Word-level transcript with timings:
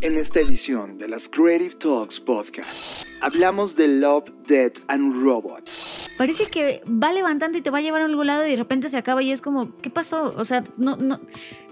En 0.00 0.14
esta 0.14 0.38
edición 0.38 0.96
de 0.96 1.08
las 1.08 1.28
Creative 1.28 1.74
Talks 1.74 2.20
Podcast, 2.20 3.04
hablamos 3.20 3.74
de 3.74 3.88
Love, 3.88 4.30
Death 4.46 4.84
and 4.86 5.24
Robots. 5.24 6.08
Parece 6.16 6.46
que 6.46 6.80
va 6.86 7.10
levantando 7.10 7.58
y 7.58 7.62
te 7.62 7.70
va 7.70 7.78
a 7.78 7.80
llevar 7.80 8.02
a 8.02 8.04
algún 8.04 8.28
lado 8.28 8.46
y 8.46 8.50
de 8.52 8.56
repente 8.56 8.88
se 8.90 8.96
acaba 8.96 9.24
y 9.24 9.32
es 9.32 9.42
como, 9.42 9.76
¿qué 9.78 9.90
pasó? 9.90 10.32
O 10.36 10.44
sea, 10.44 10.62
no, 10.76 10.96
no, 10.98 11.20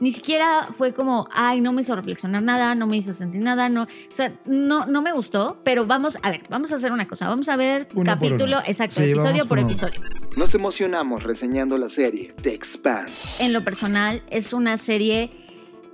ni 0.00 0.10
siquiera 0.10 0.66
fue 0.72 0.92
como, 0.92 1.28
ay, 1.32 1.60
no 1.60 1.72
me 1.72 1.82
hizo 1.82 1.94
reflexionar 1.94 2.42
nada, 2.42 2.74
no 2.74 2.88
me 2.88 2.96
hizo 2.96 3.12
sentir 3.12 3.42
nada, 3.42 3.68
no, 3.68 3.84
o 3.84 4.14
sea, 4.14 4.36
no, 4.44 4.86
no 4.86 5.02
me 5.02 5.12
gustó, 5.12 5.60
pero 5.62 5.86
vamos, 5.86 6.18
a 6.22 6.30
ver, 6.30 6.42
vamos 6.50 6.72
a 6.72 6.76
hacer 6.76 6.90
una 6.90 7.06
cosa, 7.06 7.28
vamos 7.28 7.48
a 7.48 7.54
ver 7.54 7.86
Uno 7.94 8.04
capítulo, 8.06 8.58
exacto, 8.66 8.96
Sí, 8.96 9.10
episodio 9.10 9.46
por 9.46 9.60
episodio. 9.60 10.00
Nos 10.36 10.52
emocionamos 10.52 11.22
reseñando 11.22 11.78
la 11.78 11.88
serie 11.88 12.34
The 12.42 12.52
Expanse. 12.52 13.44
En 13.44 13.52
lo 13.52 13.62
personal, 13.62 14.24
es 14.30 14.52
una 14.52 14.76
serie 14.78 15.30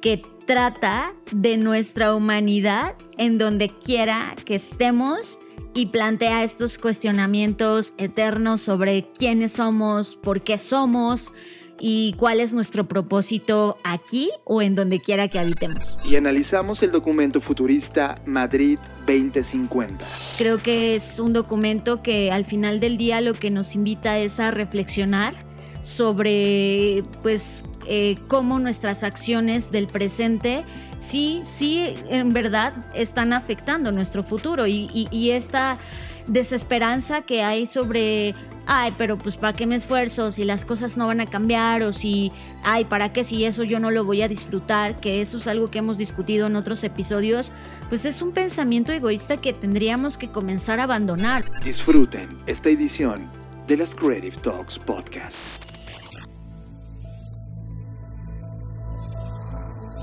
que 0.01 0.23
trata 0.47 1.15
de 1.33 1.57
nuestra 1.57 2.15
humanidad 2.15 2.95
en 3.19 3.39
donde 3.39 3.69
quiera 3.69 4.35
que 4.45 4.57
estemos 4.57 5.39
y 5.75 5.87
plantea 5.87 6.45
estos 6.45 6.79
cuestionamientos 6.79 7.95
eternos 7.99 8.61
sobre 8.61 9.11
quiénes 9.13 9.53
somos, 9.53 10.17
por 10.17 10.43
qué 10.43 10.59
somos 10.59 11.33
y 11.81 12.15
cuál 12.17 12.41
es 12.41 12.55
nuestro 12.55 12.87
propósito 12.87 13.77
aquí 13.83 14.31
o 14.45 14.63
en 14.63 14.75
donde 14.75 15.01
quiera 15.01 15.29
que 15.29 15.39
habitemos. 15.39 15.97
Y 16.09 16.17
analizamos 16.17 16.83
el 16.83 16.93
documento 16.93 17.41
futurista 17.41 18.15
Madrid 18.27 18.79
2050. 19.07 20.07
Creo 20.39 20.59
que 20.59 20.95
es 20.95 21.19
un 21.19 21.33
documento 21.33 22.03
que 22.03 22.31
al 22.31 22.45
final 22.45 22.79
del 22.79 22.97
día 22.97 23.21
lo 23.21 23.35
que 23.35 23.51
nos 23.51 23.75
invita 23.75 24.19
es 24.19 24.39
a 24.39 24.51
reflexionar 24.51 25.35
sobre 25.83 27.03
pues 27.23 27.65
eh, 27.87 28.17
cómo 28.29 28.59
nuestras 28.59 29.03
acciones 29.05 29.71
del 29.71 29.87
presente 29.87 30.65
sí, 30.99 31.41
sí 31.45 31.95
en 32.09 32.33
verdad 32.33 32.73
están 32.95 33.33
afectando 33.33 33.93
nuestro 33.93 34.23
futuro 34.23 34.67
y, 34.67 34.89
y- 34.93 35.31
esta 35.31 35.79
desesperanza 36.29 37.23
que 37.23 37.43
hay 37.43 37.67
sobre, 37.67 38.35
ay, 38.67 38.93
pero 38.97 39.19
pues 39.19 39.37
para 39.37 39.53
qué 39.55 39.67
me 39.67 39.75
esfuerzo 39.75 40.31
si 40.31 40.45
las 40.45 40.65
cosas 40.65 40.97
no 40.97 41.07
van 41.09 41.21
a 41.21 41.27
cambiar 41.27 41.83
o 41.83 41.93
si, 41.93 42.31
ay, 42.63 42.85
para 42.85 43.13
qué 43.13 43.25
si 43.25 43.45
eso 43.45 43.65
yo 43.65 43.81
no 43.81 43.91
lo 43.91 44.05
voy 44.05 44.23
a 44.23 44.29
disfrutar, 44.29 45.01
que 45.01 45.21
eso 45.21 45.37
es 45.39 45.49
algo 45.49 45.67
que 45.69 45.79
hemos 45.79 45.99
discutido 45.99 46.47
en 46.47 46.55
otros 46.57 46.85
episodios, 46.85 47.53
pues 47.89 48.05
es 48.05 48.23
un 48.23 48.33
pensamiento 48.33 48.93
egoísta 48.93 49.37
que 49.37 49.53
tendríamos 49.53 50.17
que 50.17 50.31
comenzar 50.31 50.79
a 50.81 50.85
abandonar. 50.85 51.45
Disfruten 51.65 52.39
esta 52.47 52.69
edición 52.71 53.29
de 53.67 53.77
las 53.77 53.95
Creative 53.95 54.37
Talks 54.37 54.79
Podcast. 54.79 55.62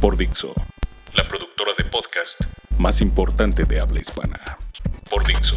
Por 0.00 0.18
Dixo. 0.18 0.52
La 1.14 1.26
productora 1.26 1.72
de 1.78 1.84
podcast 1.84 2.42
más 2.76 3.00
importante 3.00 3.64
de 3.64 3.80
habla 3.80 4.00
hispana. 4.00 4.38
Por 5.08 5.26
Dixo. 5.26 5.56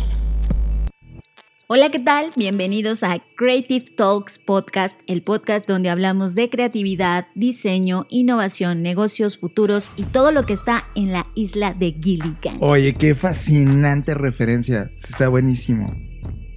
Hola, 1.68 1.90
¿qué 1.90 2.00
tal? 2.00 2.32
Bienvenidos 2.38 3.04
a 3.04 3.20
Creative 3.36 3.84
Talks 3.98 4.40
Podcast, 4.40 4.98
el 5.08 5.24
podcast 5.24 5.68
donde 5.68 5.90
hablamos 5.90 6.36
de 6.36 6.50
creatividad, 6.50 7.28
diseño, 7.36 8.06
innovación, 8.10 8.82
negocios 8.82 9.38
futuros 9.38 9.92
y 9.98 10.04
todo 10.04 10.32
lo 10.32 10.44
que 10.44 10.54
está 10.54 10.88
en 10.96 11.12
la 11.12 11.28
isla 11.36 11.74
de 11.74 11.92
Gilligan. 12.02 12.56
Oye, 12.62 12.94
qué 12.94 13.16
fascinante 13.16 14.14
referencia. 14.14 14.90
Está 14.96 15.28
buenísimo. 15.28 15.94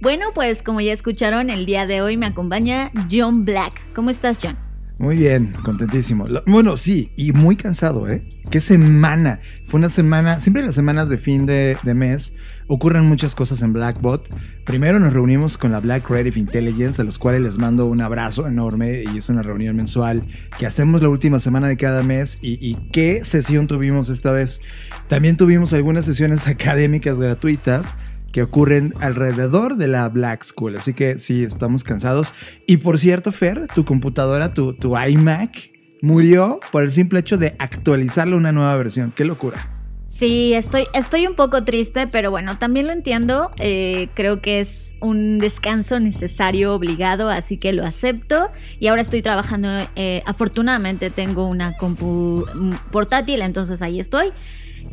Bueno, 0.01 0.27
pues 0.33 0.63
como 0.63 0.79
ya 0.79 0.93
escucharon, 0.93 1.49
el 1.49 1.65
día 1.65 1.85
de 1.85 2.01
hoy 2.01 2.15
me 2.15 2.27
acompaña 2.27 2.91
John 3.11 3.43
Black. 3.43 3.93
¿Cómo 3.93 4.09
estás, 4.09 4.39
John? 4.41 4.57
Muy 5.03 5.17
bien, 5.17 5.53
contentísimo. 5.65 6.25
Bueno, 6.47 6.77
sí, 6.77 7.11
y 7.17 7.33
muy 7.33 7.57
cansado, 7.57 8.09
¿eh? 8.09 8.23
Qué 8.49 8.61
semana. 8.61 9.41
Fue 9.65 9.77
una 9.77 9.89
semana, 9.89 10.39
siempre 10.39 10.63
las 10.63 10.75
semanas 10.75 11.09
de 11.09 11.17
fin 11.17 11.45
de, 11.45 11.75
de 11.83 11.93
mes 11.93 12.31
ocurren 12.67 13.03
muchas 13.03 13.35
cosas 13.35 13.61
en 13.63 13.73
Blackbot. 13.73 14.33
Primero 14.63 15.01
nos 15.01 15.11
reunimos 15.11 15.57
con 15.57 15.73
la 15.73 15.81
Black 15.81 16.07
Creative 16.07 16.39
Intelligence, 16.39 17.01
a 17.01 17.05
los 17.05 17.19
cuales 17.19 17.41
les 17.41 17.57
mando 17.57 17.85
un 17.87 17.99
abrazo 17.99 18.47
enorme 18.47 19.03
y 19.13 19.17
es 19.17 19.27
una 19.27 19.43
reunión 19.43 19.75
mensual 19.75 20.25
que 20.57 20.65
hacemos 20.65 21.01
la 21.01 21.09
última 21.09 21.37
semana 21.39 21.67
de 21.67 21.75
cada 21.75 22.01
mes. 22.01 22.39
Y, 22.41 22.53
y 22.65 22.75
qué 22.93 23.25
sesión 23.25 23.67
tuvimos 23.67 24.07
esta 24.07 24.31
vez. 24.31 24.61
También 25.09 25.35
tuvimos 25.35 25.73
algunas 25.73 26.05
sesiones 26.05 26.47
académicas 26.47 27.19
gratuitas 27.19 27.97
que 28.33 28.41
ocurren 28.41 28.93
alrededor 28.99 29.77
de 29.77 29.87
la 29.87 30.09
Black 30.09 30.43
School. 30.43 30.75
Así 30.75 30.93
que 30.93 31.17
sí, 31.19 31.43
estamos 31.43 31.85
cansados. 31.85 32.33
Y 32.67 32.77
por 32.77 32.99
cierto, 32.99 33.31
Fer, 33.31 33.67
tu 33.67 33.85
computadora, 33.85 34.53
tu, 34.53 34.73
tu 34.73 34.97
iMac, 34.97 35.71
murió 36.01 36.59
por 36.71 36.83
el 36.83 36.91
simple 36.91 37.19
hecho 37.19 37.37
de 37.37 37.55
actualizarle 37.59 38.35
una 38.35 38.51
nueva 38.51 38.75
versión. 38.75 39.13
Qué 39.15 39.23
locura. 39.23 39.69
Sí, 40.05 40.53
estoy, 40.53 40.85
estoy 40.93 41.27
un 41.27 41.35
poco 41.35 41.63
triste, 41.63 42.07
pero 42.07 42.29
bueno, 42.29 42.57
también 42.57 42.87
lo 42.87 42.93
entiendo. 42.93 43.51
Eh, 43.57 44.09
creo 44.15 44.41
que 44.41 44.59
es 44.59 44.95
un 44.99 45.39
descanso 45.39 45.99
necesario, 45.99 46.73
obligado, 46.73 47.29
así 47.29 47.57
que 47.57 47.71
lo 47.71 47.85
acepto. 47.85 48.51
Y 48.79 48.87
ahora 48.87 49.01
estoy 49.01 49.21
trabajando, 49.21 49.69
eh, 49.95 50.21
afortunadamente 50.25 51.09
tengo 51.09 51.47
una 51.47 51.77
compu 51.77 52.45
mm, 52.53 52.91
portátil, 52.91 53.41
entonces 53.41 53.81
ahí 53.81 53.99
estoy. 53.99 54.31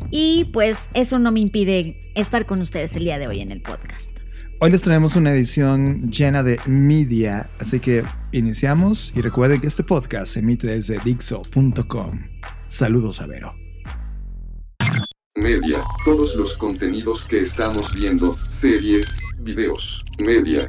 Y 0.09 0.49
pues 0.53 0.89
eso 0.93 1.19
no 1.19 1.31
me 1.31 1.39
impide 1.39 2.01
estar 2.15 2.45
con 2.45 2.61
ustedes 2.61 2.95
el 2.95 3.05
día 3.05 3.19
de 3.19 3.27
hoy 3.27 3.41
en 3.41 3.51
el 3.51 3.61
podcast. 3.61 4.21
Hoy 4.63 4.69
les 4.69 4.83
traemos 4.83 5.15
una 5.15 5.31
edición 5.31 6.11
llena 6.11 6.43
de 6.43 6.59
media, 6.67 7.49
así 7.59 7.79
que 7.79 8.03
iniciamos 8.31 9.11
y 9.15 9.21
recuerden 9.21 9.59
que 9.59 9.65
este 9.65 9.83
podcast 9.83 10.33
se 10.33 10.39
emite 10.39 10.67
desde 10.67 10.99
Dixo.com. 10.99 12.19
Saludos 12.67 13.21
a 13.21 13.25
Vero. 13.25 13.55
Media, 15.35 15.79
todos 16.05 16.35
los 16.35 16.57
contenidos 16.57 17.25
que 17.25 17.41
estamos 17.41 17.91
viendo, 17.95 18.37
series, 18.49 19.19
videos, 19.39 20.03
media. 20.19 20.67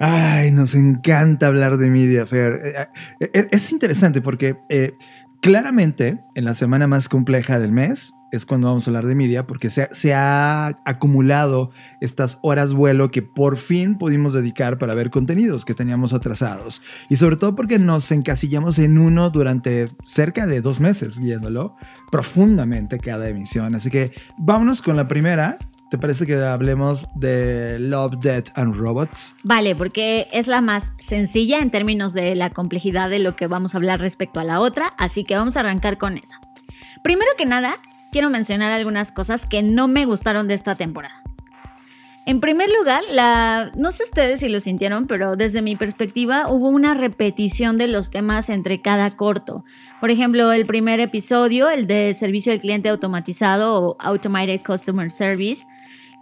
Ay, 0.00 0.50
nos 0.50 0.74
encanta 0.74 1.46
hablar 1.46 1.76
de 1.76 1.90
media, 1.90 2.26
Fer. 2.26 2.60
Eh, 2.64 3.28
eh, 3.32 3.46
Es 3.52 3.70
interesante 3.70 4.22
porque 4.22 4.56
eh, 4.70 4.94
claramente 5.40 6.18
en 6.34 6.44
la 6.44 6.54
semana 6.54 6.88
más 6.88 7.08
compleja 7.08 7.60
del 7.60 7.70
mes 7.70 8.12
es 8.32 8.46
cuando 8.46 8.68
vamos 8.68 8.86
a 8.86 8.90
hablar 8.90 9.06
de 9.06 9.14
media 9.14 9.46
porque 9.46 9.70
se, 9.70 9.88
se 9.92 10.14
ha 10.14 10.66
acumulado 10.84 11.70
estas 12.00 12.38
horas 12.42 12.74
vuelo 12.74 13.10
que 13.10 13.22
por 13.22 13.56
fin 13.56 13.96
pudimos 13.96 14.32
dedicar 14.32 14.78
para 14.78 14.94
ver 14.94 15.10
contenidos 15.10 15.64
que 15.64 15.74
teníamos 15.74 16.12
atrasados. 16.12 16.82
Y 17.08 17.16
sobre 17.16 17.36
todo 17.36 17.54
porque 17.54 17.78
nos 17.78 18.10
encasillamos 18.10 18.78
en 18.78 18.98
uno 18.98 19.30
durante 19.30 19.88
cerca 20.02 20.46
de 20.46 20.60
dos 20.60 20.80
meses 20.80 21.18
viéndolo 21.18 21.76
profundamente 22.10 22.98
cada 22.98 23.28
emisión. 23.28 23.74
Así 23.74 23.90
que 23.90 24.12
vámonos 24.36 24.82
con 24.82 24.96
la 24.96 25.08
primera. 25.08 25.58
¿Te 25.90 25.96
parece 25.96 26.26
que 26.26 26.34
hablemos 26.34 27.08
de 27.14 27.78
Love, 27.78 28.18
Death 28.18 28.48
and 28.56 28.74
Robots? 28.74 29.34
Vale, 29.42 29.74
porque 29.74 30.28
es 30.32 30.46
la 30.46 30.60
más 30.60 30.92
sencilla 30.98 31.60
en 31.60 31.70
términos 31.70 32.12
de 32.12 32.34
la 32.34 32.50
complejidad 32.50 33.08
de 33.08 33.18
lo 33.20 33.36
que 33.36 33.46
vamos 33.46 33.74
a 33.74 33.78
hablar 33.78 33.98
respecto 33.98 34.38
a 34.38 34.44
la 34.44 34.60
otra, 34.60 34.88
así 34.98 35.24
que 35.24 35.34
vamos 35.34 35.56
a 35.56 35.60
arrancar 35.60 35.96
con 35.96 36.18
esa. 36.18 36.40
Primero 37.02 37.30
que 37.38 37.46
nada, 37.46 37.80
quiero 38.18 38.30
mencionar 38.30 38.72
algunas 38.72 39.12
cosas 39.12 39.46
que 39.46 39.62
no 39.62 39.86
me 39.86 40.04
gustaron 40.04 40.48
de 40.48 40.54
esta 40.54 40.74
temporada. 40.74 41.22
En 42.26 42.40
primer 42.40 42.68
lugar, 42.68 43.04
la, 43.12 43.70
no 43.76 43.92
sé 43.92 44.02
ustedes 44.02 44.40
si 44.40 44.48
lo 44.48 44.58
sintieron, 44.58 45.06
pero 45.06 45.36
desde 45.36 45.62
mi 45.62 45.76
perspectiva 45.76 46.48
hubo 46.48 46.68
una 46.68 46.94
repetición 46.94 47.78
de 47.78 47.86
los 47.86 48.10
temas 48.10 48.50
entre 48.50 48.80
cada 48.80 49.08
corto. 49.12 49.64
Por 50.00 50.10
ejemplo, 50.10 50.50
el 50.50 50.66
primer 50.66 50.98
episodio, 50.98 51.70
el 51.70 51.86
de 51.86 52.12
servicio 52.12 52.52
al 52.52 52.58
cliente 52.58 52.88
automatizado 52.88 53.80
o 53.80 53.96
Automated 54.00 54.62
Customer 54.66 55.12
Service, 55.12 55.68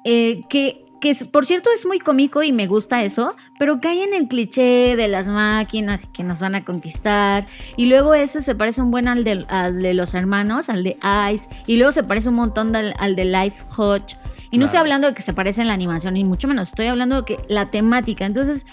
eh, 0.04 0.42
que, 0.50 0.84
que 1.06 1.11
es- 1.11 1.23
por 1.23 1.47
cierto 1.47 1.70
es 1.73 1.87
muy 1.87 2.00
cómico 2.00 2.43
y 2.43 2.50
me 2.50 2.67
gusta 2.67 3.05
eso, 3.05 3.37
pero 3.61 3.81
cae 3.81 4.03
en 4.03 4.12
el 4.12 4.26
cliché 4.26 4.97
de 4.97 5.06
las 5.06 5.29
máquinas 5.29 6.03
y 6.05 6.06
que 6.08 6.25
nos 6.25 6.41
van 6.41 6.56
a 6.56 6.64
conquistar. 6.64 7.47
Y 7.76 7.87
luego 7.87 8.12
ese 8.14 8.43
se 8.43 8.56
parece 8.56 8.82
un 8.82 8.91
buen 8.91 9.06
al 9.06 9.23
de, 9.23 9.44
al 9.49 9.82
de 9.82 9.94
los 9.94 10.14
hermanos, 10.14 10.69
al 10.69 10.82
de 10.82 10.97
Ice, 11.32 11.49
y 11.69 11.76
luego 11.76 11.93
se 11.93 12.03
parece 12.03 12.29
un 12.31 12.35
montón 12.35 12.75
al, 12.75 12.93
al 12.99 13.14
de 13.14 13.25
Life 13.25 13.64
Hodge. 13.76 14.17
Y 14.50 14.58
no 14.58 14.64
estoy 14.64 14.81
hablando 14.81 15.06
de 15.06 15.14
que 15.14 15.23
se 15.23 15.32
parece 15.32 15.61
en 15.61 15.69
la 15.69 15.75
animación, 15.75 16.14
ni 16.14 16.25
mucho 16.25 16.49
menos, 16.49 16.70
estoy 16.70 16.87
hablando 16.87 17.23
de 17.23 17.25
que 17.25 17.38
la 17.49 17.70
temática. 17.70 18.25
Entonces, 18.26 18.67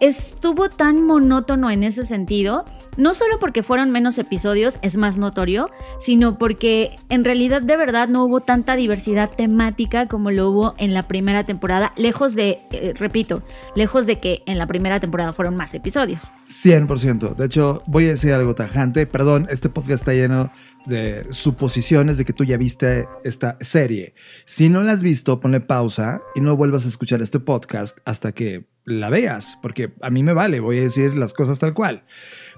estuvo 0.00 0.68
tan 0.68 1.04
monótono 1.04 1.70
en 1.70 1.82
ese 1.82 2.04
sentido, 2.04 2.64
no 2.96 3.14
solo 3.14 3.38
porque 3.38 3.62
fueron 3.62 3.90
menos 3.90 4.18
episodios, 4.18 4.78
es 4.82 4.96
más 4.96 5.18
notorio, 5.18 5.68
sino 5.98 6.38
porque 6.38 6.96
en 7.08 7.24
realidad 7.24 7.62
de 7.62 7.76
verdad 7.76 8.08
no 8.08 8.24
hubo 8.24 8.40
tanta 8.40 8.76
diversidad 8.76 9.30
temática 9.30 10.06
como 10.06 10.30
lo 10.30 10.50
hubo 10.50 10.74
en 10.78 10.94
la 10.94 11.08
primera 11.08 11.44
temporada, 11.44 11.92
lejos 11.96 12.34
de, 12.34 12.60
eh, 12.72 12.94
repito, 12.96 13.42
lejos 13.74 14.06
de 14.06 14.20
que 14.20 14.42
en 14.46 14.58
la 14.58 14.66
primera 14.66 15.00
temporada 15.00 15.32
fueron 15.32 15.56
más 15.56 15.74
episodios. 15.74 16.32
100%. 16.46 17.34
De 17.34 17.46
hecho, 17.46 17.82
voy 17.86 18.06
a 18.06 18.08
decir 18.08 18.32
algo 18.32 18.54
tajante. 18.54 19.06
Perdón, 19.06 19.46
este 19.50 19.68
podcast 19.68 20.02
está 20.02 20.12
lleno 20.12 20.50
de 20.88 21.32
suposiciones 21.32 22.18
de 22.18 22.24
que 22.24 22.32
tú 22.32 22.44
ya 22.44 22.56
viste 22.56 23.06
esta 23.22 23.56
serie. 23.60 24.14
Si 24.44 24.68
no 24.68 24.82
la 24.82 24.92
has 24.92 25.02
visto, 25.02 25.40
ponle 25.40 25.60
pausa 25.60 26.20
y 26.34 26.40
no 26.40 26.56
vuelvas 26.56 26.86
a 26.86 26.88
escuchar 26.88 27.22
este 27.22 27.40
podcast 27.40 27.98
hasta 28.04 28.32
que 28.32 28.66
la 28.84 29.10
veas, 29.10 29.58
porque 29.62 29.92
a 30.00 30.10
mí 30.10 30.22
me 30.22 30.32
vale, 30.32 30.60
voy 30.60 30.78
a 30.78 30.82
decir 30.82 31.14
las 31.16 31.34
cosas 31.34 31.58
tal 31.58 31.74
cual. 31.74 32.04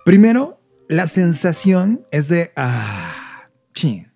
Primero, 0.04 0.60
la 0.88 1.06
sensación 1.06 2.06
es 2.10 2.28
de, 2.28 2.52
ah, 2.56 3.48
chin, 3.74 4.12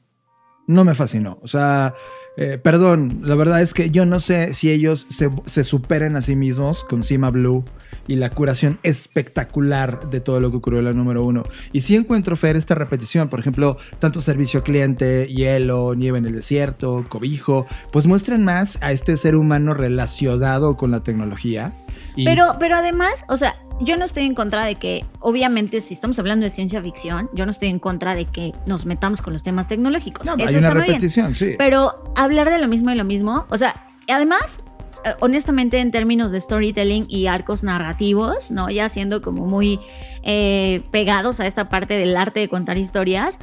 no 0.67 0.85
me 0.85 0.95
fascinó. 0.95 1.39
O 1.43 1.49
sea, 1.49 1.95
eh, 2.37 2.59
perdón, 2.59 3.21
la 3.23 3.35
verdad 3.35 3.61
es 3.61 3.75
que 3.75 3.91
yo 3.91 4.07
no 4.07 4.21
sé 4.21 4.53
si 4.53 4.71
ellos 4.71 5.07
se, 5.09 5.31
se 5.47 5.65
superen 5.65 6.17
a 6.17 6.23
sí 6.23 6.35
mismos 6.35 6.85
con 6.85 7.05
Cima 7.05 7.31
Blue 7.31 7.65
y 8.07 8.17
la 8.17 8.31
curación 8.31 8.79
espectacular 8.83 10.11
de 10.11 10.21
todo 10.21 10.41
lo 10.41 10.51
que 10.51 10.59
ocurrió 10.59 10.81
en 10.81 10.87
la 10.87 10.93
número 10.93 11.25
uno. 11.25 11.45
Y 11.73 11.81
sí 11.81 11.97
encuentro, 11.97 12.37
Fer, 12.37 12.57
esta 12.57 12.75
repetición. 12.75 13.29
Por 13.29 13.41
ejemplo, 13.41 13.77
tanto 13.99 14.21
servicio 14.21 14.59
al 14.59 14.65
cliente, 14.65 15.27
hielo, 15.29 15.95
nieve 15.95 16.19
en 16.19 16.27
el 16.27 16.33
desierto, 16.33 17.05
cobijo, 17.09 17.67
pues 17.93 18.07
muestran 18.07 18.45
más 18.45 18.79
a 18.83 18.93
este 18.93 19.17
ser 19.17 19.37
humano 19.37 19.75
relacionado 19.75 20.77
con 20.77 20.91
la 20.91 21.03
tecnología. 21.03 21.73
Pero, 22.17 22.57
pero 22.61 22.77
además, 22.77 23.25
o 23.29 23.37
sea, 23.37 23.57
yo 23.81 23.97
no 23.97 24.05
estoy 24.05 24.25
en 24.25 24.35
contra 24.35 24.65
de 24.65 24.77
que, 24.77 25.05
obviamente, 25.21 25.81
si 25.81 25.95
estamos 25.95 26.19
hablando 26.19 26.45
de 26.45 26.51
ciencia 26.51 26.81
ficción, 26.83 27.29
yo 27.35 27.45
no 27.45 27.51
estoy 27.51 27.69
en 27.69 27.79
contra 27.79 28.15
de 28.15 28.27
que 28.27 28.53
nos 28.67 28.87
metamos 28.87 29.21
con 29.23 29.33
los 29.33 29.43
temas 29.43 29.67
tecnológicos. 29.67 30.27
no, 30.27 30.35
Eso 30.35 30.43
hay 30.49 30.55
está 30.57 30.69
una 30.71 30.75
muy 30.81 30.85
bien. 30.85 30.95
repetición, 30.97 31.35
sí. 31.35 31.55
Pero 31.59 32.13
hablar 32.17 32.51
de 32.51 32.59
lo 32.59 32.69
mismo 32.69 32.91
y 32.91 32.95
lo 32.95 33.05
mismo, 33.05 33.47
o 33.51 33.59
sea, 33.59 33.89
además, 34.09 34.61
eh, 35.05 35.11
honestamente, 35.21 35.81
en 35.81 35.91
términos 35.91 36.31
de 36.31 36.41
storytelling 36.41 37.07
y 37.09 37.27
arcos 37.27 37.65
narrativos, 37.65 38.51
¿no? 38.51 38.71
Ya 38.71 38.89
siendo 38.89 39.21
como 39.21 39.45
muy 39.47 39.81
eh, 40.23 40.83
pegados 40.93 41.41
a 41.41 41.47
esta 41.47 41.69
parte 41.69 41.95
del 41.95 42.17
arte 42.17 42.41
de 42.41 42.49
contar 42.49 42.79
historias, 42.79 43.39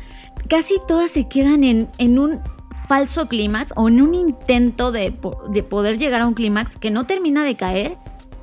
casi 0.49 0.75
todas 0.87 1.11
se 1.11 1.27
quedan 1.27 1.63
en, 1.63 1.89
en 1.97 2.17
un 2.19 2.41
falso 2.87 3.27
clímax 3.27 3.73
o 3.75 3.87
en 3.87 4.01
un 4.01 4.13
intento 4.15 4.91
de, 4.91 5.17
de 5.49 5.63
poder 5.63 5.97
llegar 5.97 6.21
a 6.21 6.27
un 6.27 6.33
clímax 6.33 6.75
que 6.77 6.89
no 6.91 7.05
termina 7.05 7.45
de 7.45 7.55
caer 7.55 7.97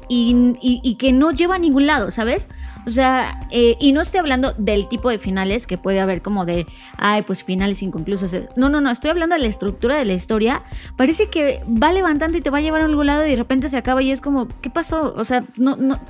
y, 0.08 0.80
y- 0.82 0.94
que 0.96 1.12
no 1.12 1.30
lleva 1.32 1.56
a 1.56 1.58
ningún 1.58 1.86
lado, 1.86 2.10
¿sabes? 2.10 2.48
O 2.86 2.90
sea, 2.90 3.40
eh, 3.50 3.76
y 3.80 3.92
no 3.92 4.00
estoy 4.00 4.20
hablando 4.20 4.52
del 4.58 4.88
tipo 4.88 5.10
de 5.10 5.18
finales 5.18 5.66
que 5.66 5.78
puede 5.78 6.00
haber 6.00 6.22
como 6.22 6.44
de, 6.46 6.66
ay, 6.96 7.22
pues 7.22 7.44
finales 7.44 7.82
inconclusos. 7.82 8.34
No, 8.56 8.68
no, 8.68 8.80
no, 8.80 8.90
estoy 8.90 9.10
hablando 9.10 9.34
de 9.36 9.42
la 9.42 9.48
estructura 9.48 9.96
de 9.96 10.04
la 10.04 10.14
historia. 10.14 10.62
Parece 10.96 11.28
que 11.28 11.62
va 11.66 11.92
levantando 11.92 12.38
y 12.38 12.40
te 12.40 12.50
va 12.50 12.58
a 12.58 12.60
llevar 12.60 12.80
a 12.80 12.84
algún 12.86 13.06
lado 13.06 13.26
y 13.26 13.30
de 13.30 13.36
repente 13.36 13.68
se 13.68 13.76
acaba 13.76 14.02
y 14.02 14.10
es 14.10 14.20
como, 14.20 14.48
¿qué 14.60 14.70
pasó? 14.70 15.14
O 15.16 15.24
sea, 15.24 15.44
no, 15.56 15.76
no, 15.76 16.00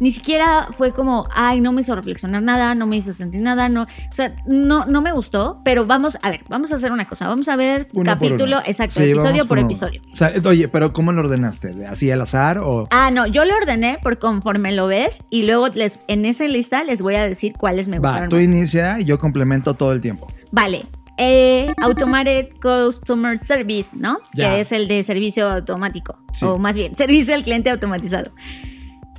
ni 0.00 0.10
siquiera 0.10 0.68
fue 0.72 0.92
como, 0.92 1.28
ay, 1.34 1.60
no 1.60 1.72
me 1.72 1.80
hizo 1.80 1.94
reflexionar 1.94 2.42
nada, 2.42 2.74
no 2.74 2.86
me 2.86 2.96
hizo 2.96 3.12
sentir 3.12 3.40
nada, 3.40 3.68
no, 3.68 3.82
o 3.82 4.14
sea, 4.14 4.34
no, 4.46 4.84
no 4.84 5.00
me 5.00 5.12
gustó, 5.12 5.60
pero 5.64 5.86
vamos, 5.86 6.18
a 6.22 6.30
ver, 6.30 6.44
vamos 6.48 6.72
a 6.72 6.76
hacer 6.76 6.92
una 6.92 7.06
cosa, 7.06 7.28
vamos 7.28 7.48
a 7.48 7.56
ver 7.56 7.88
Uno 7.94 8.04
capítulo, 8.04 8.58
exacto, 8.66 8.96
Sí, 8.96 9.10
episodio 9.10 9.46
por 9.46 9.58
episodio. 9.58 10.02
O 10.12 10.16
sea, 10.16 10.32
oye, 10.44 10.68
pero 10.68 10.92
¿cómo 10.92 11.12
lo 11.12 11.22
ordenaste? 11.22 11.74
¿De 11.74 11.86
¿Así 11.86 12.10
al 12.10 12.20
azar 12.20 12.58
o...? 12.58 12.88
Ah, 12.90 13.10
no, 13.10 13.26
yo 13.26 13.44
lo 13.44 13.56
ordené 13.56 13.98
por 14.02 14.18
conforme 14.18 14.72
lo 14.72 14.86
ves 14.86 15.22
y 15.30 15.42
luego 15.44 15.68
les, 15.68 15.98
en 16.08 16.25
esa 16.26 16.46
lista 16.46 16.84
les 16.84 17.02
voy 17.02 17.14
a 17.14 17.26
decir 17.26 17.54
cuáles 17.58 17.88
me 17.88 17.98
Va, 17.98 18.10
gustaron. 18.10 18.28
tú 18.28 18.36
más. 18.36 18.44
inicia 18.44 19.00
y 19.00 19.04
yo 19.04 19.18
complemento 19.18 19.74
todo 19.74 19.92
el 19.92 20.00
tiempo. 20.00 20.26
Vale. 20.50 20.84
Eh, 21.18 21.72
Automated 21.80 22.48
Customer 22.60 23.38
Service, 23.38 23.96
¿no? 23.96 24.18
Ya. 24.34 24.50
Que 24.50 24.60
es 24.60 24.72
el 24.72 24.86
de 24.86 25.02
servicio 25.02 25.48
automático. 25.50 26.14
Sí. 26.34 26.44
O 26.44 26.58
más 26.58 26.76
bien, 26.76 26.94
servicio 26.96 27.34
al 27.34 27.42
cliente 27.42 27.70
automatizado. 27.70 28.32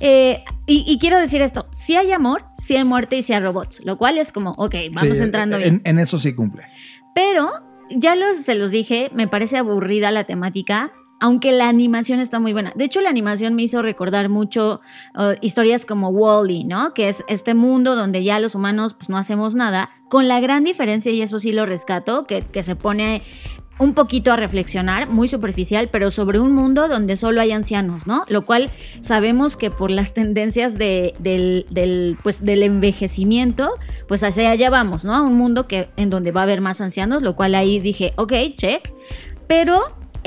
Eh, 0.00 0.44
y, 0.66 0.84
y 0.86 0.98
quiero 0.98 1.18
decir 1.18 1.42
esto: 1.42 1.66
si 1.72 1.96
hay 1.96 2.12
amor, 2.12 2.44
si 2.54 2.76
hay 2.76 2.84
muerte 2.84 3.16
y 3.16 3.22
si 3.24 3.32
hay 3.32 3.40
robots. 3.40 3.80
Lo 3.84 3.98
cual 3.98 4.16
es 4.18 4.30
como, 4.30 4.52
ok, 4.52 4.74
vamos 4.92 5.16
Sí, 5.18 5.22
entrando 5.24 5.56
en, 5.56 5.62
bien. 5.62 5.82
en 5.84 5.98
eso 5.98 6.18
sí 6.18 6.34
cumple. 6.34 6.62
Pero 7.16 7.50
ya 7.90 8.14
los, 8.14 8.36
se 8.36 8.54
los 8.54 8.70
dije, 8.70 9.10
me 9.12 9.26
parece 9.26 9.56
aburrida 9.56 10.12
la 10.12 10.22
temática, 10.24 10.92
aunque 11.20 11.52
la 11.52 11.68
animación 11.68 12.20
está 12.20 12.38
muy 12.40 12.52
buena. 12.52 12.72
De 12.76 12.84
hecho, 12.84 13.00
la 13.00 13.10
animación 13.10 13.54
me 13.54 13.62
hizo 13.62 13.82
recordar 13.82 14.28
mucho 14.28 14.80
uh, 15.14 15.34
historias 15.40 15.84
como 15.84 16.08
Wally, 16.08 16.64
¿no? 16.64 16.94
Que 16.94 17.08
es 17.08 17.24
este 17.28 17.54
mundo 17.54 17.96
donde 17.96 18.22
ya 18.24 18.40
los 18.40 18.54
humanos 18.54 18.94
pues, 18.94 19.08
no 19.08 19.18
hacemos 19.18 19.54
nada, 19.54 19.90
con 20.08 20.28
la 20.28 20.40
gran 20.40 20.64
diferencia, 20.64 21.12
y 21.12 21.22
eso 21.22 21.38
sí 21.38 21.52
lo 21.52 21.66
rescato, 21.66 22.26
que, 22.26 22.42
que 22.42 22.62
se 22.62 22.76
pone 22.76 23.22
un 23.80 23.94
poquito 23.94 24.32
a 24.32 24.36
reflexionar, 24.36 25.08
muy 25.08 25.28
superficial, 25.28 25.88
pero 25.88 26.10
sobre 26.10 26.40
un 26.40 26.52
mundo 26.52 26.88
donde 26.88 27.16
solo 27.16 27.40
hay 27.40 27.52
ancianos, 27.52 28.08
¿no? 28.08 28.24
Lo 28.28 28.44
cual 28.44 28.70
sabemos 29.02 29.56
que 29.56 29.70
por 29.70 29.92
las 29.92 30.14
tendencias 30.14 30.76
de- 30.78 31.14
del, 31.20 31.64
del, 31.70 32.18
pues, 32.24 32.44
del 32.44 32.64
envejecimiento, 32.64 33.68
pues 34.08 34.24
hacia 34.24 34.50
allá 34.50 34.68
vamos, 34.68 35.04
¿no? 35.04 35.14
A 35.14 35.22
un 35.22 35.36
mundo 35.36 35.68
que, 35.68 35.90
en 35.96 36.10
donde 36.10 36.32
va 36.32 36.40
a 36.40 36.44
haber 36.44 36.60
más 36.60 36.80
ancianos, 36.80 37.22
lo 37.22 37.36
cual 37.36 37.54
ahí 37.54 37.78
dije, 37.78 38.14
ok, 38.16 38.32
check. 38.56 38.92
Pero, 39.46 39.80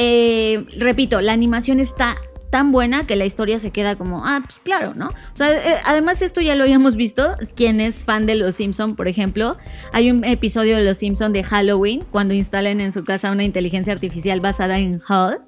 eh, 0.04 0.66
repito, 0.80 1.22
la 1.22 1.32
animación 1.32 1.80
está 1.80 2.18
tan 2.50 2.72
buena 2.72 3.06
que 3.06 3.16
la 3.16 3.24
historia 3.24 3.60
se 3.60 3.70
queda 3.70 3.96
como, 3.96 4.26
ah, 4.26 4.42
pues 4.44 4.60
claro, 4.60 4.94
¿no? 4.96 5.10
O 5.10 5.36
sea, 5.36 5.54
eh, 5.54 5.78
además 5.86 6.24
esto 6.24 6.42
ya 6.42 6.56
lo 6.56 6.64
habíamos 6.64 6.96
visto, 6.96 7.36
quien 7.56 7.80
es 7.80 8.04
fan 8.04 8.26
de 8.26 8.34
Los 8.34 8.56
Simpson, 8.56 8.96
por 8.96 9.08
ejemplo, 9.08 9.58
hay 9.94 10.10
un 10.10 10.24
episodio 10.24 10.76
de 10.76 10.84
Los 10.84 10.98
Simpson 10.98 11.34
de 11.34 11.44
Halloween 11.44 12.04
cuando 12.10 12.34
instalan 12.34 12.82
en 12.82 12.92
su 12.92 13.04
casa 13.04 13.32
una 13.32 13.44
inteligencia 13.44 13.94
artificial 13.94 14.42
basada 14.42 14.80
en 14.80 15.00
Hall, 15.08 15.44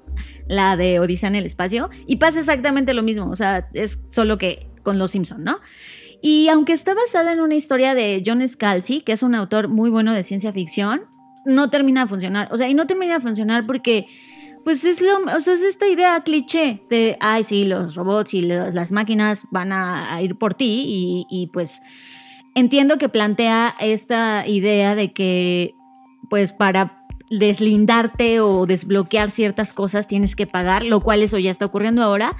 la 0.46 0.76
de 0.76 1.00
Odisea 1.00 1.28
en 1.30 1.34
el 1.34 1.46
espacio, 1.46 1.90
y 2.06 2.16
pasa 2.16 2.38
exactamente 2.38 2.94
lo 2.94 3.02
mismo, 3.02 3.28
o 3.28 3.34
sea, 3.34 3.68
es 3.74 3.98
solo 4.04 4.38
que 4.38 4.68
con 4.84 4.98
Los 4.98 5.10
Simpson, 5.10 5.42
¿no? 5.42 5.58
Y 6.22 6.48
aunque 6.48 6.72
está 6.72 6.94
basada 6.94 7.32
en 7.32 7.40
una 7.40 7.56
historia 7.56 7.94
de 7.94 8.22
John 8.24 8.46
Scalzi, 8.46 9.00
que 9.00 9.12
es 9.12 9.24
un 9.24 9.34
autor 9.34 9.66
muy 9.66 9.90
bueno 9.90 10.14
de 10.14 10.22
ciencia 10.22 10.52
ficción, 10.52 11.02
no 11.44 11.70
termina 11.70 12.02
de 12.02 12.08
funcionar. 12.08 12.48
O 12.50 12.56
sea, 12.56 12.68
y 12.68 12.74
no 12.74 12.86
termina 12.86 13.14
de 13.14 13.20
funcionar 13.20 13.66
porque, 13.66 14.06
pues 14.64 14.84
es 14.84 15.00
lo, 15.00 15.18
o 15.36 15.40
sea, 15.40 15.54
es 15.54 15.62
esta 15.62 15.86
idea 15.86 16.20
cliché 16.24 16.82
de, 16.88 17.16
ay, 17.20 17.44
sí, 17.44 17.64
los 17.64 17.94
robots 17.94 18.34
y 18.34 18.42
las 18.42 18.92
máquinas 18.92 19.46
van 19.50 19.72
a, 19.72 20.14
a 20.14 20.22
ir 20.22 20.36
por 20.36 20.54
ti 20.54 20.84
y, 20.86 21.26
y, 21.28 21.48
pues 21.48 21.80
entiendo 22.54 22.98
que 22.98 23.08
plantea 23.08 23.74
esta 23.78 24.46
idea 24.46 24.94
de 24.94 25.12
que, 25.12 25.74
pues 26.30 26.52
para 26.52 27.04
deslindarte 27.30 28.40
o 28.40 28.66
desbloquear 28.66 29.30
ciertas 29.30 29.72
cosas 29.72 30.06
tienes 30.06 30.34
que 30.34 30.46
pagar, 30.46 30.84
lo 30.84 31.00
cual 31.00 31.22
eso 31.22 31.38
ya 31.38 31.50
está 31.50 31.66
ocurriendo 31.66 32.02
ahora, 32.02 32.36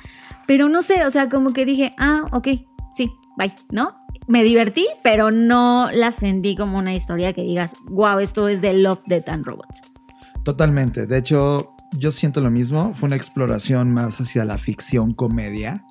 pero 0.46 0.68
no 0.68 0.82
sé, 0.82 1.04
o 1.04 1.10
sea, 1.10 1.28
como 1.28 1.52
que 1.52 1.64
dije, 1.64 1.94
ah, 1.98 2.26
ok, 2.32 2.48
sí, 2.92 3.10
bye, 3.36 3.54
¿no? 3.70 3.94
Me 4.26 4.42
divertí, 4.42 4.86
pero 5.02 5.30
no 5.30 5.88
la 5.92 6.10
sentí 6.12 6.56
como 6.56 6.78
una 6.78 6.94
historia 6.94 7.32
que 7.32 7.42
digas, 7.42 7.74
wow, 7.84 8.18
esto 8.18 8.48
es 8.48 8.60
de 8.60 8.72
Love, 8.74 9.00
Death 9.06 9.28
and 9.28 9.44
Robots. 9.44 9.82
Totalmente. 10.44 11.06
De 11.06 11.18
hecho, 11.18 11.73
yo 11.96 12.12
siento 12.12 12.40
lo 12.40 12.50
mismo. 12.50 12.92
Fue 12.94 13.06
una 13.06 13.16
exploración 13.16 13.92
más 13.92 14.20
hacia 14.20 14.44
la 14.44 14.58
ficción 14.58 15.12
comedia. 15.14 15.84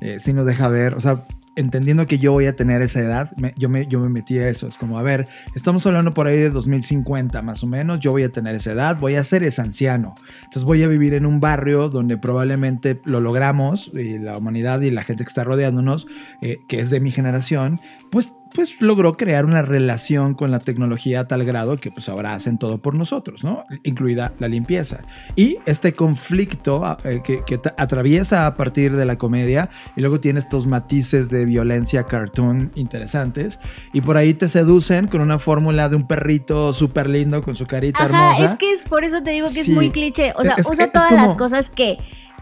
Eh, 0.00 0.16
sí 0.20 0.32
nos 0.32 0.46
deja 0.46 0.68
ver, 0.68 0.94
o 0.94 1.00
sea, 1.00 1.24
entendiendo 1.56 2.06
que 2.06 2.18
yo 2.20 2.30
voy 2.30 2.46
a 2.46 2.54
tener 2.54 2.82
esa 2.82 3.00
edad, 3.00 3.32
me- 3.36 3.52
yo, 3.56 3.68
me, 3.68 3.88
yo 3.88 3.98
me 3.98 4.08
metí 4.08 4.38
a 4.38 4.48
eso. 4.48 4.68
Es 4.68 4.78
como, 4.78 4.96
a 4.96 5.02
ver, 5.02 5.26
estamos 5.56 5.84
hablando 5.86 6.14
por 6.14 6.28
ahí 6.28 6.36
de 6.38 6.50
2050 6.50 7.42
más 7.42 7.64
o 7.64 7.66
menos, 7.66 7.98
yo 7.98 8.12
voy 8.12 8.22
a 8.22 8.28
tener 8.30 8.54
esa 8.54 8.70
edad, 8.72 8.96
voy 9.00 9.16
a 9.16 9.24
ser 9.24 9.42
ese 9.42 9.60
anciano. 9.60 10.14
Entonces 10.44 10.62
voy 10.62 10.84
a 10.84 10.86
vivir 10.86 11.14
en 11.14 11.26
un 11.26 11.40
barrio 11.40 11.88
donde 11.88 12.16
probablemente 12.16 13.00
lo 13.04 13.20
logramos, 13.20 13.90
y 13.92 14.18
la 14.20 14.38
humanidad 14.38 14.80
y 14.82 14.92
la 14.92 15.02
gente 15.02 15.24
que 15.24 15.28
está 15.28 15.42
rodeándonos, 15.42 16.06
eh, 16.42 16.58
que 16.68 16.78
es 16.78 16.90
de 16.90 17.00
mi 17.00 17.10
generación, 17.10 17.80
pues 18.12 18.32
pues 18.54 18.80
logró 18.80 19.16
crear 19.16 19.44
una 19.44 19.62
relación 19.62 20.34
con 20.34 20.50
la 20.50 20.58
tecnología 20.58 21.20
a 21.20 21.28
tal 21.28 21.44
grado 21.44 21.76
que 21.76 21.90
pues 21.90 22.08
ahora 22.08 22.34
hacen 22.34 22.58
todo 22.58 22.78
por 22.78 22.94
nosotros, 22.94 23.44
¿no? 23.44 23.64
Incluida 23.84 24.32
la 24.38 24.48
limpieza. 24.48 25.00
Y 25.36 25.58
este 25.66 25.92
conflicto 25.92 26.96
eh, 27.04 27.20
que, 27.24 27.60
atraviesa 27.76 28.46
a 28.46 28.54
partir 28.54 28.96
de 28.96 29.04
la 29.04 29.16
comedia 29.18 29.70
y 29.96 30.00
luego 30.00 30.20
tiene 30.20 30.40
estos 30.40 30.66
matices 30.66 31.30
de 31.30 31.44
violencia 31.44 32.04
cartoon 32.04 32.72
interesantes 32.74 33.58
y 33.92 34.00
por 34.00 34.16
ahí 34.16 34.34
te 34.34 34.48
seducen 34.48 35.06
con 35.08 35.20
una 35.20 35.38
fórmula 35.38 35.88
de 35.88 35.96
un 35.96 36.06
perrito 36.06 36.72
súper 36.72 37.08
lindo 37.08 37.42
con 37.42 37.54
su 37.56 37.66
carita 37.66 38.04
Ajá, 38.04 38.32
hermosa. 38.32 38.52
es 38.52 38.58
que 38.58 38.72
es 38.72 38.84
por 38.84 39.04
eso 39.04 39.22
te 39.22 39.30
digo 39.30 39.46
que 39.46 39.52
Sí. 39.52 39.60
es 39.60 39.68
muy 39.70 39.90
cliché. 39.90 40.32
O 40.36 40.42
sea, 40.42 40.54
Es 40.56 40.68
usa 40.70 40.90
todas 40.92 41.10
las 41.12 41.34
cosas 41.34 41.70
que, 41.70 41.98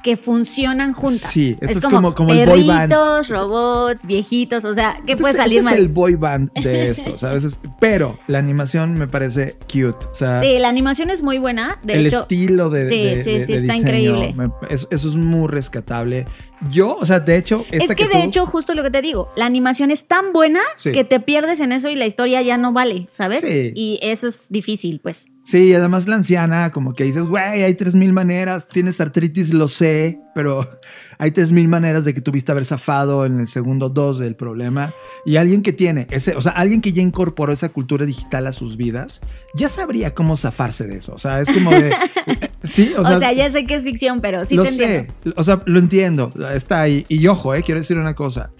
que 0.06 0.16
funcionan 0.16 0.92
juntas. 0.92 1.32
Sí, 1.32 1.56
esto 1.60 1.66
es 1.68 1.76
es 1.78 1.82
como, 1.82 2.14
como- 2.14 2.14
como 2.14 2.32
el 2.32 2.48
boy 2.48 2.62
band. 2.64 2.92
robots, 3.28 4.06
viejitos, 4.06 4.64
o 4.64 4.72
sea, 4.72 5.00
¿qué 5.04 5.16
puede 5.16 5.32
es- 5.32 5.36
salir 5.36 5.58
ese 5.58 5.64
mal? 5.64 5.74
es 5.74 5.80
el 5.80 5.88
boy 5.88 6.14
band 6.14 6.52
de 6.52 6.88
esto, 6.90 7.18
¿sabes? 7.18 7.42
Es- 7.42 7.60
Pero 7.80 8.16
la 8.28 8.38
animación 8.38 8.94
me 8.94 9.08
parece 9.08 9.56
cute. 9.62 10.06
O 10.06 10.14
sea, 10.14 10.40
Sí, 10.42 10.58
la 10.60 10.68
animación 10.68 11.10
es 11.10 11.24
muy 11.24 11.38
buena. 11.38 11.80
De 11.82 11.94
el 11.94 12.06
hecho, 12.06 12.22
estilo 12.22 12.70
de, 12.70 12.86
Sí, 12.86 13.02
de- 13.02 13.22
sí, 13.24 13.32
de- 13.32 13.40
sí, 13.44 13.52
de 13.52 13.58
está 13.58 13.72
diseño, 13.72 13.78
increíble. 13.80 14.34
me- 14.36 14.50
eso, 14.70 14.86
eso 14.92 15.08
es 15.10 15.16
muy 15.16 15.48
rescatable. 15.48 16.24
Yo, 16.70 16.96
o 16.96 17.04
sea, 17.04 17.20
de 17.20 17.36
hecho, 17.36 17.64
esta 17.70 17.84
Es 17.92 17.94
que, 17.94 18.04
de 18.06 18.10
tú- 18.10 18.18
hecho, 18.28 18.46
justo 18.46 18.74
lo 18.74 18.82
que 18.82 18.90
te 18.90 19.02
digo, 19.02 19.30
la 19.36 19.46
animación 19.46 19.90
es 19.90 20.06
tan 20.06 20.32
buena 20.32 20.60
Sí. 20.76 20.92
que 20.92 21.04
te 21.04 21.20
pierdes 21.20 21.60
en 21.60 21.72
eso 21.72 21.88
y 21.88 21.96
la 21.96 22.06
historia 22.06 22.42
ya 22.42 22.56
no 22.56 22.72
vale, 22.72 23.08
¿sabes? 23.12 23.40
Sí. 23.40 23.72
Y 23.74 23.98
eso 24.02 24.26
es 24.28 24.46
difícil, 24.50 25.00
pues. 25.02 25.26
Sí, 25.44 25.72
además 25.74 26.08
la 26.08 26.16
anciana, 26.16 26.72
como 26.72 26.94
que 26.94 27.04
dices, 27.04 27.26
güey, 27.26 27.62
hay 27.62 27.74
tres 27.74 27.94
mil 27.94 28.12
maneras, 28.12 28.68
tienes 28.68 29.00
artritis, 29.00 29.52
lo 29.54 29.68
sé, 29.68 30.18
pero 30.34 30.68
hay 31.18 31.30
tres 31.30 31.52
mil 31.52 31.68
maneras 31.68 32.04
de 32.04 32.14
que 32.14 32.20
tuviste 32.20 32.50
haber 32.50 32.64
zafado 32.64 33.24
en 33.24 33.38
el 33.38 33.46
segundo 33.46 33.88
dos 33.88 34.18
del 34.18 34.34
problema. 34.34 34.92
Y 35.24 35.36
alguien 35.36 35.62
que 35.62 35.72
tiene 35.72 36.08
ese, 36.10 36.34
o 36.34 36.40
sea, 36.40 36.50
alguien 36.52 36.80
que 36.80 36.92
ya 36.92 37.00
incorporó 37.02 37.52
esa 37.52 37.68
cultura 37.68 38.04
digital 38.06 38.46
a 38.48 38.52
sus 38.52 38.76
vidas, 38.76 39.20
ya 39.54 39.68
sabría 39.68 40.14
cómo 40.14 40.36
zafarse 40.36 40.86
de 40.88 40.96
eso. 40.98 41.12
O 41.14 41.18
sea, 41.18 41.40
es 41.40 41.50
como 41.52 41.70
de. 41.70 41.94
sí, 42.66 42.92
o 42.96 43.00
O 43.00 43.18
sea. 43.18 43.32
ya 43.32 43.48
sé 43.48 43.64
que 43.64 43.74
es 43.74 43.84
ficción, 43.84 44.20
pero 44.20 44.44
sí 44.44 44.56
lo 44.56 44.64
te 44.64 44.70
sé, 44.72 44.84
entiendo. 44.98 45.34
o 45.36 45.44
sea, 45.44 45.62
lo 45.66 45.78
entiendo, 45.78 46.32
está 46.52 46.80
ahí. 46.82 47.04
Y 47.08 47.26
ojo, 47.26 47.54
eh, 47.54 47.62
quiero 47.62 47.80
decir 47.80 47.96
una 47.98 48.14
cosa. 48.14 48.50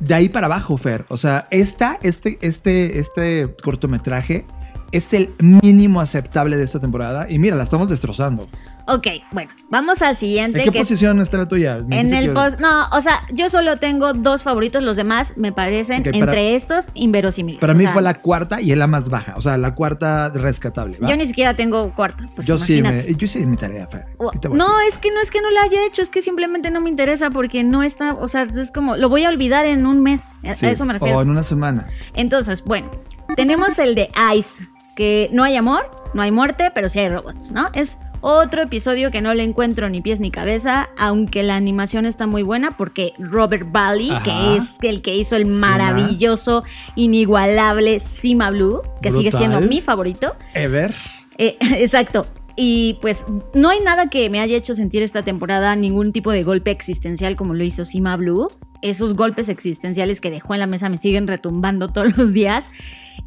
De 0.00 0.14
ahí 0.14 0.28
para 0.28 0.46
abajo, 0.46 0.76
Fer. 0.76 1.04
O 1.08 1.16
sea, 1.16 1.48
esta, 1.50 1.98
este, 2.02 2.38
este, 2.40 2.98
este 3.00 3.54
cortometraje 3.62 4.46
es 4.92 5.12
el 5.12 5.30
mínimo 5.40 6.00
aceptable 6.00 6.56
de 6.56 6.64
esta 6.64 6.78
temporada. 6.80 7.26
Y 7.28 7.38
mira, 7.38 7.56
la 7.56 7.64
estamos 7.64 7.88
destrozando. 7.88 8.48
Ok, 8.90 9.06
bueno, 9.32 9.50
vamos 9.68 10.00
al 10.02 10.16
siguiente. 10.16 10.58
¿En 10.58 10.64
qué 10.64 10.70
que 10.70 10.78
es- 10.78 10.84
posición 10.84 11.20
está 11.20 11.36
la 11.36 11.46
tuya? 11.46 11.78
Me 11.86 12.00
En 12.00 12.14
el 12.14 12.28
que- 12.28 12.32
post. 12.32 12.58
No, 12.58 12.86
o 12.92 13.00
sea, 13.02 13.20
yo 13.32 13.50
solo 13.50 13.76
tengo 13.76 14.14
dos 14.14 14.42
favoritos, 14.42 14.82
los 14.82 14.96
demás 14.96 15.34
me 15.36 15.52
parecen 15.52 16.02
para- 16.04 16.16
entre 16.16 16.54
estos 16.54 16.90
inverosímiles. 16.94 17.60
Para 17.60 17.74
mí 17.74 17.84
sea, 17.84 17.92
fue 17.92 18.02
la 18.02 18.14
cuarta 18.14 18.60
y 18.62 18.72
es 18.72 18.78
la 18.78 18.86
más 18.86 19.10
baja. 19.10 19.34
O 19.36 19.40
sea, 19.42 19.58
la 19.58 19.74
cuarta 19.74 20.30
rescatable. 20.30 20.98
¿va? 20.98 21.08
Yo 21.08 21.16
ni 21.16 21.26
siquiera 21.26 21.54
tengo 21.54 21.94
cuarta. 21.94 22.28
Pues 22.34 22.46
Yo 22.46 22.56
sí, 22.56 22.80
me, 22.82 23.14
yo 23.14 23.28
sí 23.28 23.44
mi 23.44 23.56
tarea, 23.56 23.86
Fer. 23.88 24.06
O- 24.16 24.30
¿Qué 24.30 24.38
te 24.38 24.48
voy 24.48 24.56
a 24.58 24.64
No, 24.64 24.80
es 24.88 24.96
que 24.98 25.10
no 25.12 25.20
es 25.20 25.30
que 25.30 25.42
no 25.42 25.50
la 25.50 25.62
haya 25.62 25.84
hecho, 25.86 26.00
es 26.00 26.08
que 26.10 26.22
simplemente 26.22 26.70
no 26.70 26.80
me 26.80 26.88
interesa 26.88 27.30
porque 27.30 27.64
no 27.64 27.82
está, 27.82 28.14
o 28.14 28.26
sea, 28.26 28.42
es 28.44 28.70
como, 28.70 28.96
lo 28.96 29.08
voy 29.10 29.24
a 29.24 29.28
olvidar 29.28 29.66
en 29.66 29.86
un 29.86 30.02
mes, 30.02 30.32
Sí, 30.54 30.66
a 30.66 30.70
eso 30.70 30.84
me 30.86 30.94
refiero. 30.94 31.18
O 31.18 31.22
en 31.22 31.28
una 31.30 31.42
semana. 31.42 31.88
Entonces, 32.14 32.62
bueno, 32.64 32.90
tenemos 33.36 33.78
el 33.78 33.94
de 33.94 34.08
Ice, 34.34 34.66
que 34.96 35.28
no 35.32 35.44
hay 35.44 35.56
amor, 35.56 35.90
no 36.14 36.22
hay 36.22 36.30
muerte, 36.30 36.70
pero 36.74 36.88
sí 36.88 36.98
hay 37.00 37.08
robots, 37.10 37.52
¿no? 37.52 37.68
Es 37.74 37.98
otro 38.20 38.62
episodio 38.62 39.10
que 39.10 39.20
no 39.20 39.34
le 39.34 39.42
encuentro 39.42 39.88
ni 39.88 40.00
pies 40.00 40.20
ni 40.20 40.30
cabeza, 40.30 40.88
aunque 40.98 41.42
la 41.42 41.56
animación 41.56 42.06
está 42.06 42.26
muy 42.26 42.42
buena 42.42 42.76
porque 42.76 43.12
Robert 43.18 43.66
Ajá. 43.74 44.22
que 44.22 44.56
es 44.56 44.78
el 44.82 45.02
que 45.02 45.16
hizo 45.16 45.36
el 45.36 45.46
maravilloso, 45.46 46.64
inigualable 46.96 48.00
Cima 48.00 48.50
Blue, 48.50 48.82
que 49.02 49.10
sigue 49.10 49.30
siendo 49.32 49.60
mi 49.60 49.80
favorito. 49.80 50.34
Ever. 50.54 50.94
Eh, 51.38 51.56
exacto. 51.76 52.26
Y 52.60 52.98
pues 53.00 53.24
no 53.54 53.68
hay 53.68 53.78
nada 53.78 54.10
que 54.10 54.28
me 54.30 54.40
haya 54.40 54.56
hecho 54.56 54.74
sentir 54.74 55.04
esta 55.04 55.22
temporada 55.22 55.76
ningún 55.76 56.10
tipo 56.10 56.32
de 56.32 56.42
golpe 56.42 56.72
existencial 56.72 57.36
como 57.36 57.54
lo 57.54 57.62
hizo 57.62 57.84
Sima 57.84 58.16
Blue. 58.16 58.48
Esos 58.82 59.14
golpes 59.14 59.48
existenciales 59.48 60.20
que 60.20 60.28
dejó 60.28 60.54
en 60.54 60.60
la 60.60 60.66
mesa 60.66 60.88
me 60.88 60.96
siguen 60.96 61.28
retumbando 61.28 61.86
todos 61.92 62.18
los 62.18 62.32
días. 62.32 62.68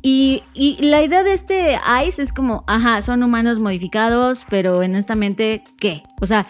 Y, 0.01 0.43
y 0.53 0.83
la 0.83 1.01
idea 1.01 1.23
de 1.23 1.31
este 1.31 1.79
Ice 2.05 2.21
es 2.21 2.33
como, 2.33 2.65
ajá, 2.67 3.01
son 3.01 3.23
humanos 3.23 3.59
modificados, 3.59 4.45
pero 4.49 4.79
honestamente, 4.79 5.63
¿qué? 5.79 6.03
O 6.19 6.25
sea, 6.25 6.45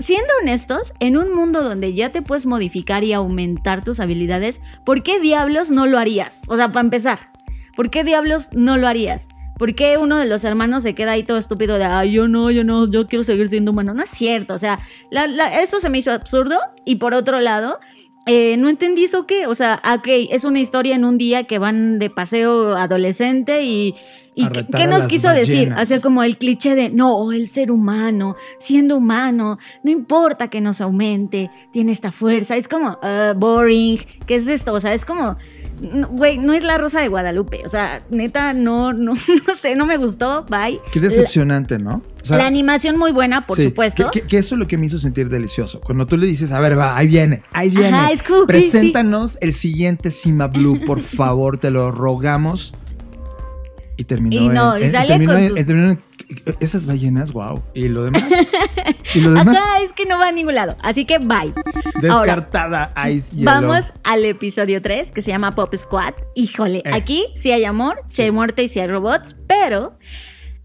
siendo 0.00 0.32
honestos, 0.42 0.94
en 0.98 1.16
un 1.16 1.32
mundo 1.32 1.62
donde 1.62 1.94
ya 1.94 2.10
te 2.10 2.22
puedes 2.22 2.44
modificar 2.44 3.04
y 3.04 3.12
aumentar 3.12 3.84
tus 3.84 4.00
habilidades, 4.00 4.60
¿por 4.84 5.04
qué 5.04 5.20
diablos 5.20 5.70
no 5.70 5.86
lo 5.86 5.96
harías? 5.96 6.42
O 6.48 6.56
sea, 6.56 6.72
para 6.72 6.84
empezar, 6.84 7.30
¿por 7.76 7.88
qué 7.88 8.02
diablos 8.02 8.48
no 8.52 8.76
lo 8.78 8.88
harías? 8.88 9.28
¿Por 9.58 9.74
qué 9.74 9.96
uno 9.96 10.18
de 10.18 10.26
los 10.26 10.44
hermanos 10.44 10.82
se 10.82 10.94
queda 10.94 11.12
ahí 11.12 11.22
todo 11.22 11.38
estúpido 11.38 11.78
de, 11.78 11.84
ay, 11.84 12.12
yo 12.12 12.28
no, 12.28 12.50
yo 12.50 12.62
no, 12.62 12.90
yo 12.90 13.06
quiero 13.06 13.22
seguir 13.22 13.48
siendo 13.48 13.70
humano? 13.70 13.94
No 13.94 14.02
es 14.02 14.10
cierto, 14.10 14.54
o 14.54 14.58
sea, 14.58 14.78
eso 15.60 15.80
se 15.80 15.88
me 15.88 15.98
hizo 15.98 16.12
absurdo. 16.12 16.58
Y 16.84 16.96
por 16.96 17.14
otro 17.14 17.40
lado, 17.40 17.80
eh, 18.26 18.56
no 18.58 18.68
entendí 18.68 19.04
eso 19.04 19.26
qué, 19.26 19.46
o 19.46 19.54
sea, 19.54 19.80
ok, 19.96 20.08
es 20.30 20.44
una 20.44 20.60
historia 20.60 20.94
en 20.94 21.04
un 21.04 21.16
día 21.16 21.44
que 21.44 21.58
van 21.58 21.98
de 21.98 22.10
paseo 22.10 22.76
adolescente 22.76 23.62
y... 23.62 23.94
¿Y 24.36 24.46
qué, 24.48 24.86
nos 24.86 25.06
quiso 25.06 25.30
decir? 25.30 25.54
ballenas. 25.70 25.80
Hacer 25.80 26.00
como 26.02 26.22
el 26.22 26.36
cliché 26.36 26.74
de, 26.74 26.90
no, 26.90 27.32
el 27.32 27.48
ser 27.48 27.70
humano, 27.70 28.36
siendo 28.58 28.98
humano, 28.98 29.56
no 29.82 29.90
importa 29.90 30.48
que 30.48 30.60
nos 30.60 30.82
aumente, 30.82 31.50
tiene 31.72 31.90
esta 31.92 32.12
fuerza. 32.12 32.54
Es 32.54 32.68
como, 32.68 32.98
ah, 33.02 33.32
boring, 33.34 33.98
¿qué 34.26 34.34
es 34.36 34.46
esto? 34.48 34.74
O 34.74 34.80
sea, 34.80 34.92
es 34.92 35.06
como, 35.06 35.36
güey, 36.10 36.36
no 36.36 36.52
es 36.52 36.62
la 36.64 36.76
rosa 36.76 37.00
de 37.00 37.08
Guadalupe. 37.08 37.62
O 37.64 37.68
sea, 37.70 38.04
neta, 38.10 38.52
no, 38.52 38.92
no, 38.92 39.14
no 39.48 39.54
sé, 39.54 39.74
no 39.74 39.86
me 39.86 39.96
gustó, 39.96 40.44
bye. 40.50 40.80
Qué 40.92 41.00
decepcionante, 41.00 41.78
¿no? 41.78 42.02
O 42.22 42.26
sea, 42.26 42.38
la 42.38 42.46
animación 42.46 42.98
muy 42.98 43.12
buena, 43.12 43.46
por 43.46 43.56
sí, 43.56 43.64
supuesto. 43.64 44.10
Que, 44.10 44.20
que- 44.20 44.26
que 44.26 44.38
eso 44.38 44.56
es 44.56 44.58
lo 44.58 44.66
que 44.66 44.76
me 44.76 44.86
hizo 44.86 44.98
sentir 44.98 45.28
delicioso. 45.30 45.80
Cuando 45.80 46.06
tú 46.06 46.16
le 46.16 46.26
dices, 46.26 46.52
a 46.52 46.60
ver, 46.60 46.78
va, 46.78 46.96
ahí 46.96 47.06
viene, 47.06 47.42
ahí 47.52 47.70
viene. 47.70 47.96
Ajá, 47.96 48.10
es 48.12 48.22
Preséntanos 48.46 49.38
el 49.40 49.52
siguiente 49.52 50.10
Cima 50.10 50.48
Blue, 50.48 50.78
por 50.84 51.00
favor, 51.00 51.56
te 51.56 51.70
lo 51.70 51.90
rogamos. 51.92 52.74
Y 53.96 54.04
terminó 54.04 54.36
Y 54.42 54.48
no, 54.48 54.76
en- 54.76 54.84
y 54.86 54.90
sale 54.90 55.08
terminó 55.08 55.32
con 55.32 55.42
en- 55.42 55.48
sus- 55.56 55.66
terminó 55.66 55.90
en- 55.92 56.00
esas 56.60 56.86
ballenas, 56.86 57.32
wow. 57.32 57.62
Y 57.74 57.88
lo 57.88 58.04
demás. 58.04 58.22
y 59.14 59.20
lo 59.20 59.30
demás. 59.32 59.56
Ajá, 59.56 59.80
es 59.84 59.92
que 59.92 60.04
no 60.06 60.18
va 60.18 60.28
a 60.28 60.32
ningún 60.32 60.54
lado. 60.54 60.76
Así 60.82 61.04
que 61.04 61.18
bye. 61.18 61.54
Ahora, 62.10 62.34
Descartada 62.36 62.92
Ice 63.10 63.34
Yellow. 63.34 63.44
Vamos 63.54 63.92
al 64.04 64.24
episodio 64.24 64.82
3 64.82 65.12
que 65.12 65.22
se 65.22 65.30
llama 65.30 65.54
Pop 65.54 65.74
Squad. 65.76 66.14
Híjole, 66.34 66.78
Eh. 66.84 66.90
aquí 66.92 67.24
sí 67.34 67.52
hay 67.52 67.64
amor, 67.64 68.00
sí 68.06 68.22
hay 68.22 68.30
muerte 68.32 68.64
y 68.64 68.68
sí 68.68 68.80
hay 68.80 68.88
robots, 68.88 69.36
pero 69.46 69.98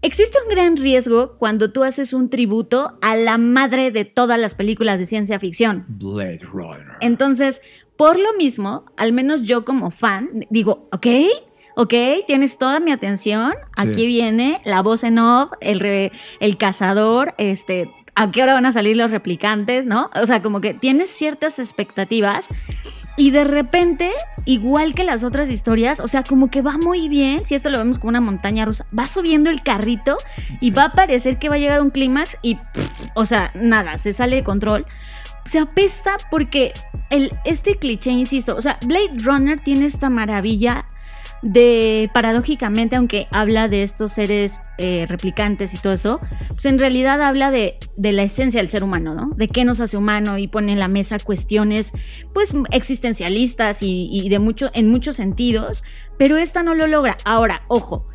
existe 0.02 0.36
un 0.46 0.52
gran 0.54 0.76
riesgo 0.76 1.38
cuando 1.38 1.70
tú 1.72 1.84
haces 1.84 2.12
un 2.12 2.28
tributo 2.28 2.98
a 3.00 3.14
la 3.16 3.38
madre 3.38 3.90
de 3.92 4.04
todas 4.04 4.38
las 4.38 4.54
películas 4.54 4.98
de 4.98 5.06
ciencia 5.06 5.38
ficción. 5.38 5.84
Blade 5.88 6.40
Runner. 6.52 6.96
Entonces, 7.00 7.62
por 7.96 8.18
lo 8.18 8.32
mismo, 8.36 8.84
al 8.96 9.12
menos 9.12 9.44
yo 9.44 9.64
como 9.64 9.90
fan, 9.92 10.28
digo, 10.50 10.88
ok, 10.92 11.06
ok, 11.76 11.94
tienes 12.26 12.58
toda 12.58 12.80
mi 12.80 12.92
atención. 12.92 13.52
Sí. 13.52 13.58
Aquí 13.76 14.06
viene 14.06 14.60
la 14.64 14.82
voz 14.82 15.04
en 15.04 15.18
off, 15.18 15.50
el, 15.60 15.80
re- 15.80 16.12
el 16.40 16.56
cazador, 16.56 17.34
este, 17.38 17.90
a 18.14 18.30
qué 18.30 18.42
hora 18.42 18.54
van 18.54 18.66
a 18.66 18.72
salir 18.72 18.96
los 18.96 19.10
replicantes, 19.10 19.86
¿no? 19.86 20.10
O 20.20 20.26
sea, 20.26 20.42
como 20.42 20.60
que 20.60 20.74
tienes 20.74 21.10
ciertas 21.10 21.58
expectativas. 21.58 22.48
Y 23.16 23.30
de 23.30 23.44
repente, 23.44 24.10
igual 24.46 24.94
que 24.94 25.04
las 25.04 25.22
otras 25.22 25.50
historias, 25.50 26.00
o 26.00 26.08
sea, 26.08 26.22
como 26.22 26.50
que 26.50 26.62
va 26.62 26.78
muy 26.78 27.08
bien, 27.10 27.46
si 27.46 27.54
esto 27.54 27.68
lo 27.68 27.76
vemos 27.76 27.98
como 27.98 28.08
una 28.08 28.22
montaña 28.22 28.64
rusa, 28.64 28.86
va 28.98 29.06
subiendo 29.06 29.50
el 29.50 29.62
carrito 29.62 30.16
y 30.62 30.70
va 30.70 30.84
a 30.84 30.92
parecer 30.92 31.38
que 31.38 31.50
va 31.50 31.56
a 31.56 31.58
llegar 31.58 31.82
un 31.82 31.90
clímax 31.90 32.38
y, 32.40 32.54
pff, 32.54 32.90
o 33.14 33.26
sea, 33.26 33.50
nada, 33.54 33.98
se 33.98 34.14
sale 34.14 34.36
de 34.36 34.44
control 34.44 34.86
se 35.44 35.58
apesta 35.58 36.16
porque 36.30 36.72
el, 37.10 37.32
este 37.44 37.76
cliché, 37.76 38.12
insisto, 38.12 38.54
o 38.56 38.60
sea, 38.60 38.78
Blade 38.86 39.10
Runner 39.24 39.58
tiene 39.58 39.86
esta 39.86 40.08
maravilla 40.08 40.84
de, 41.42 42.08
paradójicamente, 42.14 42.96
aunque 42.96 43.26
habla 43.30 43.68
de 43.68 43.82
estos 43.82 44.12
seres 44.12 44.60
eh, 44.78 45.06
replicantes 45.08 45.74
y 45.74 45.78
todo 45.78 45.92
eso, 45.92 46.20
pues 46.48 46.66
en 46.66 46.78
realidad 46.78 47.20
habla 47.20 47.50
de, 47.50 47.78
de 47.96 48.12
la 48.12 48.22
esencia 48.22 48.60
del 48.60 48.68
ser 48.68 48.84
humano, 48.84 49.14
¿no? 49.14 49.30
De 49.36 49.48
qué 49.48 49.64
nos 49.64 49.80
hace 49.80 49.96
humano 49.96 50.38
y 50.38 50.48
pone 50.48 50.72
en 50.72 50.78
la 50.78 50.88
mesa 50.88 51.18
cuestiones, 51.18 51.92
pues, 52.32 52.54
existencialistas 52.70 53.82
y, 53.82 54.08
y 54.10 54.28
de 54.28 54.38
mucho, 54.38 54.70
en 54.72 54.88
muchos 54.88 55.16
sentidos, 55.16 55.82
pero 56.22 56.36
esta 56.36 56.62
no 56.62 56.76
lo 56.76 56.86
logra. 56.86 57.16
Ahora, 57.24 57.62
ojo, 57.66 58.06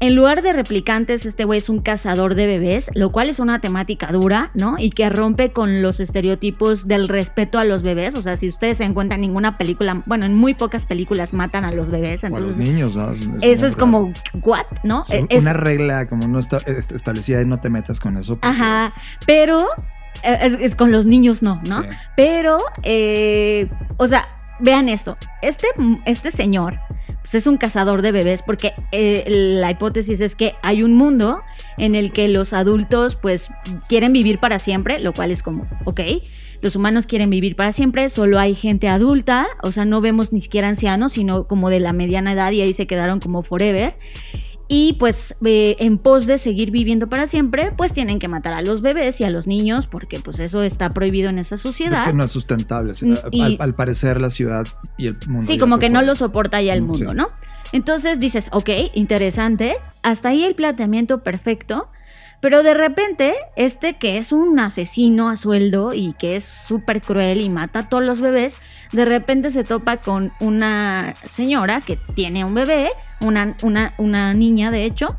en 0.00 0.16
lugar 0.16 0.42
de 0.42 0.52
replicantes, 0.52 1.26
este 1.26 1.44
güey 1.44 1.58
es 1.58 1.68
un 1.68 1.78
cazador 1.78 2.34
de 2.34 2.48
bebés, 2.48 2.90
lo 2.96 3.10
cual 3.10 3.30
es 3.30 3.38
una 3.38 3.60
temática 3.60 4.10
dura, 4.10 4.50
¿no? 4.52 4.74
Y 4.78 4.90
que 4.90 5.08
rompe 5.10 5.52
con 5.52 5.80
los 5.80 6.00
estereotipos 6.00 6.88
del 6.88 7.06
respeto 7.08 7.60
a 7.60 7.64
los 7.64 7.84
bebés. 7.84 8.16
O 8.16 8.22
sea, 8.22 8.34
si 8.34 8.48
ustedes 8.48 8.78
se 8.78 8.84
encuentran 8.84 9.20
en 9.20 9.28
ninguna 9.28 9.58
película, 9.58 10.02
bueno, 10.06 10.24
en 10.26 10.34
muy 10.34 10.54
pocas 10.54 10.86
películas 10.86 11.32
matan 11.34 11.64
a 11.64 11.70
los 11.70 11.88
bebés. 11.88 12.24
O 12.24 12.26
a 12.26 12.30
los 12.30 12.38
Entonces, 12.40 12.58
niños, 12.68 12.96
¿no? 12.96 13.12
eso 13.12 13.60
una 13.60 13.68
es 13.68 13.76
como, 13.76 14.12
¿what? 14.42 14.64
¿No? 14.82 15.04
Es 15.08 15.24
Es- 15.28 15.42
una 15.44 15.52
regla 15.52 16.06
como 16.08 16.26
no 16.26 16.40
está 16.40 16.56
est- 16.66 16.90
establecida 16.90 17.40
y 17.40 17.46
no 17.46 17.60
te 17.60 17.70
metas 17.70 18.00
con 18.00 18.16
eso. 18.16 18.32
porque- 18.34 18.48
Ajá, 18.48 18.92
pero 19.24 19.64
eh, 20.24 20.38
es, 20.42 20.54
es 20.60 20.74
con 20.74 20.90
los 20.90 21.06
niños 21.06 21.42
no, 21.44 21.60
¿no? 21.64 21.80
Sí. 21.82 21.88
Pero, 22.16 22.58
eh, 22.82 23.68
o 23.98 24.08
sea, 24.08 24.26
vean 24.62 24.88
esto, 24.88 25.16
este, 25.42 25.66
este 26.06 26.30
señor 26.30 26.78
pues, 27.22 27.34
es 27.34 27.46
un 27.46 27.56
cazador 27.56 28.02
de 28.02 28.12
bebés 28.12 28.42
porque 28.42 28.72
eh, 28.90 29.24
la 29.28 29.70
hipótesis 29.70 30.20
es 30.20 30.34
que 30.34 30.54
hay 30.62 30.82
un 30.82 30.94
mundo 30.94 31.40
en 31.78 31.94
el 31.94 32.12
que 32.12 32.28
los 32.28 32.52
adultos 32.52 33.16
pues 33.16 33.48
quieren 33.88 34.12
vivir 34.12 34.38
para 34.38 34.58
siempre, 34.58 34.98
lo 35.00 35.12
cual 35.12 35.30
es 35.30 35.42
como, 35.42 35.66
ok. 35.84 36.00
Los 36.60 36.76
humanos 36.76 37.08
quieren 37.08 37.28
vivir 37.28 37.56
para 37.56 37.72
siempre, 37.72 38.08
solo 38.08 38.38
hay 38.38 38.54
gente 38.54 38.86
adulta, 38.86 39.48
o 39.64 39.72
sea, 39.72 39.84
no 39.84 40.00
vemos 40.00 40.32
ni 40.32 40.40
siquiera 40.40 40.68
ancianos, 40.68 41.12
sino 41.14 41.48
como 41.48 41.70
de 41.70 41.80
la 41.80 41.92
mediana 41.92 42.34
edad 42.34 42.52
y 42.52 42.60
ahí 42.60 42.72
se 42.72 42.86
quedaron 42.86 43.18
como 43.18 43.42
forever. 43.42 43.96
Y 44.72 44.94
pues 44.94 45.34
eh, 45.44 45.76
en 45.80 45.98
pos 45.98 46.26
de 46.26 46.38
seguir 46.38 46.70
viviendo 46.70 47.08
para 47.08 47.26
siempre, 47.26 47.72
pues 47.76 47.92
tienen 47.92 48.18
que 48.18 48.28
matar 48.28 48.54
a 48.54 48.62
los 48.62 48.80
bebés 48.80 49.20
y 49.20 49.24
a 49.24 49.30
los 49.30 49.46
niños 49.46 49.86
porque 49.86 50.18
pues 50.20 50.38
eso 50.40 50.62
está 50.62 50.90
prohibido 50.90 51.28
en 51.28 51.38
esa 51.38 51.56
sociedad. 51.56 52.04
Porque 52.04 52.16
no 52.16 52.24
es 52.24 52.30
sustentable. 52.30 52.92
Mm, 53.00 53.14
y- 53.32 53.40
al, 53.42 53.56
al 53.60 53.74
parecer 53.74 54.20
la 54.20 54.30
ciudad 54.30 54.66
y 54.96 55.08
el 55.08 55.16
mundo. 55.28 55.46
Sí, 55.46 55.58
como 55.58 55.78
que 55.78 55.90
no 55.90 56.00
lo 56.02 56.14
soporta 56.14 56.62
ya 56.62 56.72
el 56.74 56.82
Mm, 56.82 56.86
mundo, 56.86 57.10
sí. 57.10 57.16
¿no? 57.16 57.28
Entonces 57.72 58.18
dices, 58.20 58.48
ok, 58.52 58.70
interesante, 58.94 59.74
hasta 60.02 60.30
ahí 60.30 60.44
el 60.44 60.54
planteamiento 60.54 61.22
perfecto, 61.22 61.88
Pero 62.42 62.64
de 62.64 62.74
repente, 62.74 63.34
este 63.54 63.94
que 63.94 64.18
es 64.18 64.32
un 64.32 64.58
asesino 64.58 65.28
a 65.28 65.36
sueldo 65.36 65.94
y 65.94 66.12
que 66.14 66.34
es 66.34 66.44
súper 66.44 67.00
cruel 67.00 67.40
y 67.40 67.48
mata 67.48 67.78
a 67.78 67.88
todos 67.88 68.02
los 68.02 68.20
bebés, 68.20 68.58
de 68.90 69.04
repente 69.04 69.52
se 69.52 69.62
topa 69.62 69.98
con 69.98 70.32
una 70.40 71.14
señora 71.24 71.80
que 71.80 71.96
tiene 72.16 72.44
un 72.44 72.52
bebé, 72.52 72.90
una, 73.20 73.56
una, 73.62 73.94
una 73.96 74.34
niña 74.34 74.72
de 74.72 74.84
hecho, 74.84 75.16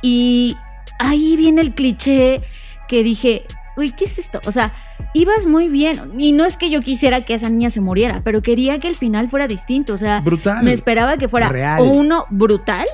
y 0.00 0.56
ahí 1.00 1.36
viene 1.36 1.60
el 1.60 1.74
cliché 1.74 2.40
que 2.86 3.02
dije, 3.02 3.42
uy, 3.76 3.90
¿qué 3.90 4.04
es 4.04 4.20
esto? 4.20 4.40
O 4.46 4.52
sea, 4.52 4.72
ibas 5.12 5.46
muy 5.46 5.68
bien. 5.68 6.00
Y 6.16 6.30
no 6.30 6.44
es 6.44 6.56
que 6.56 6.70
yo 6.70 6.82
quisiera 6.82 7.24
que 7.24 7.34
esa 7.34 7.48
niña 7.48 7.70
se 7.70 7.80
muriera, 7.80 8.20
pero 8.22 8.42
quería 8.42 8.78
que 8.78 8.86
el 8.86 8.94
final 8.94 9.28
fuera 9.28 9.48
distinto. 9.48 9.94
O 9.94 9.96
sea, 9.96 10.20
Brutal. 10.20 10.62
me 10.62 10.72
esperaba 10.72 11.16
que 11.16 11.28
fuera 11.28 11.48
Real. 11.48 11.80
o 11.80 11.84
uno 11.84 12.26
brutal 12.30 12.86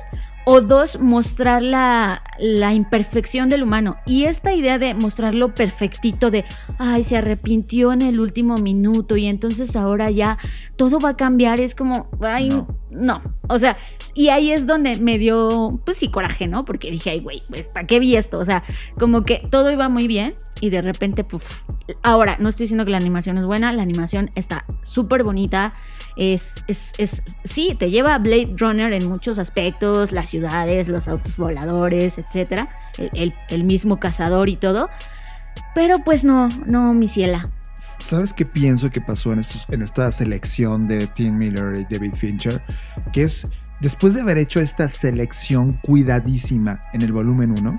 o 0.49 0.61
dos 0.61 0.97
mostrar 1.01 1.61
la, 1.61 2.21
la 2.39 2.73
imperfección 2.73 3.49
del 3.49 3.63
humano. 3.63 3.97
Y 4.05 4.23
esta 4.23 4.53
idea 4.53 4.77
de 4.77 4.93
mostrarlo 4.93 5.53
perfectito 5.53 6.31
de, 6.31 6.45
ay, 6.79 7.03
se 7.03 7.17
arrepintió 7.17 7.91
en 7.91 8.01
el 8.01 8.21
último 8.21 8.57
minuto 8.57 9.17
y 9.17 9.25
entonces 9.25 9.75
ahora 9.75 10.09
ya 10.09 10.37
todo 10.77 11.01
va 11.01 11.09
a 11.09 11.17
cambiar, 11.17 11.59
es 11.59 11.75
como, 11.75 12.09
ay, 12.21 12.47
No. 12.47 12.67
no. 12.91 13.21
O 13.49 13.59
sea, 13.59 13.75
y 14.13 14.29
ahí 14.29 14.53
es 14.53 14.65
donde 14.65 14.95
me 14.95 15.17
dio, 15.17 15.81
pues 15.83 15.97
sí, 15.97 16.07
coraje, 16.07 16.47
¿no? 16.47 16.63
Porque 16.63 16.91
dije, 16.91 17.09
ay, 17.09 17.19
güey, 17.19 17.43
pues, 17.49 17.67
¿para 17.67 17.85
qué 17.85 17.99
vi 17.99 18.15
esto? 18.15 18.39
O 18.39 18.45
sea, 18.45 18.63
como 18.97 19.23
que 19.25 19.43
todo 19.51 19.69
iba 19.69 19.89
muy 19.89 20.07
bien 20.07 20.35
y 20.61 20.69
de 20.69 20.81
repente, 20.81 21.25
puf. 21.25 21.63
Ahora, 22.03 22.37
no 22.39 22.47
estoy 22.47 22.63
diciendo 22.63 22.85
que 22.85 22.91
la 22.91 22.97
animación 22.97 23.37
es 23.37 23.43
buena, 23.43 23.73
la 23.73 23.81
animación 23.81 24.29
está 24.35 24.63
súper 24.81 25.23
bonita. 25.25 25.73
Es, 26.17 26.63
es, 26.67 26.93
es, 26.97 27.23
sí, 27.43 27.75
te 27.77 27.89
lleva 27.91 28.15
a 28.15 28.19
Blade 28.19 28.53
Runner 28.57 28.91
en 28.93 29.07
muchos 29.07 29.37
aspectos, 29.37 30.11
las 30.11 30.29
ciudades, 30.29 30.87
los 30.87 31.07
autos 31.07 31.37
voladores, 31.37 32.17
etcétera, 32.17 32.69
el, 33.13 33.33
el- 33.49 33.63
mismo 33.63 33.99
cazador 33.99 34.49
y 34.49 34.55
todo. 34.55 34.89
Pero 35.75 35.99
pues 36.03 36.23
no, 36.23 36.49
no, 36.65 36.93
mi 36.93 37.07
ciela. 37.07 37.49
¿Sabes 37.99 38.33
qué 38.33 38.45
pienso 38.45 38.89
que 38.89 38.99
pasó 39.01 39.31
en, 39.33 39.39
estos- 39.39 39.65
en 39.69 39.83
esta 39.83 40.11
selección 40.11 40.87
de 40.87 41.05
Tim 41.05 41.35
Miller 41.37 41.75
y 41.75 41.93
David 41.93 42.13
Fincher? 42.15 42.63
Que 43.13 43.21
es, 43.23 43.47
después 43.79 44.15
de 44.15 44.21
haber 44.21 44.39
hecho 44.39 44.59
esta 44.59 44.89
selección 44.89 45.73
cuidadísima 45.83 46.81
en 46.93 47.03
el 47.03 47.13
volumen 47.13 47.51
1, 47.51 47.75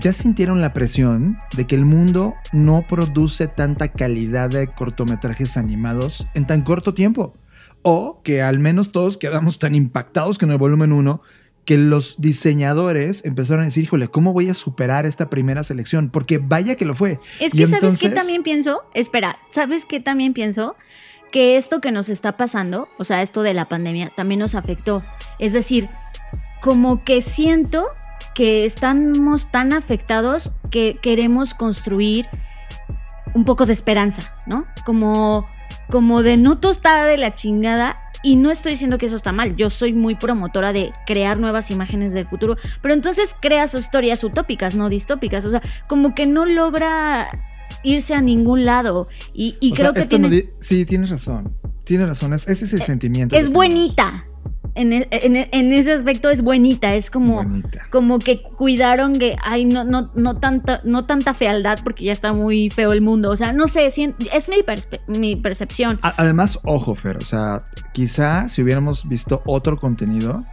ya 0.00 0.12
sintieron 0.12 0.62
la 0.62 0.72
presión 0.72 1.38
de 1.54 1.66
que 1.66 1.74
el 1.74 1.84
mundo 1.84 2.34
no 2.52 2.82
produce 2.88 3.48
tanta 3.48 3.88
calidad 3.88 4.48
de 4.48 4.68
cortometrajes 4.68 5.58
animados 5.58 6.26
en 6.34 6.46
tan 6.46 6.62
corto 6.62 6.94
tiempo. 6.94 7.34
O 7.82 8.20
que 8.22 8.42
al 8.42 8.58
menos 8.58 8.92
todos 8.92 9.18
quedamos 9.18 9.58
tan 9.58 9.74
impactados 9.74 10.38
con 10.38 10.50
el 10.50 10.58
volumen 10.58 10.92
1 10.92 11.22
que 11.64 11.76
los 11.78 12.16
diseñadores 12.18 13.24
empezaron 13.26 13.62
a 13.62 13.66
decir, 13.66 13.84
híjole, 13.84 14.08
¿cómo 14.08 14.32
voy 14.32 14.48
a 14.48 14.54
superar 14.54 15.04
esta 15.04 15.28
primera 15.28 15.62
selección? 15.62 16.08
Porque 16.10 16.38
vaya 16.38 16.76
que 16.76 16.86
lo 16.86 16.94
fue. 16.94 17.20
Es 17.40 17.54
Y 17.54 17.58
que, 17.58 17.66
¿sabes 17.66 17.98
qué 17.98 18.06
entonces- 18.06 18.14
también 18.14 18.42
pienso? 18.42 18.84
Espera, 18.94 19.38
¿sabes 19.50 19.84
qué 19.84 20.00
también 20.00 20.32
pienso? 20.32 20.76
Que 21.30 21.58
esto 21.58 21.80
que 21.82 21.90
nos 21.92 22.08
está 22.08 22.38
pasando, 22.38 22.88
o 22.96 23.04
sea, 23.04 23.20
esto 23.20 23.42
de 23.42 23.52
la 23.52 23.66
pandemia, 23.68 24.10
también 24.16 24.40
nos 24.40 24.54
afectó. 24.54 25.02
Es 25.38 25.52
decir, 25.52 25.90
como 26.62 27.04
que 27.04 27.20
siento 27.20 27.84
que 28.34 28.64
estamos 28.64 29.50
tan 29.50 29.74
afectados 29.74 30.52
que 30.70 30.96
queremos 31.02 31.52
construir 31.52 32.26
un 33.34 33.44
poco 33.44 33.66
de 33.66 33.74
esperanza, 33.74 34.32
¿no? 34.46 34.66
Como, 34.86 35.46
como 35.90 36.22
de 36.22 36.36
no 36.36 36.58
tostada 36.58 37.06
de 37.06 37.18
la 37.18 37.34
chingada. 37.34 37.96
Y 38.24 38.34
no 38.34 38.50
estoy 38.50 38.72
diciendo 38.72 38.98
que 38.98 39.06
eso 39.06 39.14
está 39.14 39.30
mal, 39.30 39.54
yo 39.54 39.70
soy 39.70 39.92
muy 39.92 40.16
promotora 40.16 40.72
de 40.72 40.92
crear 41.06 41.38
nuevas 41.38 41.70
imágenes 41.70 42.12
del 42.12 42.26
futuro, 42.26 42.56
pero 42.82 42.92
entonces 42.92 43.36
creas 43.40 43.74
historias 43.74 44.24
utópicas, 44.24 44.74
no 44.74 44.88
distópicas, 44.88 45.44
o 45.44 45.50
sea, 45.52 45.62
como 45.88 46.16
que 46.16 46.26
no 46.26 46.44
logra 46.44 47.28
irse 47.84 48.14
a 48.14 48.20
ningún 48.20 48.64
lado 48.64 49.06
y, 49.32 49.56
y 49.60 49.70
creo 49.72 49.92
sea, 49.92 50.02
que 50.08 50.18
no 50.18 50.28
tiene, 50.28 50.30
di- 50.30 50.50
sí, 50.58 50.84
tienes 50.84 51.10
razón. 51.10 51.54
Tienes 51.84 52.08
razón. 52.08 52.32
es- 52.32 52.48
ese 52.48 52.64
es 52.64 52.72
el 52.72 52.82
sentimiento. 52.82 53.36
es 53.36 53.48
que 53.50 53.54
bonita, 53.54 54.26
en, 54.80 54.92
e- 54.92 55.08
en 55.10 55.36
e- 55.36 55.48
en 55.52 55.72
ese 55.72 55.92
aspecto 55.92 56.30
es 56.30 56.42
bonita, 56.42 56.94
es 56.94 57.10
como... 57.10 57.36
Bonita. 57.42 57.86
como 57.90 58.18
que 58.18 58.42
cuidaron 58.42 59.18
que 59.18 59.36
ay 59.42 59.64
no 59.64 59.84
no 59.84 60.10
no 60.14 60.38
tanta 60.38 60.80
no 60.84 61.02
tanta 61.02 61.34
fealdad 61.34 61.78
porque 61.84 62.04
ya 62.04 62.12
está 62.12 62.32
muy 62.32 62.70
feo 62.70 62.92
el 62.92 63.00
mundo 63.00 63.30
o 63.30 63.36
sea 63.36 63.52
no 63.52 63.66
sé 63.66 63.86
es 63.86 64.48
mi 65.06 65.36
percepción 65.36 65.98
Además, 66.02 66.58
ojo, 66.64 66.94
Fer, 66.94 67.16
o 67.18 67.24
sea, 67.24 67.62
quizá 67.92 68.48
si 68.48 68.62
hubiéramos 68.62 69.06
visto 69.08 69.42
otro 69.46 69.76
contenido, 69.78 70.44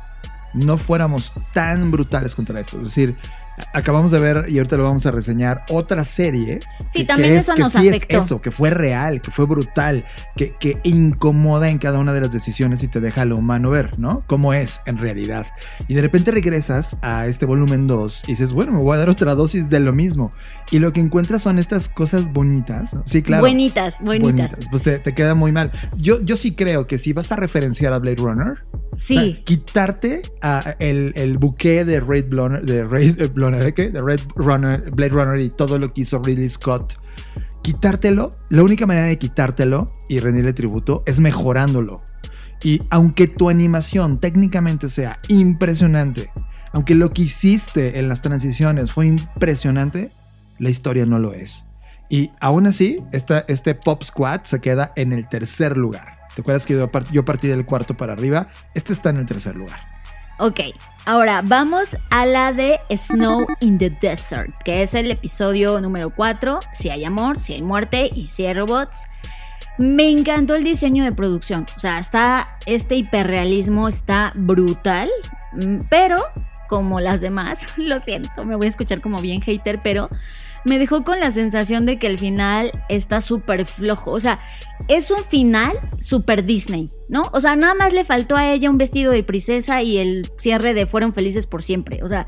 no 0.53 0.77
fuéramos 0.77 1.33
tan 1.53 1.91
brutales 1.91 2.35
contra 2.35 2.59
esto. 2.59 2.77
Es 2.77 2.85
decir, 2.85 3.15
acabamos 3.73 4.11
de 4.11 4.19
ver 4.19 4.45
y 4.49 4.57
ahorita 4.57 4.77
lo 4.77 4.83
vamos 4.83 5.05
a 5.05 5.11
reseñar 5.11 5.63
otra 5.69 6.03
serie. 6.05 6.59
Sí, 6.91 6.99
que- 6.99 7.05
también 7.05 7.31
que 7.33 7.37
eso 7.37 7.53
que 7.55 7.61
nos 7.63 7.71
sí 7.71 7.87
afectó. 7.89 8.17
es 8.17 8.25
eso, 8.25 8.41
que 8.41 8.51
fue 8.51 8.69
real, 8.69 9.21
que 9.21 9.31
fue 9.31 9.45
brutal, 9.45 10.03
que, 10.35 10.53
que 10.59 10.79
incomoda 10.83 11.69
en 11.69 11.77
cada 11.77 11.99
una 11.99 12.13
de 12.13 12.21
las 12.21 12.31
decisiones 12.31 12.83
y 12.83 12.87
te 12.87 12.99
deja 12.99 13.21
a 13.21 13.25
lo 13.25 13.37
humano 13.37 13.69
ver, 13.69 13.97
¿no? 13.99 14.23
Cómo 14.27 14.53
es 14.53 14.81
en 14.85 14.97
realidad. 14.97 15.45
Y 15.87 15.93
de 15.93 16.01
repente 16.01 16.31
regresas 16.31 16.97
a 17.01 17.27
este 17.27 17.45
volumen 17.45 17.87
2 17.87 18.23
y 18.25 18.31
dices, 18.31 18.51
bueno, 18.53 18.71
me 18.73 18.79
voy 18.79 18.95
a 18.95 18.99
dar 18.99 19.09
otra 19.09 19.35
dosis 19.35 19.69
de 19.69 19.79
lo 19.79 19.93
mismo. 19.93 20.31
Y 20.71 20.79
lo 20.79 20.91
que 20.93 20.99
encuentras 20.99 21.41
son 21.43 21.59
estas 21.59 21.89
cosas 21.89 22.31
bonitas. 22.31 22.93
¿no? 22.93 23.03
Sí, 23.05 23.21
claro. 23.21 23.41
buenitas 23.43 24.01
bonitas, 24.01 24.55
Pues 24.71 24.83
te, 24.83 24.99
te 24.99 25.13
queda 25.13 25.35
muy 25.35 25.51
mal. 25.51 25.71
Yo, 25.97 26.21
yo 26.21 26.35
sí 26.35 26.55
creo 26.55 26.87
que 26.87 26.97
si 26.97 27.13
vas 27.13 27.31
a 27.31 27.35
referenciar 27.35 27.93
a 27.93 27.99
Blade 27.99 28.17
Runner, 28.17 28.63
sí 28.97 29.17
o 29.17 29.21
sea, 29.21 29.43
quitarte 29.43 30.21
a 30.41 30.75
el, 30.79 31.12
el 31.15 31.38
buque 31.38 31.86
de 31.86 31.99
Red 31.99 32.31
Runner, 32.31 32.63
de 32.63 32.84
Red 32.84 33.31
Runner, 33.36 33.73
¿qué? 33.73 33.89
De 33.89 34.01
Red 34.01 34.21
Runner, 34.36 34.91
Blade 34.91 35.12
Runner 35.12 35.39
y 35.39 35.49
todo 35.49 35.77
lo 35.77 35.93
que 35.93 36.01
hizo 36.01 36.19
Ridley 36.19 36.49
Scott, 36.49 36.99
quitártelo, 37.62 38.38
la 38.49 38.63
única 38.63 38.86
manera 38.86 39.08
de 39.08 39.17
quitártelo 39.17 39.91
y 40.08 40.19
rendirle 40.19 40.53
tributo 40.53 41.03
es 41.05 41.19
mejorándolo. 41.19 42.03
Y 42.63 42.81
aunque 42.89 43.27
tu 43.27 43.49
animación 43.49 44.19
técnicamente 44.19 44.89
sea 44.89 45.17
impresionante, 45.27 46.31
aunque 46.71 46.95
lo 46.95 47.12
que 47.12 47.23
hiciste 47.23 47.99
en 47.99 48.10
las 48.10 48.21
transiciones 48.21 48.91
fue 48.91 49.08
impresionante, 49.08 50.12
la 50.60 50.69
historia 50.69 51.05
no 51.05 51.19
lo 51.19 51.34
es. 51.34 51.65
Y 52.10 52.31
aún 52.39 52.67
así, 52.67 52.99
esta, 53.12 53.45
este 53.47 53.75
Pop 53.75 54.03
Squad 54.03 54.41
se 54.43 54.60
queda 54.62 54.93
en 54.95 55.13
el 55.13 55.27
tercer 55.27 55.77
lugar. 55.77 56.19
¿Te 56.36 56.41
acuerdas 56.41 56.65
que 56.65 56.74
yo, 56.74 56.91
part- 56.91 57.10
yo 57.12 57.24
partí 57.26 57.48
del 57.48 57.65
cuarto 57.65 57.95
para 57.95 58.13
arriba? 58.13 58.48
Este 58.74 58.93
está 58.93 59.10
en 59.10 59.17
el 59.17 59.26
tercer 59.26 59.56
lugar. 59.56 59.80
Ok, 60.38 60.60
ahora 61.06 61.41
vamos 61.43 61.95
a 62.10 62.26
la 62.26 62.52
de 62.52 62.78
Snow 62.93 63.48
in 63.62 63.78
the 63.78 63.89
Desert, 63.89 64.52
que 64.65 64.82
es 64.82 64.93
el 64.93 65.10
episodio 65.12 65.80
número 65.80 66.10
4, 66.10 66.60
si 66.74 66.89
hay 66.89 67.06
amor, 67.06 67.39
si 67.39 67.54
hay 67.54 67.62
muerte 67.62 68.10
y 68.13 68.28
si 68.28 68.45
hay 68.45 68.54
robots. 68.54 69.06
Me 69.78 70.10
encantó 70.10 70.56
el 70.56 70.63
diseño 70.65 71.06
de 71.06 71.13
producción, 71.13 71.65
o 71.76 71.80
sea, 71.80 72.00
está 72.00 72.58
este 72.65 72.95
hiperrealismo 72.95 73.88
está 73.88 74.32
brutal, 74.36 75.10
mm, 75.54 75.80
pero 75.89 76.21
como 76.67 77.00
las 77.00 77.21
demás, 77.21 77.67
lo 77.78 78.00
siento, 78.00 78.43
me 78.43 78.56
voy 78.58 78.65
a 78.65 78.69
escuchar 78.69 79.00
como 79.00 79.19
bien 79.19 79.41
hater, 79.41 79.80
pero 79.82 80.10
me 80.65 80.80
dejó 80.80 81.04
con 81.04 81.19
la 81.19 81.32
sensación 81.32 81.86
de 81.86 81.97
que 81.97 82.08
el 82.08 82.19
final 82.19 82.71
está 82.89 83.21
súper 83.21 83.65
flojo. 83.65 84.12
O 84.12 84.19
sea, 84.19 84.39
es 84.88 85.12
un 85.12 85.23
final 85.23 85.78
súper 86.01 86.43
Disney, 86.43 86.89
¿no? 87.08 87.30
O 87.34 87.39
sea, 87.39 87.56
nada 87.56 87.73
más 87.75 87.93
le 87.93 88.04
faltó 88.04 88.36
a 88.36 88.51
ella 88.51 88.69
un 88.69 88.78
vestido 88.78 89.12
de 89.12 89.23
princesa 89.23 89.82
y 89.82 89.97
el 89.97 90.30
cierre 90.38 90.73
de 90.73 90.88
Fueron 90.88 91.13
felices 91.13 91.47
por 91.47 91.63
siempre. 91.63 92.04
O 92.04 92.08
sea, 92.08 92.28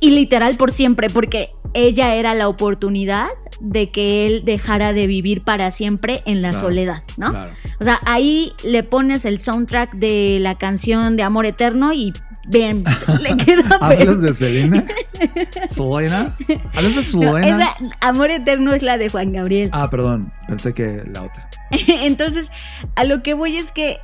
y 0.00 0.10
literal 0.10 0.56
por 0.56 0.70
siempre, 0.70 1.08
porque 1.08 1.50
ella 1.72 2.14
era 2.14 2.34
la 2.34 2.48
oportunidad 2.48 3.28
de 3.60 3.90
que 3.90 4.26
él 4.26 4.42
dejara 4.44 4.92
de 4.92 5.06
vivir 5.06 5.40
para 5.40 5.70
siempre 5.70 6.22
en 6.26 6.42
la 6.42 6.50
Claro, 6.50 6.66
soledad, 6.66 7.02
¿no? 7.16 7.30
Claro. 7.30 7.52
O 7.80 7.84
sea, 7.84 8.00
ahí 8.04 8.52
le 8.62 8.82
pones 8.82 9.24
el 9.24 9.40
soundtrack 9.40 9.94
de 9.94 10.38
la 10.40 10.58
canción 10.58 11.16
de 11.16 11.22
Amor 11.22 11.46
Eterno 11.46 11.92
y 11.94 12.12
bien, 12.46 12.84
le 13.20 13.36
queda 13.36 13.76
¿Hablas 13.80 14.20
de 14.20 14.32
Selena? 14.32 14.84
¿Selena? 15.68 16.36
¿Hablas 16.74 16.94
de 17.12 17.18
No, 17.18 17.36
Selena? 17.36 17.48
esa 17.48 17.76
Amor 18.00 18.30
Eterno 18.30 18.72
es 18.72 18.82
la 18.82 18.96
de 18.96 19.08
Juan 19.08 19.32
Gabriel. 19.32 19.70
Ah, 19.72 19.90
perdón. 19.90 20.32
Pensé 20.46 20.72
que 20.72 21.02
la 21.12 21.22
otra. 21.22 21.48
Entonces, 21.88 22.50
a 22.94 23.04
lo 23.04 23.22
que 23.22 23.34
voy 23.34 23.56
es 23.56 23.72
que 23.72 23.98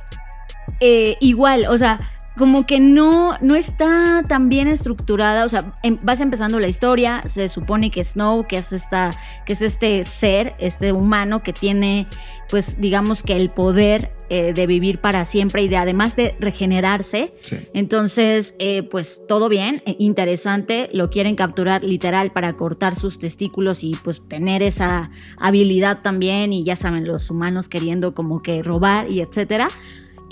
eh, 0.79 1.17
igual, 1.21 1.65
o 1.69 1.77
sea, 1.77 1.99
como 2.37 2.65
que 2.65 2.79
no, 2.79 3.33
no 3.41 3.55
está 3.55 4.23
tan 4.27 4.49
bien 4.49 4.67
estructurada. 4.67 5.45
O 5.45 5.49
sea, 5.49 5.73
em- 5.83 5.99
vas 6.03 6.21
empezando 6.21 6.59
la 6.59 6.67
historia. 6.67 7.21
Se 7.25 7.49
supone 7.49 7.91
que 7.91 8.03
Snow, 8.03 8.47
que 8.47 8.57
es 8.57 8.73
esta, 8.73 9.11
que 9.45 9.53
es 9.53 9.61
este 9.61 10.03
ser, 10.03 10.55
este 10.57 10.91
humano 10.91 11.43
que 11.43 11.53
tiene, 11.53 12.07
pues, 12.49 12.79
digamos 12.79 13.23
que 13.23 13.35
el 13.35 13.49
poder 13.51 14.11
eh, 14.29 14.53
de 14.53 14.65
vivir 14.65 14.99
para 14.99 15.25
siempre 15.25 15.61
y 15.61 15.67
de 15.67 15.77
además 15.77 16.15
de 16.15 16.35
regenerarse. 16.39 17.33
Sí. 17.43 17.57
Entonces, 17.73 18.55
eh, 18.57 18.81
pues 18.81 19.21
todo 19.27 19.47
bien, 19.47 19.83
eh, 19.85 19.95
interesante, 19.99 20.89
lo 20.91 21.11
quieren 21.11 21.35
capturar 21.35 21.83
literal 21.83 22.31
para 22.31 22.53
cortar 22.53 22.95
sus 22.95 23.19
testículos 23.19 23.83
y 23.83 23.95
pues 24.03 24.27
tener 24.27 24.63
esa 24.63 25.11
habilidad 25.37 26.01
también 26.01 26.51
y 26.51 26.63
ya 26.63 26.75
saben, 26.75 27.05
los 27.05 27.29
humanos 27.29 27.69
queriendo 27.69 28.15
como 28.15 28.41
que 28.41 28.63
robar 28.63 29.07
y 29.07 29.21
etcétera. 29.21 29.69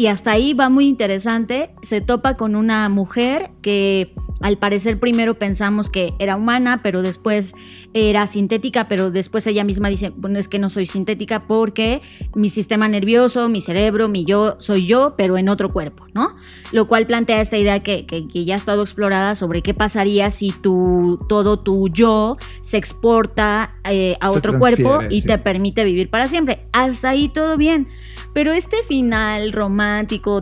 Y 0.01 0.07
hasta 0.07 0.31
ahí 0.31 0.55
va 0.55 0.67
muy 0.69 0.87
interesante, 0.87 1.69
se 1.83 2.01
topa 2.01 2.35
con 2.35 2.55
una 2.55 2.89
mujer 2.89 3.51
que 3.61 4.15
Al 4.43 4.57
parecer 4.57 4.99
primero 4.99 5.35
pensamos 5.37 5.91
que 5.91 6.15
era 6.17 6.35
humana, 6.35 6.81
pero 6.81 7.03
después 7.03 7.53
era 7.93 8.25
sintética, 8.25 8.87
pero 8.87 9.11
después 9.11 9.45
ella 9.45 9.63
misma 9.63 9.89
dice, 9.89 10.11
bueno, 10.17 10.39
es 10.39 10.47
que 10.47 10.57
no 10.57 10.71
soy 10.71 10.87
sintética 10.87 11.45
porque 11.45 12.01
mi 12.33 12.49
sistema 12.49 12.87
nervioso, 12.87 13.47
mi 13.49 13.61
cerebro, 13.61 14.07
mi 14.09 14.25
yo, 14.25 14.55
soy 14.57 14.87
yo, 14.87 15.13
pero 15.15 15.37
en 15.37 15.47
otro 15.47 15.71
cuerpo, 15.71 16.07
¿no? 16.15 16.35
Lo 16.71 16.87
cual 16.87 17.05
plantea 17.05 17.39
esta 17.39 17.59
idea 17.59 17.83
que, 17.83 18.07
que- 18.07 18.27
que 18.27 18.43
ya 18.43 18.55
ha 18.55 18.57
estado 18.57 18.81
explorada 18.81 19.35
sobre 19.35 19.61
qué 19.61 19.75
pasaría 19.75 20.31
si 20.31 20.49
tu, 20.51 21.19
todo 21.29 21.59
tu 21.59 21.87
yo 21.89 22.37
se 22.61 22.77
exporta 22.77 23.73
eh, 23.87 24.15
a 24.21 24.31
Se 24.31 24.37
otro 24.39 24.57
cuerpo 24.57 25.01
y 25.11 25.21
sí. 25.21 25.27
te 25.27 25.37
permite 25.37 25.83
vivir 25.83 26.09
para 26.09 26.27
siempre. 26.27 26.57
Hasta 26.73 27.09
ahí 27.09 27.29
todo 27.29 27.57
bien. 27.57 27.87
Pero 28.33 28.53
este 28.53 28.77
final 28.87 29.51
romántico, 29.51 29.90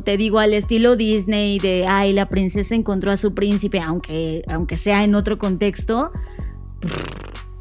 te 0.03 0.17
digo, 0.17 0.39
al 0.39 0.53
estilo 0.53 0.95
Disney 0.95 1.59
de, 1.59 1.85
ay, 1.87 2.13
la 2.13 2.27
princesa 2.29 2.75
encontró 2.75 3.11
a 3.11 3.17
su 3.17 3.33
príncipe, 3.33 3.79
aunque, 3.79 4.43
aunque 4.47 4.77
sea 4.77 5.03
en 5.03 5.15
otro 5.15 5.37
contexto, 5.37 6.11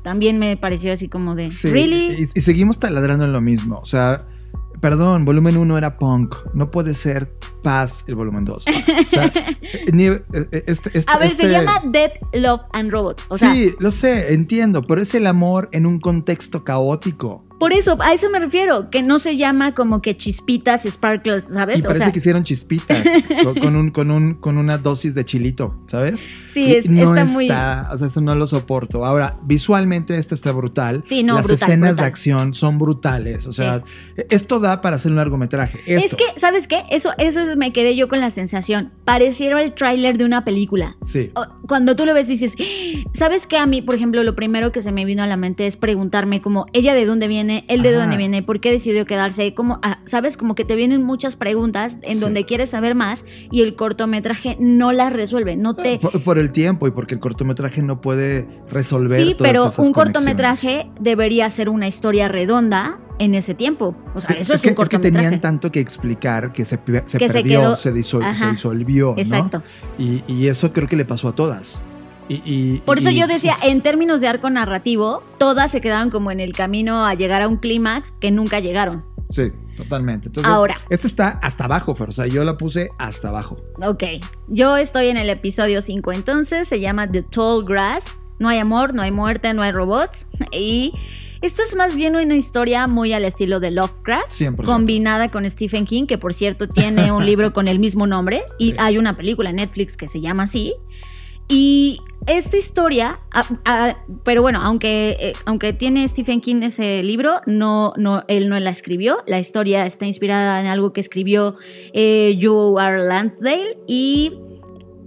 también 0.02 0.38
me 0.38 0.56
pareció 0.56 0.92
así 0.92 1.08
como 1.08 1.34
de, 1.34 1.50
Sí, 1.50 1.70
¿really? 1.70 2.22
Y, 2.34 2.38
y 2.38 2.40
seguimos 2.40 2.78
taladrando 2.78 3.24
en 3.24 3.32
lo 3.32 3.40
mismo. 3.40 3.78
O 3.78 3.86
sea, 3.86 4.26
perdón, 4.80 5.24
volumen 5.24 5.56
1 5.56 5.76
era 5.76 5.96
punk. 5.96 6.34
No 6.54 6.68
puede 6.68 6.94
ser 6.94 7.28
paz 7.62 8.04
el 8.06 8.14
volumen 8.14 8.44
2. 8.44 8.64
O 8.66 9.10
sea, 9.10 9.32
ni- 9.92 10.04
eh, 10.06 10.22
eh, 10.32 10.64
este- 10.66 10.96
este- 10.96 11.12
a 11.12 11.18
ver, 11.18 11.28
se 11.30 11.42
este- 11.42 11.50
llama 11.50 11.82
Dead, 11.86 12.12
Love 12.32 12.62
and 12.72 12.90
Robot. 12.90 13.22
O 13.28 13.36
sea, 13.38 13.52
sí, 13.52 13.74
lo 13.80 13.90
sé, 13.90 14.32
entiendo, 14.34 14.82
pero 14.86 15.02
es 15.02 15.14
el 15.14 15.26
amor 15.26 15.68
en 15.72 15.84
un 15.86 15.98
contexto 16.00 16.64
caótico. 16.64 17.44
Por 17.58 17.72
eso, 17.72 17.96
a 18.00 18.12
eso 18.12 18.30
me 18.30 18.38
refiero, 18.38 18.88
que 18.90 19.02
no 19.02 19.18
se 19.18 19.36
llama 19.36 19.74
como 19.74 20.00
que 20.00 20.16
chispitas 20.16 20.86
y 20.86 20.90
sparkles, 20.90 21.44
¿sabes? 21.52 21.78
Y 21.78 21.80
o 21.80 21.84
parece 21.84 22.04
sea, 22.04 22.12
que 22.12 22.18
hicieron 22.18 22.44
chispitas 22.44 23.02
con, 23.60 23.76
un, 23.76 23.90
con, 23.90 24.10
un, 24.10 24.34
con 24.34 24.58
una 24.58 24.78
dosis 24.78 25.14
de 25.14 25.24
chilito, 25.24 25.74
¿sabes? 25.90 26.28
Sí, 26.52 26.72
es- 26.74 26.88
no 26.88 27.14
está 27.16 27.32
muy- 27.32 27.46
está, 27.46 27.88
o 27.92 27.98
sea, 27.98 28.06
eso 28.06 28.20
no 28.20 28.34
lo 28.34 28.46
soporto. 28.46 29.04
Ahora, 29.04 29.36
visualmente 29.44 30.16
esto 30.16 30.34
está 30.34 30.52
brutal. 30.52 31.02
Sí, 31.04 31.22
no, 31.22 31.34
Las 31.36 31.46
brutal, 31.46 31.68
escenas 31.68 31.96
de 31.96 32.04
acción 32.04 32.54
son 32.54 32.78
brutales. 32.78 33.46
O 33.46 33.52
sea, 33.52 33.82
esto 34.30 34.60
da 34.60 34.80
para 34.80 34.96
hacer 34.96 35.10
un 35.10 35.16
largometraje. 35.16 35.80
Esto. 35.86 36.14
Es 36.16 36.22
que, 36.34 36.40
¿sabes 36.40 36.68
qué? 36.68 36.82
Eso, 36.90 37.10
eso 37.18 37.40
es- 37.40 37.56
me 37.56 37.72
quedé 37.72 37.96
yo 37.96 38.08
con 38.08 38.20
la 38.20 38.30
sensación. 38.30 38.92
Pareciera 39.04 39.60
el 39.62 39.72
tráiler 39.72 40.16
de 40.16 40.24
una 40.24 40.44
película. 40.44 40.96
Sí. 41.04 41.32
Cuando 41.66 41.96
tú 41.96 42.06
lo 42.06 42.14
ves 42.14 42.28
dices, 42.28 42.54
¿sabes 43.14 43.46
qué? 43.46 43.56
A 43.58 43.66
mí, 43.66 43.82
por 43.82 43.94
ejemplo, 43.94 44.22
lo 44.22 44.34
primero 44.36 44.70
que 44.72 44.80
se 44.82 44.92
me 44.92 45.04
vino 45.04 45.22
a 45.22 45.26
la 45.26 45.36
mente 45.36 45.66
es 45.66 45.76
preguntarme 45.76 46.40
como, 46.40 46.66
¿ella 46.72 46.94
de 46.94 47.04
dónde 47.04 47.26
viene? 47.28 47.47
¿Él 47.50 47.82
de 47.82 47.90
Ajá. 47.90 47.98
dónde 48.00 48.16
viene? 48.16 48.42
¿Por 48.42 48.60
qué 48.60 48.70
decidió 48.70 49.04
quedarse? 49.06 49.54
¿Cómo, 49.54 49.78
ah, 49.82 50.00
¿Sabes? 50.04 50.36
Como 50.36 50.54
que 50.54 50.64
te 50.64 50.76
vienen 50.76 51.02
muchas 51.02 51.36
preguntas 51.36 51.98
en 52.02 52.14
Sí. 52.14 52.20
donde 52.20 52.44
quieres 52.44 52.70
saber 52.70 52.94
más 52.94 53.24
y 53.50 53.62
el 53.62 53.74
cortometraje 53.74 54.56
no 54.60 54.92
las 54.92 55.12
resuelve, 55.12 55.56
no 55.56 55.74
te... 55.74 55.98
Por, 55.98 56.22
por 56.22 56.38
el 56.38 56.52
tiempo 56.52 56.86
y 56.86 56.90
porque 56.90 57.14
el 57.14 57.20
cortometraje 57.20 57.82
no 57.82 58.00
puede 58.00 58.46
resolver 58.70 59.18
Sí, 59.22 59.34
todas 59.34 59.50
pero 59.52 59.62
esas 59.68 59.78
un 59.78 59.92
conexiones. 59.92 60.34
cortometraje 60.34 60.90
debería 61.00 61.48
ser 61.50 61.68
una 61.68 61.88
historia 61.88 62.28
redonda 62.28 63.00
en 63.18 63.34
ese 63.34 63.52
tiempo. 63.54 63.96
O 64.14 64.20
sea, 64.20 64.36
eso 64.36 64.54
es, 64.54 64.62
que, 64.62 64.68
un 64.68 64.72
que 64.72 64.76
cortometraje. 64.76 65.24
tenían 65.26 65.40
tanto 65.40 65.72
que 65.72 65.80
explicar 65.80 66.52
que 66.52 66.64
se, 66.64 66.78
se 67.06 67.18
Que 67.18 67.28
se 67.28 67.40
perdió, 67.40 67.60
quedó- 67.60 67.76
se, 67.76 67.92
disol- 67.92 68.20
se 68.20 68.26
Ajá. 68.26 68.50
disolvió, 68.50 69.08
¿no? 69.16 69.18
Exacto. 69.20 69.62
Y, 69.98 70.22
y 70.28 70.46
eso 70.46 70.72
creo 70.72 70.86
que 70.86 70.94
le 70.96 71.04
pasó 71.04 71.28
a 71.28 71.34
todas. 71.34 71.80
Y, 72.28 72.42
y- 72.44 72.78
Por 72.80 72.98
eso 72.98 73.10
y- 73.10 73.18
yo 73.18 73.26
decía, 73.26 73.54
en 73.62 73.80
términos 73.82 74.20
de 74.20 74.28
arco 74.28 74.50
narrativo, 74.50 75.22
todas 75.38 75.70
se 75.70 75.80
quedaron 75.80 76.10
como 76.10 76.30
en 76.30 76.40
el 76.40 76.52
camino 76.52 77.06
a 77.06 77.14
llegar 77.14 77.42
a 77.42 77.48
un 77.48 77.56
clímax 77.56 78.12
que 78.20 78.30
nunca 78.30 78.60
llegaron. 78.60 79.04
Sí, 79.30 79.50
totalmente. 79.76 80.28
Entonces, 80.28 80.50
Ahora. 80.50 80.80
Este 80.90 81.06
está 81.06 81.38
hasta 81.42 81.64
abajo, 81.64 81.94
Fer. 81.94 82.08
O 82.08 82.12
sea, 82.12 82.26
yo 82.26 82.44
la 82.44 82.54
puse 82.54 82.90
hasta 82.98 83.28
abajo. 83.28 83.56
Ok, 83.82 84.02
yo 84.46 84.76
estoy 84.78 85.08
en 85.08 85.16
el 85.18 85.28
episodio 85.30 85.82
5 85.82 86.12
entonces, 86.12 86.66
se 86.68 86.80
llama 86.80 87.06
The 87.08 87.22
Tall 87.22 87.64
Grass. 87.64 88.14
No 88.38 88.48
hay 88.48 88.58
amor, 88.58 88.94
no 88.94 89.02
hay 89.02 89.10
muerte, 89.10 89.52
no 89.54 89.62
hay 89.62 89.72
robots. 89.72 90.28
Y 90.52 90.92
esto 91.42 91.62
es 91.62 91.74
más 91.76 91.94
bien 91.94 92.16
una 92.16 92.34
historia 92.36 92.86
muy 92.86 93.12
al 93.12 93.24
estilo 93.24 93.60
de 93.60 93.70
Lovecraft, 93.70 94.30
100%. 94.30 94.64
combinada 94.64 95.28
con 95.28 95.48
Stephen 95.50 95.84
King, 95.84 96.06
que 96.06 96.16
por 96.18 96.32
cierto 96.34 96.66
tiene 96.66 97.12
un 97.12 97.24
libro 97.26 97.52
con 97.52 97.68
el 97.68 97.78
mismo 97.78 98.06
nombre 98.06 98.42
y 98.58 98.70
Sí. 98.70 98.76
hay 98.78 98.96
una 98.98 99.14
película 99.16 99.50
en 99.50 99.56
Netflix 99.56 99.96
que 99.96 100.06
se 100.08 100.20
llama 100.20 100.44
así. 100.44 100.74
Y 101.48 101.98
esta 102.26 102.58
historia, 102.58 103.18
pero 104.22 104.42
bueno, 104.42 104.60
aunque, 104.62 105.16
eh, 105.18 105.32
aunque 105.46 105.72
tiene 105.72 106.06
Stephen 106.06 106.42
King 106.42 106.62
ese 106.62 107.02
libro, 107.02 107.40
no, 107.46 107.94
no, 107.96 108.24
él 108.28 108.50
no 108.50 108.60
la 108.60 108.70
escribió. 108.70 109.22
La 109.26 109.38
historia 109.38 109.86
está 109.86 110.04
inspirada 110.04 110.60
en 110.60 110.66
algo 110.66 110.92
que 110.92 111.00
escribió 111.00 111.56
eh, 111.94 112.38
Joe 112.40 112.82
R. 112.84 113.04
Lansdale 113.04 113.78
y 113.86 114.34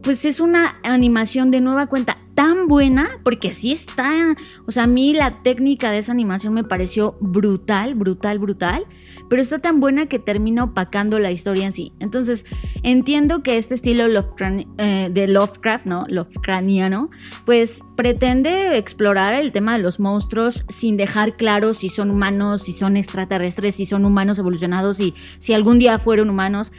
pues 0.02 0.26
es 0.26 0.40
una 0.40 0.80
animación 0.84 1.52
de 1.52 1.62
nueva 1.62 1.86
cuenta 1.86 2.18
tan 2.42 2.68
buena, 2.68 3.08
porque 3.24 3.54
sí 3.54 3.72
está, 3.72 4.36
o 4.66 4.72
sea, 4.72 4.86
a 4.86 4.88
mí 4.88 5.14
la 5.14 5.44
técnica 5.44 5.92
de 5.92 6.00
esa 6.00 6.12
animación 6.12 6.56
me 6.56 6.64
pareció 6.64 7.16
brutal, 7.22 7.94
brutal, 7.94 8.40
brutal, 8.40 8.88
pero 9.30 9.44
está 9.44 9.60
tan 9.60 9.80
buena 9.80 10.08
que 10.08 10.18
termina 10.18 10.64
opacando 10.64 11.20
la 11.20 11.30
historia 11.30 11.66
en 11.66 11.72
sí. 11.72 11.94
Entonces, 12.00 12.48
entiendo 12.82 13.44
que 13.44 13.60
este 13.60 13.76
estilo 13.76 14.08
Lovecra- 14.08 14.66
eh, 14.80 15.10
de 15.14 15.28
Lovecraft, 15.28 15.86
¿no? 15.86 16.06
Lovecraftiano, 16.08 17.12
pues 17.46 17.84
pretende 17.96 18.76
explorar 18.76 19.36
el 19.36 19.52
tema 19.52 19.74
de 19.74 19.84
los 19.84 20.00
monstruos 20.00 20.66
sin 20.68 20.98
dejar 20.98 21.38
claro 21.38 21.76
si 21.76 21.90
son 21.90 22.10
humanos, 22.10 22.64
si 22.64 22.74
son 22.74 22.98
extraterrestres, 22.98 23.76
si 23.76 23.86
son 23.86 24.04
humanos 24.04 24.40
evolucionados 24.40 25.00
y 25.00 25.14
si 25.38 25.54
algún 25.54 25.78
día 25.78 26.00
fueron 26.00 26.32
humanos 26.32 26.72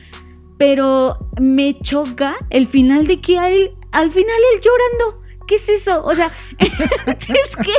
pero 0.59 1.16
me 1.40 1.77
choca 1.81 2.35
el 2.51 2.68
final 2.68 3.09
de 3.09 3.20
que 3.20 3.37
a 3.37 3.51
él, 3.51 3.70
al 3.90 4.12
final 4.12 4.37
él 4.55 4.61
llorando. 4.61 5.21
¿Qué 5.53 5.57
es 5.57 5.69
eso? 5.69 6.03
O 6.03 6.15
sea, 6.15 6.31
es 6.59 7.57
que, 7.57 7.73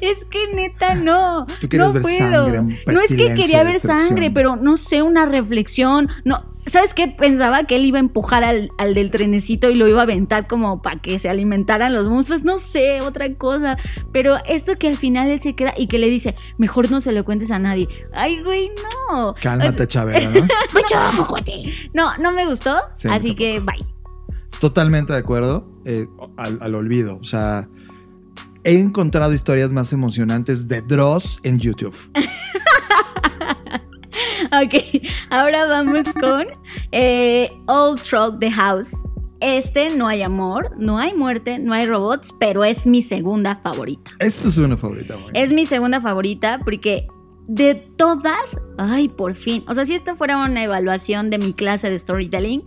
es 0.00 0.24
que 0.24 0.46
neta 0.54 0.94
no. 0.94 1.44
Tú 1.60 1.68
quieres 1.68 1.88
no 1.88 1.92
ver 1.92 2.00
puedo. 2.00 2.16
sangre, 2.16 2.62
no 2.86 3.00
es 3.02 3.14
que 3.14 3.34
quería 3.34 3.62
ver 3.64 3.78
sangre, 3.80 4.30
pero 4.30 4.56
no 4.56 4.78
sé, 4.78 5.02
una 5.02 5.26
reflexión. 5.26 6.08
No, 6.24 6.42
¿sabes 6.64 6.94
qué? 6.94 7.06
Pensaba 7.06 7.64
que 7.64 7.76
él 7.76 7.84
iba 7.84 7.98
a 7.98 8.00
empujar 8.00 8.44
al, 8.44 8.70
al 8.78 8.94
del 8.94 9.10
trenecito 9.10 9.68
y 9.68 9.74
lo 9.74 9.86
iba 9.88 10.00
a 10.00 10.04
aventar 10.04 10.46
como 10.46 10.80
para 10.80 10.98
que 11.02 11.18
se 11.18 11.28
alimentaran 11.28 11.92
los 11.92 12.08
monstruos. 12.08 12.44
No 12.44 12.56
sé, 12.56 13.02
otra 13.02 13.30
cosa. 13.34 13.76
Pero 14.10 14.38
esto 14.48 14.78
que 14.78 14.88
al 14.88 14.96
final 14.96 15.28
él 15.28 15.42
se 15.42 15.54
queda 15.54 15.74
y 15.76 15.86
que 15.86 15.98
le 15.98 16.08
dice, 16.08 16.34
mejor 16.56 16.90
no 16.90 17.02
se 17.02 17.12
lo 17.12 17.24
cuentes 17.24 17.50
a 17.50 17.58
nadie. 17.58 17.88
Ay, 18.14 18.42
güey, 18.42 18.70
no. 19.10 19.34
Cálmate, 19.34 19.86
Chavera, 19.86 20.30
¿no? 20.30 20.40
Mucho 20.40 20.94
ojo, 21.10 21.26
cuate. 21.28 21.74
No, 21.92 22.16
no 22.16 22.32
me 22.32 22.46
gustó. 22.46 22.74
Sí, 22.96 23.06
así 23.08 23.34
tampoco. 23.34 23.36
que 23.36 23.60
bye. 23.60 23.98
Totalmente 24.60 25.12
de 25.12 25.18
acuerdo. 25.18 25.77
Eh, 25.88 26.06
al, 26.36 26.58
al 26.60 26.74
olvido. 26.74 27.18
O 27.18 27.24
sea, 27.24 27.68
he 28.62 28.78
encontrado 28.78 29.32
historias 29.32 29.72
más 29.72 29.92
emocionantes 29.92 30.68
de 30.68 30.82
Dross 30.82 31.40
en 31.42 31.58
YouTube. 31.58 31.96
Ok, 34.50 35.02
ahora 35.30 35.66
vamos 35.66 36.06
con 36.18 36.46
eh, 36.92 37.50
Old 37.66 38.00
Truck 38.00 38.38
the 38.38 38.50
House. 38.50 38.92
Este 39.40 39.94
no 39.94 40.08
hay 40.08 40.22
amor, 40.22 40.70
no 40.78 40.98
hay 40.98 41.14
muerte, 41.14 41.58
no 41.58 41.74
hay 41.74 41.86
robots, 41.86 42.34
pero 42.40 42.64
es 42.64 42.86
mi 42.86 43.02
segunda 43.02 43.56
favorita. 43.56 44.10
Esto 44.18 44.48
es 44.48 44.56
una 44.56 44.76
favorita. 44.76 45.14
güey. 45.16 45.30
Es 45.34 45.52
mi 45.52 45.66
segunda 45.66 46.00
favorita 46.00 46.60
porque 46.64 47.06
de 47.46 47.74
todas, 47.74 48.58
ay, 48.78 49.08
por 49.08 49.34
fin. 49.34 49.64
O 49.68 49.74
sea, 49.74 49.84
si 49.84 49.94
esta 49.94 50.16
fuera 50.16 50.38
una 50.38 50.62
evaluación 50.62 51.30
de 51.30 51.38
mi 51.38 51.52
clase 51.52 51.90
de 51.90 51.98
storytelling, 51.98 52.64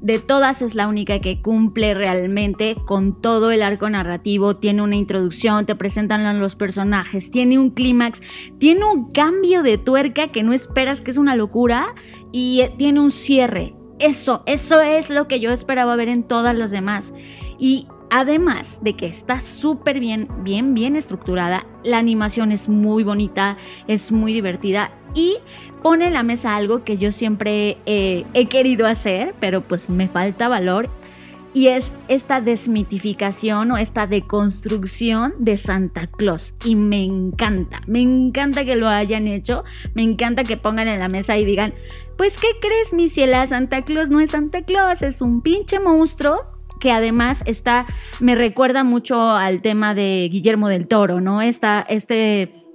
de 0.00 0.18
todas 0.18 0.62
es 0.62 0.74
la 0.74 0.86
única 0.86 1.20
que 1.20 1.40
cumple 1.40 1.94
realmente 1.94 2.76
con 2.86 3.20
todo 3.20 3.50
el 3.50 3.62
arco 3.62 3.90
narrativo. 3.90 4.56
Tiene 4.56 4.82
una 4.82 4.96
introducción, 4.96 5.66
te 5.66 5.74
presentan 5.74 6.38
los 6.38 6.56
personajes, 6.56 7.30
tiene 7.30 7.58
un 7.58 7.70
clímax, 7.70 8.20
tiene 8.58 8.84
un 8.84 9.10
cambio 9.10 9.62
de 9.62 9.78
tuerca 9.78 10.28
que 10.28 10.42
no 10.42 10.52
esperas, 10.52 11.02
que 11.02 11.10
es 11.10 11.16
una 11.16 11.34
locura, 11.34 11.94
y 12.32 12.60
eh, 12.60 12.72
tiene 12.76 13.00
un 13.00 13.10
cierre. 13.10 13.74
Eso, 13.98 14.42
eso 14.46 14.80
es 14.80 15.10
lo 15.10 15.26
que 15.26 15.40
yo 15.40 15.50
esperaba 15.50 15.96
ver 15.96 16.08
en 16.08 16.22
todas 16.22 16.56
las 16.56 16.70
demás. 16.70 17.12
Y 17.58 17.88
además 18.10 18.78
de 18.82 18.94
que 18.94 19.06
está 19.06 19.40
súper 19.40 19.98
bien, 19.98 20.28
bien, 20.44 20.74
bien 20.74 20.94
estructurada, 20.94 21.66
la 21.82 21.98
animación 21.98 22.52
es 22.52 22.68
muy 22.68 23.02
bonita, 23.02 23.56
es 23.88 24.12
muy 24.12 24.32
divertida 24.32 24.97
y 25.18 25.36
pone 25.82 26.06
en 26.06 26.12
la 26.12 26.22
mesa 26.22 26.54
algo 26.54 26.84
que 26.84 26.96
yo 26.96 27.10
siempre 27.10 27.76
eh, 27.86 28.24
he 28.34 28.46
querido 28.46 28.86
hacer, 28.86 29.34
pero 29.40 29.66
pues 29.66 29.90
me 29.90 30.06
falta 30.08 30.46
valor. 30.46 30.88
Y 31.54 31.68
es 31.68 31.92
esta 32.06 32.40
desmitificación 32.40 33.72
o 33.72 33.78
esta 33.78 34.06
deconstrucción 34.06 35.34
de 35.40 35.56
Santa 35.56 36.06
Claus. 36.06 36.54
Y 36.64 36.76
me 36.76 37.02
encanta, 37.02 37.80
me 37.88 38.00
encanta 38.00 38.64
que 38.64 38.76
lo 38.76 38.86
hayan 38.86 39.26
hecho. 39.26 39.64
Me 39.94 40.02
encanta 40.02 40.44
que 40.44 40.56
pongan 40.56 40.86
en 40.86 41.00
la 41.00 41.08
mesa 41.08 41.36
y 41.36 41.44
digan, 41.44 41.72
pues 42.16 42.38
¿qué 42.38 42.48
crees, 42.60 42.92
mi 42.92 43.08
ciela? 43.08 43.44
Santa 43.46 43.82
Claus 43.82 44.10
no 44.10 44.20
es 44.20 44.30
Santa 44.30 44.62
Claus, 44.62 45.02
es 45.02 45.20
un 45.20 45.40
pinche 45.40 45.80
monstruo 45.80 46.36
que 46.78 46.92
además 46.92 47.42
está, 47.46 47.86
me 48.20 48.36
recuerda 48.36 48.84
mucho 48.84 49.30
al 49.30 49.62
tema 49.62 49.96
de 49.96 50.28
Guillermo 50.30 50.68
del 50.68 50.86
Toro, 50.86 51.20
¿no? 51.20 51.42
Esta, 51.42 51.84
este 51.88 52.67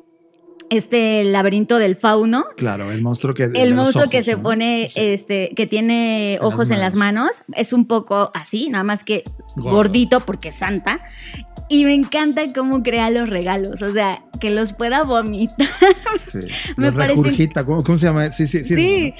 este 0.75 1.23
laberinto 1.23 1.77
del 1.77 1.95
fauno. 1.95 2.45
Claro, 2.57 2.91
el 2.91 3.01
monstruo 3.01 3.33
que. 3.33 3.49
El 3.53 3.75
monstruo 3.75 4.09
que 4.09 4.23
se 4.23 4.37
pone, 4.37 4.89
este, 4.95 5.49
que 5.55 5.67
tiene 5.67 6.37
ojos 6.41 6.71
en 6.71 6.79
las 6.79 6.95
manos. 6.95 7.43
Es 7.55 7.73
un 7.73 7.85
poco 7.85 8.31
así, 8.33 8.69
nada 8.69 8.83
más 8.83 9.03
que 9.03 9.23
gordito 9.55 10.19
porque 10.21 10.49
es 10.49 10.55
santa. 10.55 11.01
Y 11.69 11.85
me 11.85 11.93
encanta 11.93 12.41
cómo 12.53 12.83
crea 12.83 13.09
los 13.09 13.29
regalos, 13.29 13.81
o 13.81 13.91
sea, 13.91 14.23
que 14.39 14.49
los 14.49 14.73
pueda 14.73 15.03
vomitar. 15.03 15.67
Sí. 16.19 16.39
me 16.77 16.91
parece. 16.91 17.49
¿Cómo, 17.65 17.83
¿Cómo, 17.83 17.97
se 17.97 18.05
llama? 18.05 18.29
Sí, 18.29 18.45
sí, 18.45 18.63
sí. 18.63 18.75
sí. 18.75 19.13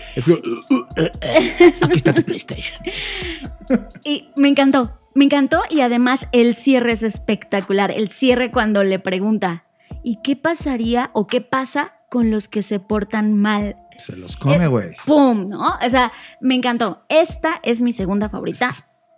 aquí 1.81 1.95
está 1.95 2.13
tu 2.13 2.23
PlayStation. 2.23 2.79
Y 4.03 4.27
me 4.35 4.49
encantó, 4.49 4.99
me 5.15 5.25
encantó 5.25 5.61
y 5.69 5.81
además 5.81 6.27
el 6.31 6.53
cierre 6.53 6.91
es 6.91 7.01
espectacular. 7.01 7.91
El 7.91 8.09
cierre 8.09 8.51
cuando 8.51 8.83
le 8.83 8.99
pregunta, 8.99 9.65
¿y 10.03 10.19
qué 10.23 10.35
pasaría 10.35 11.09
o 11.13 11.27
qué 11.27 11.41
pasa 11.41 11.91
con 12.09 12.29
los 12.29 12.47
que 12.47 12.61
se 12.61 12.79
portan 12.79 13.33
mal? 13.33 13.77
Se 13.97 14.15
los 14.15 14.37
come, 14.37 14.67
güey. 14.67 14.95
¡Pum! 15.05 15.49
¿No? 15.49 15.63
O 15.63 15.89
sea, 15.89 16.11
me 16.41 16.55
encantó. 16.55 17.05
Esta 17.09 17.59
es 17.63 17.81
mi 17.81 17.93
segunda 17.93 18.29
favorita. 18.29 18.69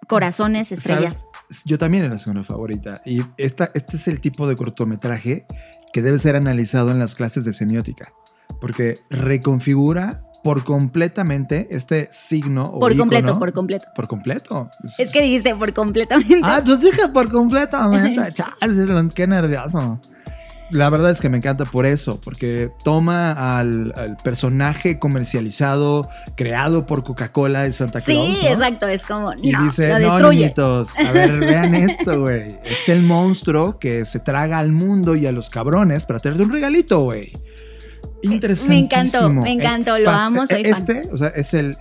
Corazones, 0.07 0.71
estrellas. 0.71 1.25
Yo 1.65 1.77
también 1.77 2.05
era 2.05 2.13
la 2.13 2.19
segunda 2.19 2.43
favorita. 2.43 3.01
Y 3.05 3.21
esta, 3.37 3.71
este 3.73 3.97
es 3.97 4.07
el 4.07 4.19
tipo 4.19 4.47
de 4.47 4.55
cortometraje 4.55 5.45
que 5.91 6.01
debe 6.01 6.19
ser 6.19 6.35
analizado 6.35 6.91
en 6.91 6.99
las 6.99 7.15
clases 7.15 7.45
de 7.45 7.53
semiótica. 7.53 8.13
Porque 8.61 8.99
reconfigura 9.09 10.23
por 10.43 10.63
completamente 10.63 11.67
este 11.71 12.07
signo. 12.11 12.71
por 12.79 12.95
completo, 12.95 13.39
por 13.39 13.51
completo. 13.51 13.87
Por 13.95 14.07
completo. 14.07 14.69
Es, 14.99 15.11
que 15.11 15.21
dijiste 15.21 15.55
por 15.55 15.73
completamente. 15.73 16.41
Ah, 16.43 16.61
tú 16.63 16.77
dije 16.77 17.07
por 17.09 17.29
completamente. 17.29 18.31
Charles, 18.33 19.13
qué 19.15 19.25
nervioso. 19.25 19.99
La 20.71 20.89
verdad 20.89 21.11
es 21.11 21.21
que 21.21 21.29
me 21.29 21.37
encanta 21.37 21.65
por 21.65 21.85
eso, 21.85 22.19
porque 22.21 22.71
toma 22.83 23.59
al, 23.59 24.17
personaje 24.23 24.97
comercializado, 24.97 26.09
creado 26.35 26.85
por 26.85 27.03
Coca-Cola 27.03 27.67
y 27.67 27.71
Santa 27.71 28.01
Claus. 28.01 28.27
Sí, 28.27 28.47
exacto, 28.47 28.87
es 28.87 29.03
como. 29.03 29.33
Y 29.41 29.55
dice: 29.55 29.99
No, 29.99 30.31
niñitos, 30.31 30.97
a 30.97 31.11
ver, 31.11 31.37
vean 31.39 31.75
esto, 31.75 32.21
güey. 32.21 32.57
Es 32.63 32.89
el 32.89 33.03
monstruo 33.03 33.77
que 33.77 34.05
se 34.05 34.19
traga 34.19 34.57
al 34.57 34.71
mundo 34.71 35.15
y 35.15 35.27
a 35.27 35.31
los 35.31 35.49
cabrones 35.49 36.05
para 36.05 36.19
traerte 36.19 36.43
un 36.43 36.51
regalito, 36.51 37.01
güey. 37.01 37.31
Interesante. 38.23 38.73
Me 38.73 38.79
encantó, 38.79 39.29
me 39.29 39.51
encantó, 39.51 39.97
lo 39.99 40.09
amo, 40.09 40.47
soy 40.47 40.63
Este, 40.65 41.07
o 41.11 41.17
sea, 41.17 41.27
es 41.29 41.53
el. 41.53 41.77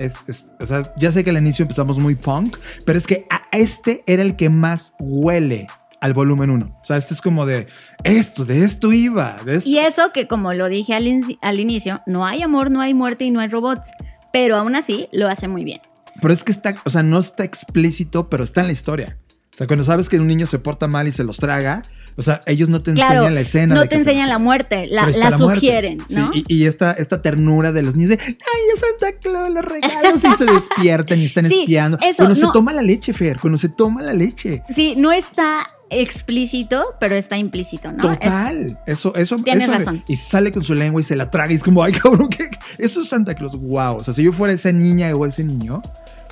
o 0.60 0.66
sea, 0.66 0.92
ya 0.96 1.10
sé 1.10 1.24
que 1.24 1.30
al 1.30 1.38
inicio 1.38 1.62
empezamos 1.62 1.98
muy 1.98 2.16
punk, 2.16 2.58
pero 2.84 2.98
es 2.98 3.06
que 3.06 3.26
a 3.30 3.42
este 3.56 4.02
era 4.06 4.22
el 4.22 4.36
que 4.36 4.50
más 4.50 4.94
huele 4.98 5.68
al 6.04 6.12
volumen 6.12 6.50
1. 6.50 6.80
O 6.82 6.84
sea, 6.84 6.98
este 6.98 7.14
es 7.14 7.22
como 7.22 7.46
de 7.46 7.66
esto, 8.02 8.44
de 8.44 8.62
esto 8.62 8.92
iba. 8.92 9.36
De 9.46 9.62
Y 9.64 9.78
eso 9.78 10.12
que 10.12 10.26
como 10.26 10.52
lo 10.52 10.68
dije 10.68 10.94
al, 10.94 11.08
al, 11.40 11.60
inicio, 11.60 12.02
no 12.06 12.26
hay 12.26 12.42
amor, 12.42 12.70
no 12.70 12.82
hay 12.82 12.92
muerte 12.92 13.24
y 13.24 13.30
no 13.30 13.40
hay 13.40 13.48
robots. 13.48 13.90
Pero 14.30 14.56
aún 14.56 14.76
así 14.76 15.08
lo 15.12 15.28
hace 15.28 15.48
muy 15.48 15.64
bien. 15.64 15.80
Pero 16.20 16.34
es 16.34 16.44
que 16.44 16.52
está, 16.52 16.74
o 16.84 16.90
sea, 16.90 17.02
no 17.02 17.18
está 17.18 17.44
explícito, 17.44 18.28
pero 18.28 18.44
está 18.44 18.60
en 18.60 18.66
la 18.66 18.74
historia. 18.74 19.16
O 19.54 19.56
sea, 19.56 19.66
cuando 19.66 19.82
sabes 19.82 20.10
que 20.10 20.18
un 20.18 20.26
niño 20.26 20.46
se 20.46 20.58
porta 20.58 20.88
mal 20.88 21.08
y 21.08 21.12
se 21.12 21.24
los 21.24 21.38
traga, 21.38 21.82
o 22.16 22.22
sea, 22.22 22.40
ellos 22.46 22.68
no 22.68 22.82
te 22.82 22.90
enseñan 22.90 23.34
la 23.34 23.40
escena. 23.40 23.74
No 23.74 23.88
te 23.88 23.96
enseñan 23.96 24.28
la 24.28 24.38
muerte, 24.38 24.86
la, 24.86 25.10
sugieren, 25.32 25.98
¿no? 26.10 26.32
y, 26.34 26.66
esta, 26.66 26.92
esta 26.92 27.22
ternura 27.22 27.72
de 27.72 27.82
los 27.82 27.96
niños 27.96 28.10
de, 28.10 28.18
ay, 28.20 28.62
es 28.74 28.80
Santa 28.80 29.18
Claus, 29.20 29.50
los 29.50 29.64
regalos, 29.64 30.24
y 30.24 30.32
se 30.32 30.44
despiertan 30.44 31.18
y 31.18 31.24
están 31.24 31.46
espiando. 31.46 31.98
cuando 32.16 32.34
se 32.34 32.46
toma 32.52 32.72
la 32.72 32.82
leche, 32.82 33.12
Fer, 33.12 33.38
cuando 33.40 33.58
se 33.58 33.68
toma 33.68 34.02
la 34.02 34.12
leche. 34.12 34.62
Sí, 34.70 34.94
no 34.96 35.12
está 35.12 35.66
explícito, 36.00 36.94
pero 37.00 37.14
está 37.16 37.36
implícito, 37.36 37.92
¿no? 37.92 38.02
Total. 38.02 38.78
eso, 38.86 39.14
eso. 39.14 39.36
Tienes 39.36 39.68
razón. 39.68 40.04
Y 40.08 40.16
sale 40.16 40.52
con 40.52 40.62
su 40.62 40.74
lengua 40.74 41.00
y 41.00 41.04
se 41.04 41.16
la 41.16 41.30
traga 41.30 41.52
y 41.52 41.56
es 41.56 41.62
como, 41.62 41.82
ay, 41.82 41.92
cabrón, 41.92 42.28
¿qué? 42.28 42.48
Eso 42.78 43.02
es 43.02 43.08
Santa 43.08 43.34
Claus. 43.34 43.56
Wow. 43.56 43.96
O 43.96 44.04
sea, 44.04 44.14
si 44.14 44.22
yo 44.22 44.32
fuera 44.32 44.52
esa 44.52 44.72
niña 44.72 45.14
o 45.14 45.26
ese 45.26 45.44
niño, 45.44 45.82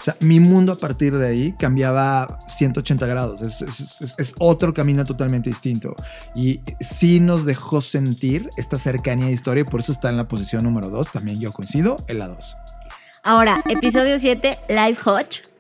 o 0.02 0.04
sea, 0.04 0.16
mi 0.18 0.40
mundo 0.40 0.72
a 0.72 0.76
partir 0.76 1.16
de 1.16 1.28
ahí 1.28 1.52
cambiaba 1.52 2.40
180 2.48 3.06
grados. 3.06 3.40
Es, 3.62 4.34
otro 4.38 4.74
camino 4.74 5.04
totalmente 5.04 5.48
distinto. 5.48 5.94
Y 6.34 6.60
sí 6.80 7.20
nos 7.20 7.44
dejó 7.44 7.80
sentir 7.80 8.50
esta 8.56 8.78
cercanía 8.78 9.26
de 9.26 9.32
historia 9.32 9.60
y 9.60 9.64
por 9.64 9.78
eso 9.78 9.92
está 9.92 10.08
en 10.08 10.16
la 10.16 10.26
posición 10.26 10.64
número 10.64 10.90
2. 10.90 11.12
También 11.12 11.38
yo 11.38 11.52
coincido 11.52 12.04
en 12.08 12.18
la 12.18 12.26
2. 12.26 12.56
Ahora, 13.22 13.62
episodio 13.68 14.18
7, 14.18 14.58
Live 14.68 14.96
Hotch. 15.04 15.51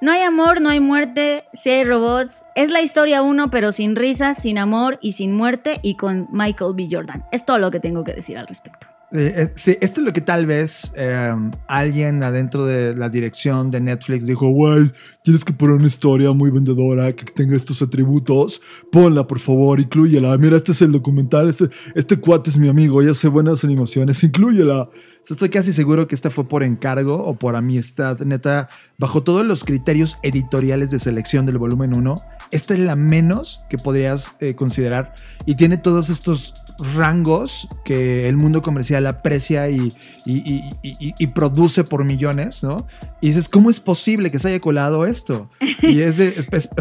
No 0.00 0.10
hay 0.10 0.22
amor, 0.22 0.60
no 0.60 0.68
hay 0.68 0.80
muerte, 0.80 1.44
si 1.52 1.70
hay 1.70 1.84
robots. 1.84 2.44
Es 2.56 2.70
la 2.70 2.80
historia 2.80 3.22
uno, 3.22 3.50
pero 3.50 3.70
sin 3.70 3.94
risas, 3.94 4.36
sin 4.36 4.58
amor 4.58 4.98
y 5.00 5.12
sin 5.12 5.32
muerte 5.32 5.78
y 5.82 5.94
con 5.94 6.26
Michael 6.32 6.74
B. 6.74 6.88
Jordan. 6.90 7.24
Es 7.30 7.44
todo 7.44 7.58
lo 7.58 7.70
que 7.70 7.78
tengo 7.78 8.02
que 8.02 8.12
decir 8.12 8.36
al 8.36 8.48
respecto. 8.48 8.91
Eh, 9.14 9.34
eh, 9.36 9.52
sí, 9.56 9.76
esto 9.82 10.00
es 10.00 10.06
lo 10.06 10.12
que 10.12 10.22
tal 10.22 10.46
vez 10.46 10.90
eh, 10.96 11.34
alguien 11.68 12.22
adentro 12.22 12.64
de 12.64 12.94
la 12.94 13.10
dirección 13.10 13.70
de 13.70 13.80
Netflix 13.80 14.24
dijo, 14.24 14.48
güey, 14.48 14.90
tienes 15.22 15.44
que 15.44 15.52
poner 15.52 15.76
una 15.76 15.86
historia 15.86 16.32
muy 16.32 16.50
vendedora 16.50 17.14
que 17.14 17.26
tenga 17.26 17.54
estos 17.54 17.82
atributos, 17.82 18.62
ponla 18.90 19.26
por 19.26 19.38
favor, 19.38 19.80
incluyela. 19.80 20.36
Mira, 20.38 20.56
este 20.56 20.72
es 20.72 20.80
el 20.80 20.92
documental, 20.92 21.50
este, 21.50 21.68
este 21.94 22.16
cuate 22.16 22.48
es 22.48 22.56
mi 22.56 22.68
amigo, 22.68 23.02
ya 23.02 23.10
hace 23.10 23.28
buenas 23.28 23.64
animaciones, 23.64 24.24
incluyela. 24.24 24.88
Estoy 25.28 25.50
casi 25.50 25.72
seguro 25.72 26.08
que 26.08 26.16
esta 26.16 26.30
fue 26.30 26.48
por 26.48 26.64
encargo 26.64 27.14
o 27.24 27.34
por 27.34 27.54
amistad. 27.54 28.18
Neta, 28.20 28.68
bajo 28.98 29.22
todos 29.22 29.46
los 29.46 29.62
criterios 29.62 30.16
editoriales 30.22 30.90
de 30.90 30.98
selección 30.98 31.46
del 31.46 31.58
volumen 31.58 31.96
1, 31.96 32.20
esta 32.50 32.74
es 32.74 32.80
la 32.80 32.96
menos 32.96 33.64
que 33.70 33.78
podrías 33.78 34.32
eh, 34.40 34.54
considerar. 34.54 35.14
Y 35.46 35.54
tiene 35.54 35.76
todos 35.76 36.10
estos 36.10 36.54
rangos 36.78 37.68
que 37.84 38.28
el 38.28 38.36
mundo 38.36 38.62
comercial 38.62 39.06
aprecia 39.06 39.68
y, 39.70 39.92
y, 40.24 41.26
produce 41.28 41.84
por 41.84 42.04
millones, 42.04 42.62
¿no? 42.62 42.86
Y 43.20 43.28
dices, 43.28 43.48
¿cómo 43.48 43.70
es 43.70 43.80
posible 43.80 44.30
que 44.30 44.38
se 44.38 44.48
haya 44.48 44.60
colado 44.60 45.06
esto? 45.06 45.48
Y 45.82 46.00
es, 46.00 46.20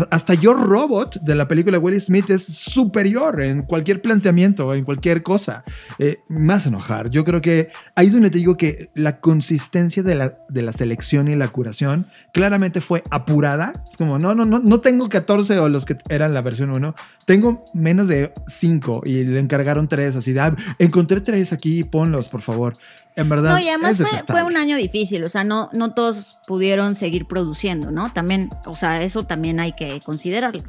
hasta 0.09 0.33
Yo 0.33 0.53
Robot 0.53 1.21
de 1.21 1.35
la 1.35 1.47
película 1.47 1.79
Will 1.79 1.99
Smith 1.99 2.29
es 2.29 2.43
superior 2.45 3.41
en 3.41 3.63
cualquier 3.63 4.01
planteamiento, 4.01 4.73
en 4.73 4.83
cualquier 4.83 5.23
cosa. 5.23 5.63
Eh, 5.99 6.19
más 6.27 6.65
enojar. 6.65 7.09
Yo 7.09 7.23
creo 7.23 7.41
que 7.41 7.69
ahí 7.95 8.07
es 8.07 8.13
donde 8.13 8.29
te 8.29 8.37
digo 8.37 8.57
que 8.57 8.89
la 8.95 9.19
consistencia 9.19 10.03
de 10.03 10.15
la, 10.15 10.37
de 10.49 10.61
la 10.61 10.73
selección 10.73 11.27
y 11.27 11.35
la 11.35 11.47
curación 11.47 12.07
claramente 12.33 12.81
fue 12.81 13.03
apurada. 13.09 13.83
Es 13.89 13.97
como, 13.97 14.19
no, 14.19 14.35
no, 14.35 14.45
no, 14.45 14.59
no 14.59 14.79
tengo 14.81 15.09
14 15.09 15.59
o 15.59 15.69
los 15.69 15.85
que 15.85 15.97
eran 16.09 16.33
la 16.33 16.41
versión 16.41 16.71
1. 16.71 16.95
Tengo 17.25 17.65
menos 17.73 18.07
de 18.07 18.33
5 18.47 19.03
y 19.05 19.23
le 19.23 19.39
encargaron 19.39 19.80
3 19.87 20.15
así 20.15 20.33
de, 20.33 20.39
ah, 20.39 20.55
encontré 20.79 21.21
3 21.21 21.53
aquí, 21.53 21.83
ponlos, 21.83 22.29
por 22.29 22.41
favor. 22.41 22.73
En 23.15 23.27
verdad. 23.27 23.51
No, 23.51 23.59
y 23.59 23.67
además 23.67 23.97
fue, 23.97 24.07
fue, 24.25 24.43
un 24.43 24.55
año 24.55 24.77
difícil, 24.77 25.23
o 25.23 25.29
sea, 25.29 25.43
no, 25.43 25.69
no 25.73 25.93
todos 25.93 26.39
pudieron 26.47 26.95
seguir 26.95 27.25
produciendo, 27.27 27.91
¿no? 27.91 28.11
También, 28.13 28.49
o 28.65 28.75
sea, 28.75 29.01
eso 29.03 29.23
también 29.23 29.59
hay 29.59 29.73
que 29.73 29.99
considerarlo. 30.01 30.63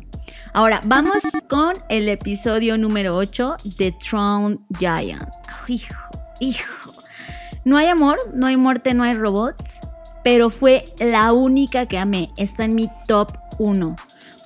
Ahora, 0.52 0.80
vamos 0.84 1.22
con 1.48 1.76
el 1.88 2.08
episodio 2.08 2.76
número 2.78 3.16
8 3.16 3.56
de 3.78 3.92
Throne 3.92 4.58
Giant. 4.78 5.28
hijo, 5.68 5.94
hijo. 6.40 6.92
No 7.64 7.76
hay 7.76 7.86
amor, 7.86 8.18
no 8.34 8.46
hay 8.46 8.56
muerte, 8.56 8.92
no 8.92 9.04
hay 9.04 9.14
robots, 9.14 9.80
pero 10.24 10.50
fue 10.50 10.84
la 10.98 11.32
única 11.32 11.86
que 11.86 11.98
amé. 11.98 12.30
Está 12.36 12.64
en 12.64 12.74
mi 12.74 12.90
top 13.06 13.36
1 13.58 13.94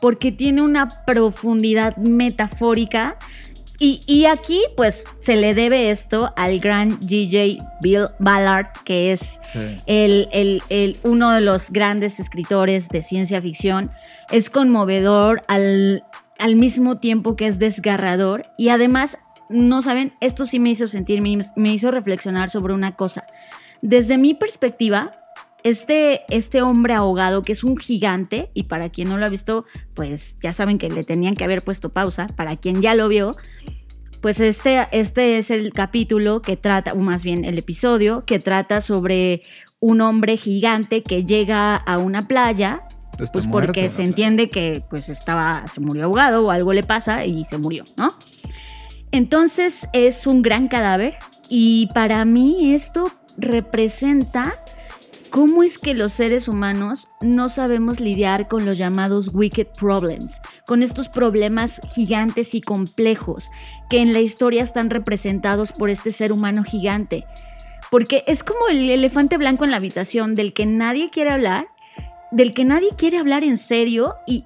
porque 0.00 0.33
tiene 0.33 0.62
una 0.62 0.88
profundidad 1.05 1.96
metafórica. 1.96 3.16
Y, 3.78 4.24
aquí, 4.26 4.60
pues, 4.76 5.04
se 5.18 5.36
le 5.36 5.54
debe 5.54 5.90
esto 5.90 6.32
al 6.36 6.58
gran 6.60 6.98
DJ 7.00 7.58
Bill 7.82 8.08
Ballard, 8.18 8.72
que 8.84 9.12
es 9.12 9.40
el, 9.86 10.98
uno 11.02 11.30
de 11.32 11.40
los 11.40 11.70
grandes 11.70 12.20
escritores 12.20 12.88
de 12.88 13.02
ciencia 13.02 13.40
ficción. 13.42 13.90
Es 14.30 14.50
conmovedor 14.50 15.44
al, 15.48 16.04
al 16.38 16.56
mismo 16.56 16.98
tiempo 16.98 17.36
que 17.36 17.46
es 17.46 17.58
desgarrador. 17.58 18.46
Y 18.56 18.70
además, 18.70 19.18
no 19.48 19.82
saben, 19.82 20.14
esto 20.20 20.46
sí 20.46 20.58
me 20.58 20.70
hizo 20.70 20.88
sentir, 20.88 21.20
me 21.20 21.72
hizo 21.72 21.90
reflexionar 21.90 22.50
sobre 22.50 22.72
una 22.72 22.96
cosa. 22.96 23.24
Desde 23.82 24.16
mi 24.18 24.34
perspectiva, 24.34 25.25
este, 25.68 26.22
este 26.29 26.62
hombre 26.62 26.94
ahogado, 26.94 27.42
que 27.42 27.52
es 27.52 27.64
un 27.64 27.76
gigante, 27.76 28.50
y 28.55 28.64
para 28.64 28.88
quien 28.88 29.09
no 29.09 29.16
lo 29.16 29.26
ha 29.26 29.29
visto, 29.29 29.64
pues 29.94 30.37
ya 30.40 30.52
saben 30.52 30.79
que 30.79 30.88
le 30.88 31.02
tenían 31.02 31.35
que 31.35 31.42
haber 31.42 31.64
puesto 31.64 31.92
pausa, 31.92 32.29
para 32.29 32.57
quien 32.57 32.81
ya 32.83 32.94
lo 32.94 33.09
vio, 33.09 33.35
pues 34.20 34.38
este, 34.38 34.87
este 34.92 35.38
es 35.38 35.50
el 35.50 35.72
capítulo 35.72 36.40
que 36.40 36.57
trata, 36.57 36.92
o 36.92 36.98
más 36.98 37.24
bien 37.24 37.44
el 37.44 37.59
episodio, 37.59 38.24
que 38.24 38.38
trata 38.38 38.81
sobre 38.81 39.42
un 39.81 40.00
hombre 40.02 40.37
gigante 40.37 41.02
que 41.02 41.24
llega 41.24 41.74
a 41.74 41.98
una 41.98 42.29
playa, 42.29 42.87
pues 43.18 43.46
porque 43.46 43.88
se 43.88 44.05
entiende 44.05 44.50
que 44.50 44.85
pues 44.88 45.09
estaba, 45.09 45.66
se 45.66 45.81
murió 45.81 46.05
ahogado 46.05 46.46
o 46.46 46.50
algo 46.50 46.72
le 46.72 46.83
pasa 46.83 47.24
y 47.24 47.42
se 47.44 47.59
murió, 47.59 47.85
¿no? 47.96 48.14
Entonces 49.11 49.88
es 49.94 50.26
un 50.26 50.42
gran 50.42 50.68
cadáver 50.68 51.14
y 51.48 51.88
para 51.94 52.24
mí 52.24 52.74
esto 52.74 53.11
representa 53.38 54.62
cómo 55.30 55.62
es 55.62 55.78
que 55.78 55.94
los 55.94 56.12
seres 56.12 56.48
humanos 56.48 57.08
no 57.20 57.48
sabemos 57.48 58.00
lidiar 58.00 58.48
con 58.48 58.64
los 58.64 58.78
llamados 58.78 59.30
wicked 59.32 59.68
problems, 59.78 60.40
con 60.66 60.82
estos 60.82 61.08
problemas 61.08 61.80
gigantes 61.94 62.54
y 62.54 62.60
complejos 62.60 63.50
que 63.88 64.00
en 64.00 64.12
la 64.12 64.20
historia 64.20 64.62
están 64.62 64.90
representados 64.90 65.72
por 65.72 65.90
este 65.90 66.12
ser 66.12 66.32
humano 66.32 66.64
gigante. 66.64 67.26
Porque 67.90 68.24
es 68.26 68.42
como 68.42 68.68
el 68.68 68.90
elefante 68.90 69.38
blanco 69.38 69.64
en 69.64 69.70
la 69.70 69.76
habitación 69.76 70.34
del 70.34 70.52
que 70.52 70.66
nadie 70.66 71.10
quiere 71.10 71.30
hablar, 71.30 71.68
del 72.30 72.52
que 72.52 72.64
nadie 72.64 72.90
quiere 72.96 73.18
hablar 73.18 73.44
en 73.44 73.58
serio 73.58 74.14
y, 74.26 74.44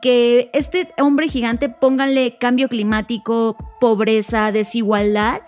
que 0.00 0.50
este 0.54 0.88
hombre 0.98 1.28
gigante 1.28 1.68
pónganle 1.68 2.38
cambio 2.38 2.68
climático, 2.68 3.56
pobreza, 3.80 4.50
desigualdad 4.50 5.42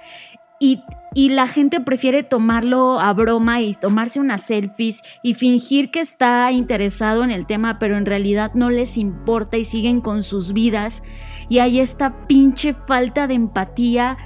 y, 0.59 0.83
y, 1.15 1.31
la 1.31 1.47
gente 1.47 1.81
prefiere 1.81 2.23
tomarlo 2.23 3.01
a 3.01 3.13
broma 3.13 3.61
y 3.61 3.75
tomarse 3.75 4.21
unas 4.21 4.43
selfies 4.43 5.03
y 5.23 5.35
fingir 5.35 5.91
que 5.91 6.01
está 6.01 6.51
interesado 6.53 7.25
en 7.25 7.31
el 7.31 7.47
tema, 7.47 7.79
pero 7.79 7.97
en 7.97 8.07
realidad 8.07 8.53
no 8.55 8.71
les 8.71 8.99
importa 8.99 9.57
y 9.57 9.65
siguen 9.65 10.01
con 10.01 10.23
sus 10.23 10.53
vidas. 10.53 11.03
Y 11.49 11.59
hay 11.59 11.81
esta 11.81 12.27
pinche 12.27 12.75
falta 12.75 13.27
de 13.27 13.35
empatía, 13.35 14.19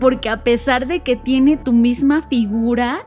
porque 0.00 0.28
a 0.28 0.44
pesar 0.44 0.86
de 0.86 1.00
que 1.00 1.16
tiene 1.16 1.56
tu 1.56 1.72
misma 1.72 2.22
figura, 2.22 3.04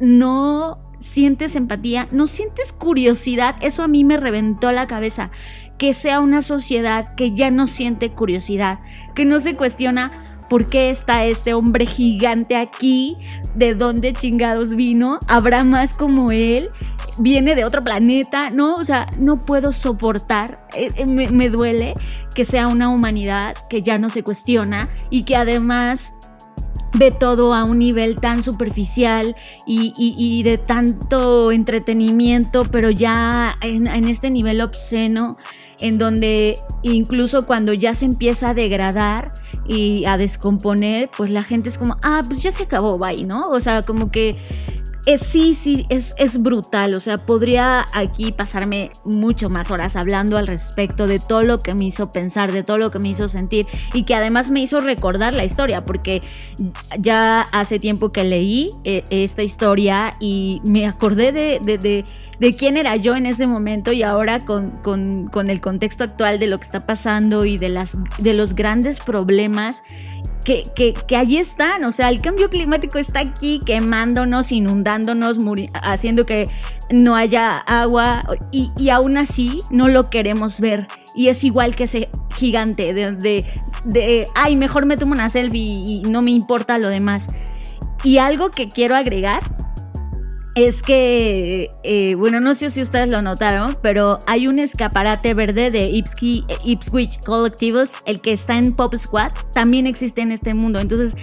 no 0.00 0.78
sientes 1.00 1.56
empatía, 1.56 2.08
no 2.12 2.26
sientes 2.26 2.72
curiosidad, 2.72 3.56
eso 3.60 3.82
a 3.82 3.88
mí 3.88 4.04
me 4.04 4.16
reventó 4.16 4.70
la 4.70 4.86
cabeza, 4.86 5.30
que 5.78 5.94
sea 5.94 6.20
una 6.20 6.42
sociedad 6.42 7.14
que 7.14 7.32
ya 7.32 7.50
no 7.50 7.66
siente 7.66 8.12
curiosidad, 8.12 8.80
que 9.14 9.24
no 9.24 9.40
se 9.40 9.56
cuestiona 9.56 10.29
por 10.50 10.66
qué 10.66 10.90
está 10.90 11.24
este 11.24 11.54
hombre 11.54 11.86
gigante 11.86 12.56
aquí, 12.56 13.16
de 13.54 13.76
dónde 13.76 14.12
chingados 14.12 14.74
vino, 14.74 15.20
habrá 15.28 15.62
más 15.62 15.94
como 15.94 16.32
él, 16.32 16.68
viene 17.18 17.54
de 17.54 17.64
otro 17.64 17.84
planeta, 17.84 18.50
no, 18.50 18.74
o 18.74 18.82
sea, 18.82 19.06
no 19.16 19.44
puedo 19.44 19.70
soportar, 19.70 20.66
eh, 20.74 20.90
eh, 20.96 21.06
me, 21.06 21.28
me 21.28 21.50
duele 21.50 21.94
que 22.34 22.44
sea 22.44 22.66
una 22.66 22.88
humanidad 22.88 23.54
que 23.68 23.80
ya 23.80 23.98
no 23.98 24.10
se 24.10 24.24
cuestiona 24.24 24.88
y 25.08 25.22
que 25.22 25.36
además 25.36 26.14
ve 26.94 27.10
todo 27.12 27.54
a 27.54 27.64
un 27.64 27.78
nivel 27.78 28.16
tan 28.16 28.42
superficial 28.42 29.36
y, 29.66 30.42
de 30.42 30.58
tanto 30.58 31.52
entretenimiento, 31.52 32.64
pero 32.70 32.90
ya 32.90 33.56
en, 33.62 33.86
este 34.08 34.30
nivel 34.30 34.60
obsceno, 34.60 35.36
en 35.78 35.98
donde 35.98 36.56
incluso 36.82 37.46
cuando 37.46 37.72
ya 37.72 37.94
se 37.94 38.06
empieza 38.06 38.50
a 38.50 38.54
degradar 38.54 39.32
y 39.70 40.04
a 40.04 40.16
descomponer, 40.18 41.08
pues 41.16 41.30
la 41.30 41.44
gente 41.44 41.68
es 41.68 41.78
como, 41.78 41.96
ah, 42.02 42.24
pues 42.26 42.42
ya 42.42 42.50
se 42.50 42.64
acabó, 42.64 42.98
bye, 42.98 43.24
¿no? 43.24 43.50
O 43.50 43.60
sea, 43.60 43.82
como 43.82 44.10
que 44.10 44.36
es, 45.06 45.20
sí, 45.20 45.54
sí, 45.54 45.86
es, 45.88 46.14
es 46.18 46.42
brutal. 46.42 46.94
O 46.94 47.00
sea, 47.00 47.18
podría 47.18 47.86
aquí 47.94 48.32
pasarme 48.32 48.90
mucho 49.04 49.48
más 49.48 49.70
horas 49.70 49.96
hablando 49.96 50.36
al 50.36 50.46
respecto 50.46 51.06
de 51.06 51.18
todo 51.18 51.42
lo 51.42 51.58
que 51.58 51.74
me 51.74 51.84
hizo 51.84 52.12
pensar, 52.12 52.52
de 52.52 52.62
todo 52.62 52.78
lo 52.78 52.90
que 52.90 52.98
me 52.98 53.08
hizo 53.08 53.28
sentir 53.28 53.66
y 53.94 54.04
que 54.04 54.14
además 54.14 54.50
me 54.50 54.60
hizo 54.60 54.80
recordar 54.80 55.34
la 55.34 55.44
historia, 55.44 55.84
porque 55.84 56.20
ya 56.98 57.42
hace 57.52 57.78
tiempo 57.78 58.12
que 58.12 58.24
leí 58.24 58.70
eh, 58.84 59.04
esta 59.10 59.42
historia 59.42 60.12
y 60.20 60.60
me 60.64 60.86
acordé 60.86 61.32
de, 61.32 61.60
de, 61.60 62.04
de, 62.38 62.54
quién 62.54 62.76
era 62.76 62.96
yo 62.96 63.14
en 63.14 63.26
ese 63.26 63.46
momento 63.46 63.92
y 63.92 64.02
ahora 64.02 64.44
con, 64.44 64.70
con, 64.82 65.28
con, 65.28 65.50
el 65.50 65.60
contexto 65.60 66.04
actual 66.04 66.38
de 66.38 66.46
lo 66.46 66.58
que 66.58 66.64
está 66.64 66.86
pasando 66.86 67.44
y 67.44 67.58
de, 67.58 67.68
las, 67.68 67.96
de 68.18 68.34
los 68.34 68.54
grandes 68.54 69.00
problemas 69.00 69.82
que, 70.44 70.64
que, 70.74 70.92
que 70.92 71.16
allí 71.16 71.38
están. 71.38 71.84
O 71.84 71.92
sea, 71.92 72.08
el 72.08 72.20
cambio 72.20 72.50
climático 72.50 72.98
está 72.98 73.20
aquí 73.20 73.60
quemándonos, 73.64 74.52
inundándonos, 74.52 75.38
haciendo 75.82 76.26
que 76.26 76.48
no 76.90 77.16
haya 77.16 77.58
agua 77.58 78.24
y, 78.50 78.70
y, 78.76 78.90
aún 78.90 79.16
así 79.16 79.60
no 79.70 79.88
lo 79.88 80.10
queremos 80.10 80.60
ver. 80.60 80.88
Y 81.14 81.28
es 81.28 81.44
igual 81.44 81.76
que 81.76 81.84
ese 81.84 82.08
gigante 82.34 82.92
de, 82.92 83.12
de, 83.12 83.44
de, 83.84 84.26
ay, 84.34 84.56
mejor 84.56 84.86
me 84.86 84.96
tomo 84.96 85.12
una 85.12 85.30
selfie 85.30 85.60
y 85.60 86.02
no 86.02 86.22
me 86.22 86.30
importa 86.30 86.78
lo 86.78 86.88
demás. 86.88 87.28
Y 88.02 88.18
algo 88.18 88.50
que 88.50 88.68
quiero 88.68 88.96
agregar 88.96 89.42
es 90.54 90.82
que, 90.82 91.70
eh, 91.84 92.14
bueno, 92.16 92.40
no 92.40 92.54
sé 92.54 92.70
si 92.70 92.82
ustedes 92.82 93.08
lo 93.08 93.22
notaron, 93.22 93.76
pero 93.82 94.18
hay 94.26 94.48
un 94.48 94.58
escaparate 94.58 95.32
verde 95.34 95.70
de 95.70 95.86
Ipswich 95.86 97.20
Collectibles, 97.20 97.96
el 98.04 98.20
que 98.20 98.32
está 98.32 98.58
en 98.58 98.72
Pop 98.74 98.94
Squad, 98.96 99.32
también 99.52 99.86
existe 99.86 100.22
en 100.22 100.32
este 100.32 100.54
mundo. 100.54 100.80
Entonces, 100.80 101.16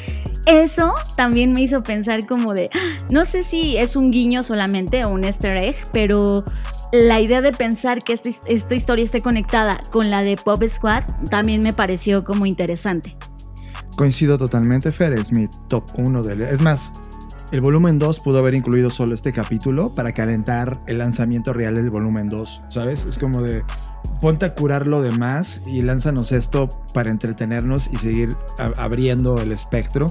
eso 0.45 0.93
también 1.17 1.53
me 1.53 1.61
hizo 1.61 1.83
pensar 1.83 2.25
como 2.25 2.53
de, 2.53 2.69
ah, 2.73 3.05
no 3.11 3.25
sé 3.25 3.43
si 3.43 3.75
es 3.77 3.95
un 3.95 4.11
guiño 4.11 4.43
solamente 4.43 5.03
o 5.03 5.09
un 5.09 5.25
easter 5.25 5.57
egg, 5.57 5.75
pero 5.91 6.45
la 6.93 7.19
idea 7.19 7.41
de 7.41 7.51
pensar 7.51 8.03
que 8.03 8.13
esta, 8.13 8.29
esta 8.47 8.75
historia 8.75 9.03
esté 9.03 9.21
conectada 9.21 9.81
con 9.91 10.09
la 10.09 10.23
de 10.23 10.37
Pop 10.37 10.63
Squad 10.65 11.03
también 11.29 11.61
me 11.61 11.73
pareció 11.73 12.23
como 12.23 12.45
interesante. 12.45 13.17
Coincido 13.97 14.37
totalmente, 14.37 14.91
Fer, 14.91 15.13
es 15.13 15.31
mi 15.31 15.47
top 15.67 15.83
1 15.95 16.23
de... 16.23 16.53
Es 16.53 16.61
más, 16.61 16.91
el 17.51 17.61
volumen 17.61 17.97
2 17.97 18.19
pudo 18.19 18.39
haber 18.39 18.53
incluido 18.53 18.89
solo 18.89 19.13
este 19.13 19.31
capítulo 19.31 19.89
para 19.95 20.11
calentar 20.11 20.79
el 20.85 20.97
lanzamiento 20.97 21.53
real 21.53 21.75
del 21.75 21.89
volumen 21.89 22.29
2, 22.29 22.63
¿sabes? 22.69 23.05
Es 23.05 23.17
como 23.17 23.41
de 23.41 23.63
ponte 24.21 24.45
a 24.45 24.53
curar 24.55 24.87
lo 24.87 25.01
demás 25.01 25.61
y 25.67 25.81
lánzanos 25.81 26.31
esto 26.31 26.69
para 26.93 27.09
entretenernos 27.09 27.89
y 27.91 27.97
seguir 27.97 28.35
abriendo 28.77 29.39
el 29.39 29.51
espectro. 29.51 30.07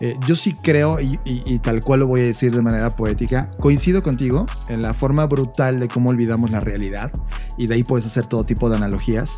Eh, 0.00 0.16
yo 0.26 0.34
sí 0.34 0.54
creo, 0.54 0.98
y, 0.98 1.20
y, 1.26 1.58
tal 1.58 1.82
cual 1.82 2.00
lo 2.00 2.06
voy 2.06 2.22
a 2.22 2.24
decir 2.24 2.54
de 2.56 2.62
manera 2.62 2.88
poética, 2.88 3.50
coincido 3.60 4.02
contigo 4.02 4.46
en 4.70 4.80
la 4.80 4.94
forma 4.94 5.26
brutal 5.26 5.78
de 5.78 5.88
cómo 5.88 6.08
olvidamos 6.08 6.50
la 6.50 6.60
realidad 6.60 7.12
y 7.58 7.66
de 7.66 7.74
ahí 7.74 7.84
puedes 7.84 8.06
hacer 8.06 8.24
todo 8.24 8.44
tipo 8.44 8.70
de 8.70 8.76
analogías. 8.76 9.30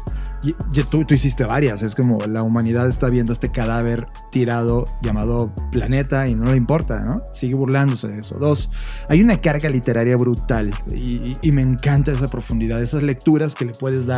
Y, 0.45 0.55
tú, 0.91 1.05
tú 1.05 1.15
hiciste 1.15 1.45
varias, 1.45 1.83
es 1.83 1.97
como 1.97 2.19
la 2.27 2.45
humanidad 2.45 2.87
está 2.87 3.09
viendo 3.09 3.33
este 3.33 3.51
cadáver 3.51 4.07
tirado 4.31 4.85
llamado 5.01 5.53
planeta 5.73 6.29
y 6.29 6.37
no 6.37 6.51
le 6.51 6.57
importa, 6.57 7.01
¿no? 7.01 7.23
Sigue 7.33 7.55
burlándose 7.55 8.09
de 8.09 8.21
eso. 8.21 8.37
Dos, 8.39 8.71
hay 9.09 9.21
una 9.21 9.41
carga 9.41 9.69
literaria 9.69 10.17
brutal 10.17 10.71
y, 10.95 11.37
y 11.43 11.53
me 11.53 11.63
encanta 11.63 12.13
esa 12.13 12.29
profundidad, 12.29 12.81
esas 12.81 13.03
lecturas 13.03 13.57
que 13.57 13.65
le 13.65 13.73
puedes 13.73 14.07
dar 14.07 14.12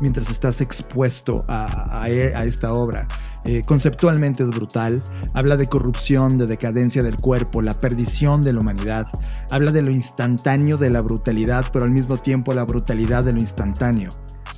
mientras 0.00 0.30
estás 0.30 0.60
expuesto 0.60 1.44
a, 1.48 2.00
a, 2.00 2.04
a 2.04 2.44
esta 2.44 2.72
obra. 2.72 3.06
Eh, 3.44 3.62
conceptualmente 3.66 4.42
es 4.42 4.50
brutal, 4.50 5.02
habla 5.32 5.56
de 5.56 5.66
corrupción, 5.66 6.36
de 6.36 6.46
decadencia 6.46 7.02
del 7.02 7.16
cuerpo, 7.16 7.62
la 7.62 7.72
perdición 7.72 8.42
de 8.42 8.52
la 8.52 8.60
humanidad, 8.60 9.06
habla 9.50 9.72
de 9.72 9.82
lo 9.82 9.90
instantáneo 9.90 10.76
de 10.76 10.90
la 10.90 11.00
brutalidad, 11.00 11.64
pero 11.72 11.86
al 11.86 11.90
mismo 11.90 12.18
tiempo 12.18 12.52
la 12.52 12.64
brutalidad 12.64 13.24
de 13.24 13.32
lo 13.32 13.40
instantáneo. 13.40 14.10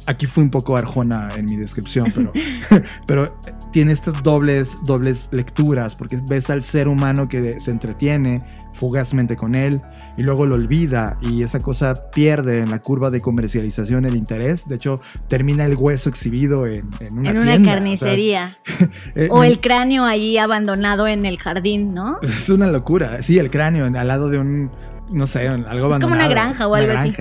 Aquí 0.08 0.26
fue 0.26 0.42
un 0.42 0.50
poco 0.50 0.76
arjona 0.76 1.28
en 1.36 1.44
mi 1.44 1.54
descripción, 1.54 2.12
pero, 2.12 2.32
pero 3.06 3.38
tiene 3.70 3.92
estas 3.92 4.20
dobles, 4.24 4.78
dobles 4.84 5.28
lecturas, 5.30 5.94
porque 5.94 6.20
ves 6.28 6.50
al 6.50 6.60
ser 6.60 6.88
humano 6.88 7.28
que 7.28 7.60
se 7.60 7.70
entretiene 7.70 8.44
fugazmente 8.72 9.36
con 9.36 9.54
él 9.54 9.80
y 10.16 10.22
luego 10.22 10.46
lo 10.46 10.54
olvida 10.54 11.18
y 11.20 11.42
esa 11.42 11.60
cosa 11.60 12.10
pierde 12.10 12.60
en 12.60 12.70
la 12.70 12.80
curva 12.80 13.10
de 13.10 13.20
comercialización 13.20 14.04
el 14.04 14.16
interés. 14.16 14.68
De 14.68 14.76
hecho, 14.76 14.96
termina 15.28 15.64
el 15.64 15.76
hueso 15.76 16.08
exhibido 16.08 16.66
en, 16.66 16.88
en 17.00 17.18
una, 17.18 17.30
en 17.30 17.36
una 17.38 17.62
carnicería. 17.62 18.56
Eh, 19.14 19.28
o, 19.30 19.44
el 19.44 19.60
cráneo 19.60 20.04
ahí 20.04 20.38
abandonado 20.38 21.06
en 21.06 21.26
el 21.26 21.38
jardín, 21.38 21.94
¿no? 21.94 22.18
Es 22.22 22.48
una 22.48 22.66
locura. 22.68 23.22
Sí, 23.22 23.38
el 23.38 23.50
cráneo 23.50 23.86
al 23.86 24.08
lado 24.08 24.28
de 24.28 24.38
un, 24.38 24.70
no 25.12 25.26
sé, 25.26 25.48
algo 25.48 25.64
abandonado. 25.66 25.94
Es 25.94 26.04
como 26.04 26.14
una 26.14 26.28
granja 26.28 26.66
o 26.66 26.74
algo 26.74 26.92
así. 26.92 27.14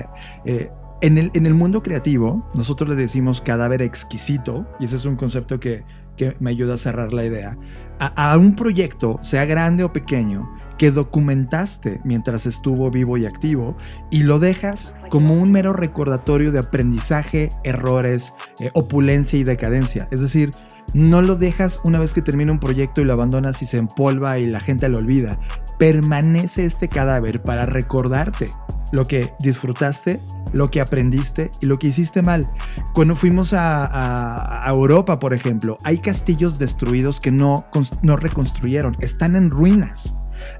Eh, 0.44 0.70
en 1.02 1.18
el, 1.18 1.30
en 1.34 1.46
el 1.46 1.54
mundo 1.54 1.82
creativo, 1.82 2.48
nosotros 2.54 2.88
le 2.88 2.94
decimos 2.94 3.40
cadáver 3.40 3.82
exquisito, 3.82 4.66
y 4.80 4.84
ese 4.84 4.96
es 4.96 5.04
un 5.04 5.16
concepto 5.16 5.60
que, 5.60 5.84
que 6.16 6.36
me 6.40 6.50
ayuda 6.50 6.74
a 6.74 6.78
cerrar 6.78 7.12
la 7.12 7.24
idea, 7.24 7.58
a, 7.98 8.32
a, 8.32 8.38
un 8.38 8.54
proyecto, 8.54 9.18
sea 9.22 9.44
grande 9.44 9.84
o 9.84 9.92
pequeño, 9.92 10.48
que 10.82 10.90
documentaste 10.90 12.00
mientras 12.02 12.44
estuvo 12.44 12.90
vivo 12.90 13.16
y 13.16 13.24
activo, 13.24 13.76
y 14.10 14.24
lo 14.24 14.40
dejas 14.40 14.96
como 15.10 15.34
un 15.34 15.52
mero 15.52 15.72
recordatorio 15.72 16.50
de 16.50 16.58
aprendizaje, 16.58 17.50
errores, 17.62 18.34
eh, 18.58 18.68
opulencia 18.74 19.38
y 19.38 19.44
decadencia. 19.44 20.08
Es 20.10 20.20
decir, 20.20 20.50
no 20.92 21.22
lo 21.22 21.36
dejas 21.36 21.78
una 21.84 22.00
vez 22.00 22.14
que 22.14 22.20
termina 22.20 22.50
un 22.50 22.58
proyecto 22.58 23.00
y 23.00 23.04
lo 23.04 23.12
abandonas 23.12 23.62
y 23.62 23.66
se 23.66 23.76
empolva 23.78 24.40
y 24.40 24.46
la 24.46 24.58
gente 24.58 24.88
lo 24.88 24.98
olvida. 24.98 25.38
Permanece 25.78 26.64
este 26.64 26.88
cadáver 26.88 27.44
para 27.44 27.64
recordarte 27.64 28.50
lo 28.90 29.04
que 29.04 29.32
disfrutaste, 29.38 30.18
lo 30.52 30.68
que 30.68 30.80
aprendiste 30.80 31.52
y 31.60 31.66
lo 31.66 31.78
que 31.78 31.86
hiciste 31.86 32.22
mal. 32.22 32.44
Cuando 32.92 33.14
fuimos 33.14 33.52
a, 33.52 34.66
a, 34.66 34.68
Europa, 34.68 35.20
por 35.20 35.32
ejemplo, 35.32 35.78
hay 35.84 35.98
castillos 35.98 36.58
destruidos 36.58 37.20
que 37.20 37.30
no, 37.30 37.66
no 38.02 38.16
reconstruyeron, 38.16 38.96
están 38.98 39.36
en 39.36 39.48
ruinas. 39.48 40.12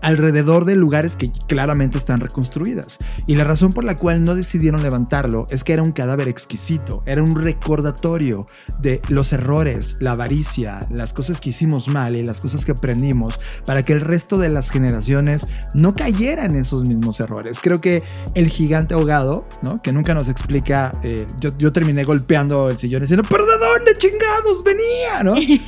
Alrededor 0.02 0.64
de 0.64 0.76
lugares 0.76 1.16
que 1.16 1.32
claramente 1.46 1.96
están 1.96 2.20
reconstruidas. 2.20 2.98
Y 3.26 3.36
la 3.36 3.44
razón 3.44 3.72
por 3.72 3.84
la 3.84 3.96
cual 3.96 4.22
no 4.22 4.34
decidieron 4.34 4.82
levantarlo 4.82 5.46
es 5.48 5.64
que 5.64 5.72
era 5.72 5.82
un 5.82 5.92
cadáver 5.92 6.28
exquisito, 6.28 7.02
era 7.06 7.22
un 7.22 7.40
recordatorio 7.40 8.46
de 8.80 9.00
los 9.08 9.32
errores, 9.32 9.96
la 10.00 10.12
avaricia, 10.12 10.80
las 10.90 11.12
cosas 11.12 11.40
que 11.40 11.50
hicimos 11.50 11.88
mal 11.88 12.16
y 12.16 12.22
las 12.22 12.40
cosas 12.40 12.64
que 12.64 12.72
aprendimos 12.72 13.38
para 13.64 13.82
que 13.82 13.92
el 13.92 14.00
resto 14.00 14.38
de 14.38 14.48
las 14.48 14.70
generaciones 14.70 15.46
no 15.72 15.94
cayeran 15.94 16.50
en 16.50 16.56
esos 16.56 16.86
mismos 16.86 17.20
errores. 17.20 17.60
Creo 17.60 17.80
que 17.80 18.02
el 18.34 18.48
gigante 18.48 18.94
ahogado, 18.94 19.46
¿no? 19.62 19.80
que 19.80 19.92
nunca 19.92 20.14
nos 20.14 20.28
explica, 20.28 20.92
eh, 21.02 21.26
yo, 21.38 21.56
yo, 21.56 21.72
terminé 21.72 22.04
golpeando 22.04 22.68
el 22.68 22.76
sillón 22.76 23.02
diciendo, 23.02 23.26
pero 23.30 23.46
¿de 23.46 23.56
dónde 23.56 23.94
chingados 23.96 24.64
venía? 24.64 25.22
¿no? 25.22 25.36
y, 25.40 25.62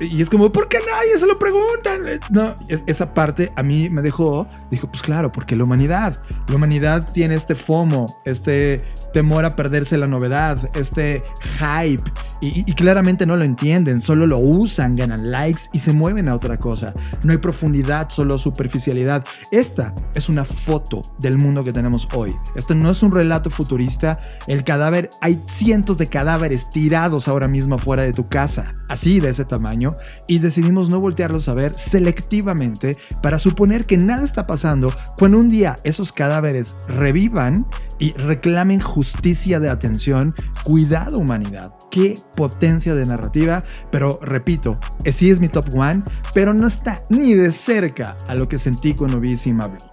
y, 0.00 0.22
es 0.22 0.28
como, 0.28 0.52
¿por 0.52 0.68
qué 0.68 0.78
nadie 0.78 1.18
se 1.18 1.26
lo 1.26 1.38
pregunta? 1.38 1.96
No, 2.30 2.54
esa 2.68 3.14
parte 3.14 3.21
a 3.56 3.62
mí 3.62 3.88
me 3.88 4.02
dejó, 4.02 4.48
dijo, 4.70 4.88
pues 4.88 5.02
claro, 5.02 5.30
porque 5.30 5.56
la 5.56 5.64
humanidad, 5.64 6.20
la 6.48 6.56
humanidad 6.56 7.08
tiene 7.12 7.34
este 7.34 7.54
FOMO, 7.54 8.20
este 8.24 8.80
temor 9.12 9.44
a 9.44 9.50
perderse 9.50 9.96
la 9.96 10.06
novedad, 10.06 10.58
este 10.74 11.22
hype, 11.58 12.02
y, 12.40 12.68
y 12.68 12.74
claramente 12.74 13.26
no 13.26 13.36
lo 13.36 13.44
entienden, 13.44 14.00
solo 14.00 14.26
lo 14.26 14.38
usan, 14.38 14.96
ganan 14.96 15.30
likes 15.30 15.62
y 15.72 15.78
se 15.78 15.92
mueven 15.92 16.28
a 16.28 16.34
otra 16.34 16.58
cosa. 16.58 16.94
No 17.22 17.32
hay 17.32 17.38
profundidad, 17.38 18.08
solo 18.10 18.38
superficialidad. 18.38 19.24
Esta 19.50 19.94
es 20.14 20.28
una 20.28 20.44
foto 20.44 21.02
del 21.20 21.38
mundo 21.38 21.62
que 21.62 21.72
tenemos 21.72 22.08
hoy. 22.14 22.34
Esto 22.56 22.74
no 22.74 22.90
es 22.90 23.02
un 23.02 23.12
relato 23.12 23.50
futurista. 23.50 24.20
El 24.46 24.64
cadáver, 24.64 25.10
hay 25.20 25.38
cientos 25.46 25.98
de 25.98 26.08
cadáveres 26.08 26.68
tirados 26.70 27.28
ahora 27.28 27.46
mismo 27.46 27.78
fuera 27.78 28.02
de 28.02 28.12
tu 28.12 28.28
casa, 28.28 28.74
así 28.88 29.20
de 29.20 29.30
ese 29.30 29.44
tamaño, 29.44 29.96
y 30.26 30.38
decidimos 30.38 30.90
no 30.90 31.00
voltearlos 31.00 31.48
a 31.48 31.54
ver 31.54 31.70
selectivamente 31.72 32.96
para 33.20 33.38
suponer 33.38 33.84
que 33.86 33.96
nada 33.96 34.24
está 34.24 34.46
pasando 34.46 34.92
cuando 35.18 35.38
un 35.38 35.50
día 35.50 35.76
esos 35.84 36.12
cadáveres 36.12 36.74
revivan 36.88 37.66
y 37.98 38.12
reclamen 38.14 38.80
justicia 38.80 39.60
de 39.60 39.70
atención. 39.70 40.34
Cuidado 40.64 41.18
humanidad, 41.18 41.74
qué 41.90 42.18
potencia 42.36 42.94
de 42.94 43.04
narrativa, 43.04 43.64
pero 43.90 44.18
repito, 44.22 44.78
sí 45.10 45.30
es 45.30 45.40
mi 45.40 45.48
top 45.48 45.66
one, 45.74 46.02
pero 46.34 46.54
no 46.54 46.66
está 46.66 47.04
ni 47.08 47.34
de 47.34 47.52
cerca 47.52 48.14
a 48.26 48.34
lo 48.34 48.48
que 48.48 48.58
sentí 48.58 48.94
cuando 48.94 49.20
vi 49.20 49.36
Simabli. 49.36 49.91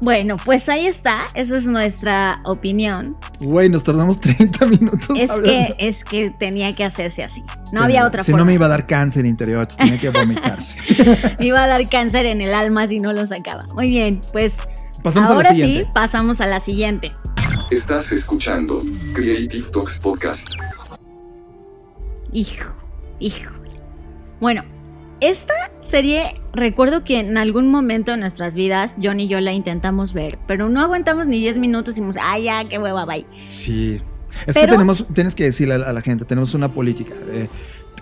Bueno, 0.00 0.36
pues 0.44 0.68
ahí 0.68 0.86
está, 0.86 1.22
esa 1.34 1.56
es 1.56 1.66
nuestra 1.66 2.40
opinión. 2.44 3.16
Güey, 3.40 3.68
nos 3.68 3.82
tardamos 3.82 4.20
30 4.20 4.66
minutos. 4.66 5.18
Es 5.18 5.30
que 5.42 5.74
es 5.78 6.04
que 6.04 6.30
tenía 6.30 6.74
que 6.74 6.84
hacerse 6.84 7.24
así. 7.24 7.42
No 7.72 7.82
había 7.82 8.06
otra 8.06 8.22
si 8.22 8.30
forma. 8.30 8.42
Si 8.42 8.44
no 8.44 8.46
me 8.46 8.54
iba 8.54 8.66
a 8.66 8.68
dar 8.68 8.86
cáncer 8.86 9.26
interior, 9.26 9.66
tenía 9.66 9.98
que 9.98 10.10
vomitarse. 10.10 10.76
me 11.38 11.46
iba 11.46 11.62
a 11.62 11.66
dar 11.66 11.88
cáncer 11.88 12.26
en 12.26 12.40
el 12.40 12.54
alma 12.54 12.86
si 12.86 12.98
no 12.98 13.12
lo 13.12 13.26
sacaba. 13.26 13.64
Muy 13.74 13.90
bien, 13.90 14.20
pues 14.32 14.58
pasamos 15.02 15.30
ahora 15.30 15.48
a 15.48 15.52
la 15.52 15.56
siguiente. 15.58 15.84
sí, 15.84 15.90
pasamos 15.92 16.40
a 16.40 16.46
la 16.46 16.60
siguiente. 16.60 17.12
Estás 17.70 18.12
escuchando 18.12 18.82
Creative 19.14 19.66
Talks 19.72 19.98
Podcast. 19.98 20.48
Hijo, 22.32 22.72
hijo. 23.18 23.50
Bueno, 24.40 24.64
esta 25.20 25.54
serie, 25.80 26.22
recuerdo 26.52 27.02
que 27.04 27.18
en 27.18 27.36
algún 27.38 27.68
momento 27.68 28.12
de 28.12 28.18
nuestras 28.18 28.54
vidas, 28.54 28.96
John 29.02 29.20
y 29.20 29.28
yo 29.28 29.40
la 29.40 29.52
intentamos 29.52 30.12
ver, 30.12 30.38
pero 30.46 30.68
no 30.68 30.80
aguantamos 30.80 31.26
ni 31.28 31.38
10 31.40 31.58
minutos 31.58 31.96
y 31.96 32.00
dijimos, 32.00 32.16
ah, 32.22 32.38
ya, 32.38 32.68
qué 32.68 32.78
hueva, 32.78 33.04
bye. 33.04 33.26
Sí. 33.48 34.00
Es 34.46 34.54
Pero- 34.54 34.66
que 34.66 34.72
tenemos, 34.72 35.04
tienes 35.12 35.34
que 35.34 35.44
decirle 35.44 35.74
a 35.74 35.92
la, 35.92 36.00
gente, 36.02 36.24
tenemos 36.24 36.54
una 36.54 36.72
política. 36.72 37.14
de- 37.14 37.48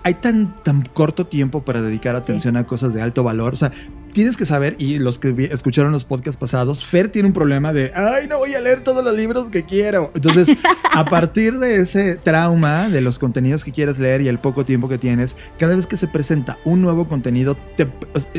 hay 0.03 0.13
tan, 0.13 0.55
tan 0.63 0.83
corto 0.83 1.25
tiempo 1.25 1.63
para 1.65 1.81
dedicar 1.81 2.15
atención 2.15 2.55
a 2.55 2.65
cosas 2.65 2.93
de 2.93 3.01
alto 3.01 3.23
valor. 3.23 3.53
O 3.53 3.57
sea, 3.57 3.71
tienes 4.17 4.35
que 4.35 4.45
saber, 4.47 4.75
y 4.79 4.97
los 4.97 5.19
que 5.19 5.47
escucharon 5.51 5.91
los 5.91 6.03
podcasts 6.03 6.39
pasados, 6.39 6.83
Fer 6.83 7.09
tiene 7.11 7.27
un 7.27 7.35
problema 7.35 7.71
de, 7.71 7.91
ay, 7.93 8.25
no 8.27 8.39
voy 8.39 8.55
a 8.55 8.59
leer 8.59 8.83
todos 8.83 9.03
los 9.03 9.13
libros 9.15 9.51
que 9.51 9.63
quiero. 9.63 10.11
Entonces, 10.15 10.49
a 10.91 11.05
partir 11.05 11.59
de 11.59 11.75
ese 11.75 12.15
trauma 12.15 12.89
de 12.89 13.01
los 13.01 13.19
contenidos 13.19 13.63
que 13.63 13.71
quieres 13.71 13.99
leer 13.99 14.21
y 14.21 14.27
el 14.27 14.39
poco 14.39 14.65
tiempo 14.65 14.89
que 14.89 14.97
tienes, 14.97 15.35
cada 15.59 15.75
vez 15.75 15.85
que 15.85 15.97
se 15.97 16.07
presenta 16.07 16.57
un 16.65 16.81
nuevo 16.81 17.05
contenido, 17.05 17.55
te- 17.75 17.87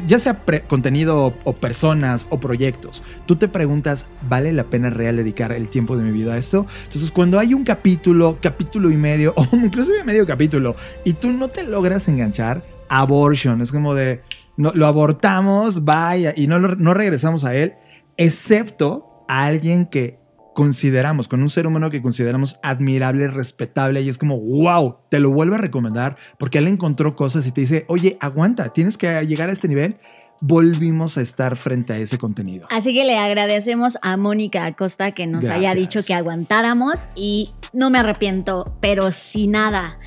ya 0.05 0.19
sea 0.19 0.45
pre- 0.45 0.63
contenido 0.63 1.27
o, 1.27 1.35
o 1.45 1.53
personas 1.53 2.27
o 2.31 2.41
proyectos, 2.41 3.05
tú 3.27 3.37
te 3.37 3.47
preguntas, 3.47 4.09
¿vale 4.29 4.53
la 4.53 4.65
pena 4.65 4.91
real 4.91 5.15
dedicar 5.17 5.53
el 5.53 5.69
tiempo 5.69 5.97
de 5.97 6.03
mi 6.03 6.11
vida 6.11 6.35
a 6.35 6.39
esto? 6.39 6.67
Entonces, 6.87 7.13
cuando 7.13 7.39
hay 7.39 7.55
un 7.55 7.63
capítulo, 7.63 8.39
capítulo 8.43 8.91
y 8.91 8.97
medio, 8.97 9.33
o 9.37 9.47
inclusive 9.53 10.03
medio 10.03 10.27
capítulo, 10.27 10.75
y 11.05 11.13
tú 11.13 11.29
no 11.31 11.47
te 11.47 11.63
logras 11.63 12.09
enganchar, 12.09 12.65
abortion, 12.89 13.61
es 13.63 13.71
como 13.71 13.95
de, 13.95 14.23
no, 14.59 14.73
lo 14.75 14.87
abortamos, 14.87 15.85
vaya, 15.87 16.35
y 16.37 16.47
no, 16.47 16.59
lo- 16.59 16.77
no 16.77 16.93
regresamos 16.93 17.45
a 17.45 17.55
él, 17.55 17.73
excepto 18.19 19.25
a 19.29 19.47
alguien 19.47 19.87
que 19.87 20.19
consideramos, 20.55 21.29
con 21.29 21.41
un 21.41 21.49
ser 21.51 21.67
humano 21.67 21.89
que 21.89 22.03
consideramos 22.03 22.59
admirable, 22.63 23.29
respetable, 23.29 24.03
y 24.03 24.09
es 24.09 24.19
como, 24.19 24.39
wow, 24.39 24.97
te 25.09 25.21
lo 25.21 25.31
vuelvo 25.31 25.55
a 25.55 25.59
recomendar, 25.59 26.17
porque 26.37 26.59
él 26.59 26.67
encontró 26.67 27.15
cosas 27.15 27.47
y 27.47 27.53
te 27.53 27.61
dice, 27.61 27.85
oye, 27.89 28.17
aguanta, 28.21 28.69
tienes 28.71 28.99
que 28.99 29.25
llegar 29.25 29.49
a 29.49 29.53
este 29.53 29.69
nivel, 29.69 29.97
volvimos 30.41 31.17
a 31.17 31.21
estar 31.21 31.57
frente 31.57 31.93
a 31.93 31.97
ese 31.99 32.19
contenido. 32.19 32.67
Así 32.71 32.93
que 32.93 33.05
le 33.05 33.17
agradecemos 33.19 33.99
a 34.03 34.17
Mónica 34.17 34.67
Acosta 34.67 35.13
que 35.13 35.27
nos 35.29 35.49
haya 35.49 35.75
dicho 35.75 36.01
que 36.05 36.15
aguantáramos 36.15 37.07
y 37.15 37.53
no 37.73 37.91
me 37.91 37.99
arrepiento, 37.99 38.77
pero 38.81 39.13
sin 39.13 39.53
nada. 39.53 39.99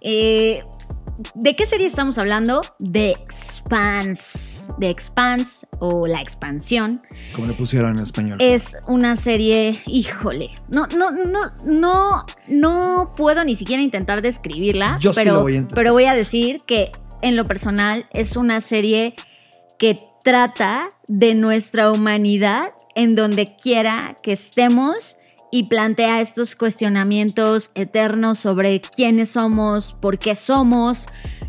Eh, 0.00 0.62
¿De 1.34 1.56
qué 1.56 1.66
serie 1.66 1.86
estamos 1.86 2.18
hablando? 2.18 2.62
De 2.78 3.10
Expanse. 3.10 4.72
De 4.78 4.90
Expanse 4.90 5.66
o 5.78 6.06
La 6.06 6.20
Expansión. 6.20 7.02
Como 7.34 7.46
le 7.46 7.54
pusieron 7.54 7.96
en 7.96 8.02
español. 8.02 8.38
Es 8.40 8.76
una 8.86 9.16
serie, 9.16 9.80
híjole, 9.86 10.50
no, 10.68 10.86
no, 10.88 11.10
no, 11.12 11.40
no, 11.64 12.24
no 12.48 13.12
puedo 13.16 13.44
ni 13.44 13.56
siquiera 13.56 13.82
intentar 13.82 14.22
describirla, 14.22 14.98
Yo 15.00 15.12
sí 15.12 15.24
lo 15.24 15.42
voy 15.42 15.56
a 15.56 15.68
pero 15.68 15.92
voy 15.92 16.04
a 16.04 16.14
decir 16.14 16.60
que 16.66 16.92
en 17.22 17.36
lo 17.36 17.44
personal 17.44 18.06
es 18.12 18.36
una 18.36 18.60
serie 18.60 19.14
que 19.78 20.00
trata 20.22 20.88
de 21.06 21.34
nuestra 21.34 21.90
humanidad 21.90 22.72
en 22.94 23.14
donde 23.14 23.54
quiera 23.56 24.16
que 24.22 24.32
estemos 24.32 25.16
y 25.56 25.62
plantea 25.62 26.20
estos 26.20 26.54
cuestionamientos 26.54 27.70
eternos 27.74 28.38
sobre 28.38 28.82
quiénes 28.82 29.30
somos, 29.30 29.96
por 30.02 30.18
qué 30.18 30.34
somos 30.34 31.06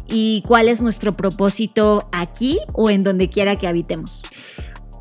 y 0.07 0.45
cuál 0.47 0.69
es 0.69 0.81
nuestro 0.81 1.11
propósito 1.11 2.07
aquí 2.13 2.57
o 2.71 2.89
en 2.89 3.03
donde 3.03 3.27
quiera 3.27 3.57
que 3.57 3.67
habitemos. 3.67 4.21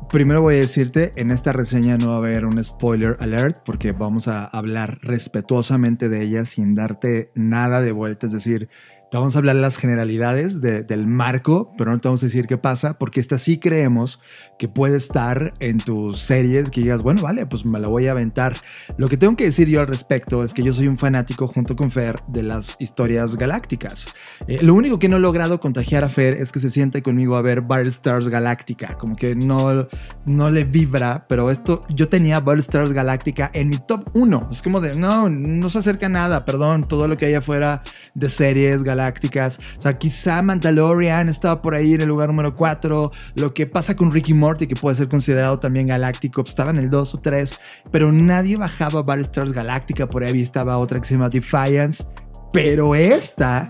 Primero 0.09 0.41
voy 0.41 0.55
a 0.55 0.59
decirte, 0.59 1.13
en 1.15 1.31
esta 1.31 1.53
reseña 1.53 1.97
no 1.97 2.09
va 2.09 2.15
a 2.15 2.17
haber 2.17 2.45
un 2.45 2.61
spoiler 2.61 3.15
alert 3.21 3.59
porque 3.63 3.93
vamos 3.93 4.27
a 4.27 4.43
hablar 4.43 4.99
respetuosamente 5.01 6.09
de 6.09 6.23
ella 6.23 6.43
sin 6.43 6.75
darte 6.75 7.31
nada 7.33 7.79
de 7.79 7.93
vuelta, 7.93 8.25
es 8.25 8.33
decir, 8.33 8.67
te 9.09 9.17
vamos 9.17 9.35
a 9.35 9.39
hablar 9.39 9.55
las 9.55 9.77
generalidades 9.77 10.59
de- 10.59 10.83
del 10.83 11.07
marco, 11.07 11.71
pero 11.77 11.91
no 11.91 11.99
te 11.99 12.07
vamos 12.09 12.21
a 12.23 12.25
decir 12.25 12.45
qué 12.45 12.57
pasa, 12.57 12.97
porque 12.97 13.19
esta 13.21 13.37
sí 13.37 13.57
creemos 13.57 14.19
que 14.59 14.67
puede 14.67 14.97
estar 14.97 15.53
en 15.59 15.77
tus 15.77 16.19
series, 16.19 16.69
que 16.69 16.81
digas, 16.81 17.03
bueno, 17.03 17.21
vale, 17.21 17.45
pues 17.45 17.63
me 17.63 17.79
la 17.79 17.87
voy 17.87 18.07
a 18.07 18.11
aventar. 18.11 18.55
Lo 18.97 19.07
que 19.07 19.15
tengo 19.15 19.35
que 19.37 19.45
decir 19.45 19.69
yo 19.69 19.79
al 19.79 19.87
respecto 19.87 20.43
es 20.43 20.53
que 20.53 20.61
yo 20.61 20.73
soy 20.73 20.87
un 20.87 20.97
fanático 20.97 21.47
junto 21.47 21.75
con 21.77 21.89
Fer 21.89 22.17
de 22.27 22.43
las 22.43 22.75
historias 22.79 23.37
galácticas. 23.37 24.09
Eh, 24.47 24.59
lo 24.61 24.73
único 24.73 24.99
que 24.99 25.07
no 25.07 25.15
he 25.15 25.19
logrado 25.21 25.59
contagiar 25.61 26.03
a 26.03 26.09
Fer 26.09 26.33
es 26.33 26.51
que 26.51 26.59
se 26.59 26.69
siente 26.69 27.01
conmigo 27.01 27.37
a 27.37 27.41
ver 27.41 27.63
Stars 27.87 28.27
Galáctica, 28.27 28.95
como 28.97 29.15
que 29.15 29.35
no, 29.35 29.87
no 30.25 30.51
le 30.51 30.65
vibra, 30.65 31.25
pero 31.29 31.49
esto, 31.49 31.81
yo 31.87 32.09
tenía 32.09 32.43
Stars 32.59 32.91
Galáctica 32.91 33.49
en 33.53 33.69
mi 33.69 33.77
top 33.77 34.09
1. 34.15 34.49
Es 34.51 34.61
como 34.61 34.81
de, 34.81 34.95
no, 34.95 35.29
no 35.29 35.69
se 35.69 35.79
acerca 35.79 36.09
nada, 36.09 36.43
perdón, 36.43 36.87
todo 36.87 37.07
lo 37.07 37.15
que 37.15 37.27
hay 37.27 37.35
afuera 37.35 37.83
de 38.13 38.27
series 38.27 38.83
galácticas. 38.83 38.96
O 39.77 39.81
sea, 39.81 39.97
quizá 39.97 40.41
Mandalorian 40.41 41.29
estaba 41.29 41.61
por 41.61 41.75
ahí 41.75 41.93
en 41.93 42.01
el 42.01 42.07
lugar 42.07 42.29
número 42.29 42.55
4. 42.55 43.11
Lo 43.35 43.53
que 43.53 43.67
pasa 43.67 43.95
con 43.95 44.11
Ricky 44.11 44.33
Morty, 44.33 44.67
que 44.67 44.75
puede 44.75 44.95
ser 44.95 45.09
considerado 45.09 45.59
también 45.59 45.87
galáctico, 45.87 46.41
pues 46.43 46.49
estaba 46.49 46.71
en 46.71 46.79
el 46.79 46.89
2 46.89 47.15
o 47.15 47.19
3, 47.19 47.59
pero 47.91 48.11
nadie 48.11 48.57
bajaba 48.57 49.03
Stars 49.15 49.51
Galáctica. 49.51 50.07
Por 50.07 50.23
ahí 50.23 50.41
estaba 50.41 50.77
otra 50.77 50.99
que 50.99 51.07
se 51.07 51.15
llama 51.15 51.29
Defiance. 51.29 52.05
Pero 52.53 52.95
esta, 52.95 53.69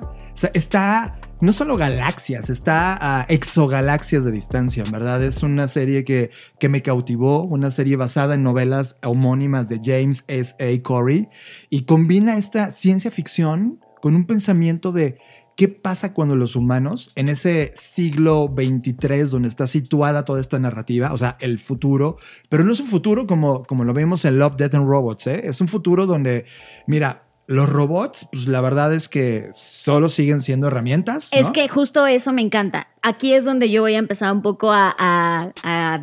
está 0.53 1.19
no 1.39 1.51
solo 1.51 1.77
galaxias, 1.77 2.49
está 2.49 2.97
a 2.99 3.23
exogalaxias 3.23 4.23
de 4.23 4.31
distancia, 4.31 4.83
verdad. 4.91 5.23
Es 5.23 5.43
una 5.43 5.67
serie 5.67 6.03
que, 6.03 6.31
que 6.59 6.69
me 6.69 6.81
cautivó, 6.81 7.43
una 7.43 7.71
serie 7.71 7.95
basada 7.95 8.35
en 8.35 8.43
novelas 8.43 8.97
homónimas 9.03 9.69
de 9.69 9.79
James 9.83 10.23
S. 10.27 10.55
A. 10.59 10.81
Corey 10.83 11.29
y 11.69 11.83
combina 11.83 12.37
esta 12.37 12.71
ciencia 12.71 13.11
ficción 13.11 13.79
con 14.01 14.15
un 14.15 14.25
pensamiento 14.25 14.91
de 14.91 15.19
qué 15.57 15.67
pasa 15.67 16.13
cuando 16.13 16.35
los 16.35 16.55
humanos, 16.55 17.11
en 17.15 17.29
ese 17.29 17.71
siglo 17.73 18.47
23 18.47 19.31
donde 19.31 19.49
está 19.49 19.65
situada 19.65 20.23
toda 20.23 20.39
esta 20.39 20.59
narrativa, 20.59 21.11
o 21.11 21.17
sea, 21.17 21.35
el 21.39 21.57
futuro, 21.57 22.17
pero 22.47 22.63
no 22.63 22.71
es 22.71 22.79
un 22.79 22.85
futuro 22.85 23.25
como, 23.25 23.63
como 23.63 23.83
lo 23.83 23.93
vemos 23.93 24.23
en 24.25 24.37
Love, 24.37 24.55
Death 24.55 24.75
and 24.75 24.87
Robots, 24.87 25.27
¿eh? 25.27 25.47
es 25.47 25.59
un 25.59 25.67
futuro 25.67 26.05
donde, 26.05 26.45
mira, 26.85 27.23
los 27.47 27.69
robots, 27.69 28.27
pues 28.31 28.47
la 28.47 28.61
verdad 28.61 28.93
es 28.93 29.09
que 29.09 29.49
solo 29.55 30.09
siguen 30.09 30.41
siendo 30.41 30.67
herramientas. 30.67 31.29
Es 31.31 31.49
que 31.49 31.67
justo 31.69 32.05
eso 32.05 32.33
me 32.33 32.41
encanta. 32.41 32.89
Aquí 33.01 33.33
es 33.33 33.45
donde 33.45 33.71
yo 33.71 33.81
voy 33.81 33.95
a 33.95 33.99
empezar 33.99 34.33
un 34.33 34.41
poco 34.41 34.71
a, 34.71 34.93
a, 34.99 36.01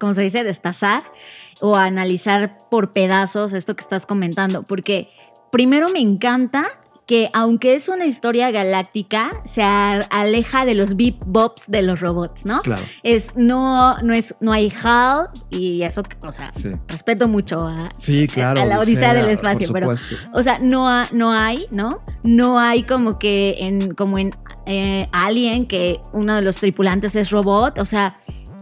¿cómo 0.00 0.14
se 0.14 0.22
dice? 0.22 0.44
Destazar 0.44 1.02
o 1.60 1.76
a 1.76 1.84
analizar 1.84 2.56
por 2.70 2.92
pedazos 2.92 3.52
esto 3.52 3.76
que 3.76 3.82
estás 3.82 4.06
comentando. 4.06 4.62
Porque 4.62 5.10
primero 5.52 5.90
me 5.90 6.00
encanta 6.00 6.64
que 7.08 7.30
aunque 7.32 7.74
es 7.74 7.88
una 7.88 8.04
historia 8.04 8.50
galáctica, 8.50 9.30
se 9.46 9.62
aleja 9.62 10.66
de 10.66 10.74
los 10.74 10.94
beep 10.94 11.16
bops 11.26 11.64
de 11.66 11.80
los 11.80 12.00
robots, 12.00 12.44
¿no? 12.44 12.60
Claro. 12.60 12.82
Es, 13.02 13.32
no, 13.34 13.96
no 14.02 14.12
es, 14.12 14.34
no 14.40 14.52
hay 14.52 14.70
HAL 14.82 15.30
y 15.48 15.82
eso, 15.84 16.02
o 16.22 16.32
sea, 16.32 16.52
Sí. 16.52 16.68
respeto 16.86 17.26
mucho 17.26 17.66
a, 17.66 17.88
Sí, 17.98 18.26
claro. 18.28 18.60
a 18.60 18.66
la 18.66 18.78
Odisea 18.78 19.14
del 19.14 19.30
espacio, 19.30 19.68
por 19.68 19.80
pero 19.80 19.94
o 20.34 20.42
sea, 20.42 20.58
no, 20.58 20.86
ha- 20.86 21.08
no 21.12 21.32
hay, 21.32 21.64
¿no? 21.70 22.02
No 22.24 22.58
hay 22.58 22.82
como 22.82 23.18
que 23.18 23.56
en, 23.60 23.94
como 23.94 24.18
en 24.18 24.34
eh, 24.66 25.08
Alien, 25.10 25.66
que 25.66 26.00
uno 26.12 26.36
de 26.36 26.42
los 26.42 26.56
tripulantes 26.56 27.16
es 27.16 27.30
robot, 27.30 27.78
o 27.78 27.86
sea... 27.86 28.18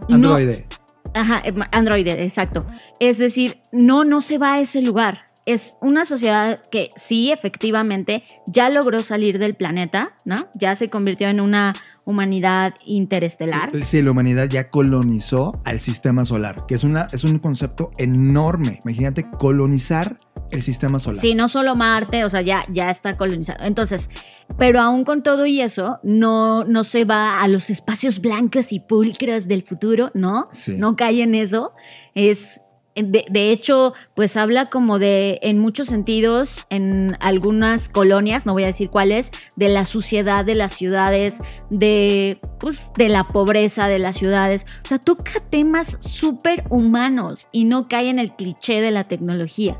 no- 0.07 0.15
Androide. 0.15 0.65
ajá, 1.13 1.41
eh, 1.43 1.53
androide, 1.73 2.23
exacto. 2.23 2.65
Es 3.01 3.17
decir, 3.17 3.59
no, 3.73 4.05
no 4.05 4.21
se 4.21 4.37
va 4.37 4.53
a 4.53 4.59
ese 4.61 4.81
lugar. 4.81 5.26
Es 5.47 5.77
una 5.79 6.03
sociedad 6.03 6.59
que 6.69 6.89
sí, 6.97 7.31
efectivamente, 7.31 8.21
ya 8.47 8.69
logró 8.69 9.01
salir 9.01 9.39
del 9.39 9.55
planeta, 9.55 10.13
¿no? 10.25 10.49
Ya 10.53 10.75
se 10.75 10.89
convirtió 10.89 11.29
en 11.29 11.39
una 11.39 11.73
humanidad 12.03 12.73
interestelar. 12.85 13.71
Sí, 13.83 14.01
la 14.01 14.11
humanidad 14.11 14.49
ya 14.49 14.69
colonizó 14.69 15.61
al 15.63 15.79
sistema 15.79 16.25
solar, 16.25 16.65
que 16.67 16.75
es, 16.75 16.83
una, 16.83 17.07
es 17.13 17.23
un 17.23 17.39
concepto 17.39 17.91
enorme. 17.97 18.81
Imagínate 18.83 19.29
colonizar 19.29 20.17
el 20.51 20.61
sistema 20.61 20.99
solar. 20.99 21.21
Sí, 21.21 21.33
no 21.33 21.47
solo 21.47 21.75
Marte, 21.75 22.25
o 22.25 22.29
sea, 22.29 22.41
ya, 22.41 22.65
ya 22.69 22.89
está 22.89 23.15
colonizado. 23.15 23.63
Entonces, 23.63 24.09
pero 24.57 24.81
aún 24.81 25.05
con 25.05 25.23
todo 25.23 25.45
y 25.45 25.61
eso, 25.61 25.99
no, 26.03 26.65
no 26.65 26.83
se 26.83 27.05
va 27.05 27.41
a 27.41 27.47
los 27.47 27.69
espacios 27.69 28.19
blancos 28.19 28.73
y 28.73 28.81
pulcros 28.81 29.47
del 29.47 29.63
futuro, 29.63 30.11
¿no? 30.13 30.49
Sí. 30.51 30.75
No 30.77 30.97
cae 30.97 31.21
en 31.21 31.35
eso. 31.35 31.71
Es. 32.15 32.61
De, 33.03 33.51
hecho, 33.51 33.93
pues 34.15 34.37
habla 34.37 34.69
como 34.69 34.97
de, 34.97 35.39
en 35.43 35.59
muchos 35.59 35.87
sentidos, 35.87 36.65
en 36.69 37.15
algunas 37.19 37.89
colonias, 37.89 38.45
no 38.45 38.53
voy 38.53 38.63
a 38.63 38.67
decir 38.67 38.89
cuáles, 38.89 39.31
de 39.55 39.69
la 39.69 39.85
suciedad 39.85 40.43
de 40.45 40.55
las 40.55 40.73
ciudades, 40.73 41.41
de, 41.69 42.39
pues, 42.59 42.91
de 42.97 43.09
la 43.09 43.27
pobreza 43.27 43.87
de 43.87 43.99
las 43.99 44.17
ciudades. 44.17 44.65
O 44.83 44.87
sea, 44.87 44.97
toca 44.97 45.39
temas 45.49 45.97
súper 45.99 46.63
humanos 46.69 47.47
y 47.51 47.65
no 47.65 47.87
cae 47.87 48.09
en 48.09 48.19
el 48.19 48.35
cliché 48.35 48.81
de 48.81 48.91
la 48.91 49.07
tecnología. 49.07 49.79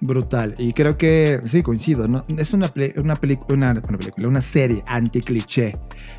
Brutal. 0.00 0.54
Y 0.58 0.72
creo 0.72 0.96
que, 0.96 1.40
sí, 1.44 1.62
coincido, 1.62 2.06
¿no? 2.06 2.24
Es 2.38 2.52
una, 2.52 2.68
peli- 2.68 2.92
una, 2.96 3.18
una, 3.48 3.72
una 3.72 3.98
película, 3.98 4.28
una 4.28 4.42
serie 4.42 4.82
anti-cliché. 4.86 5.72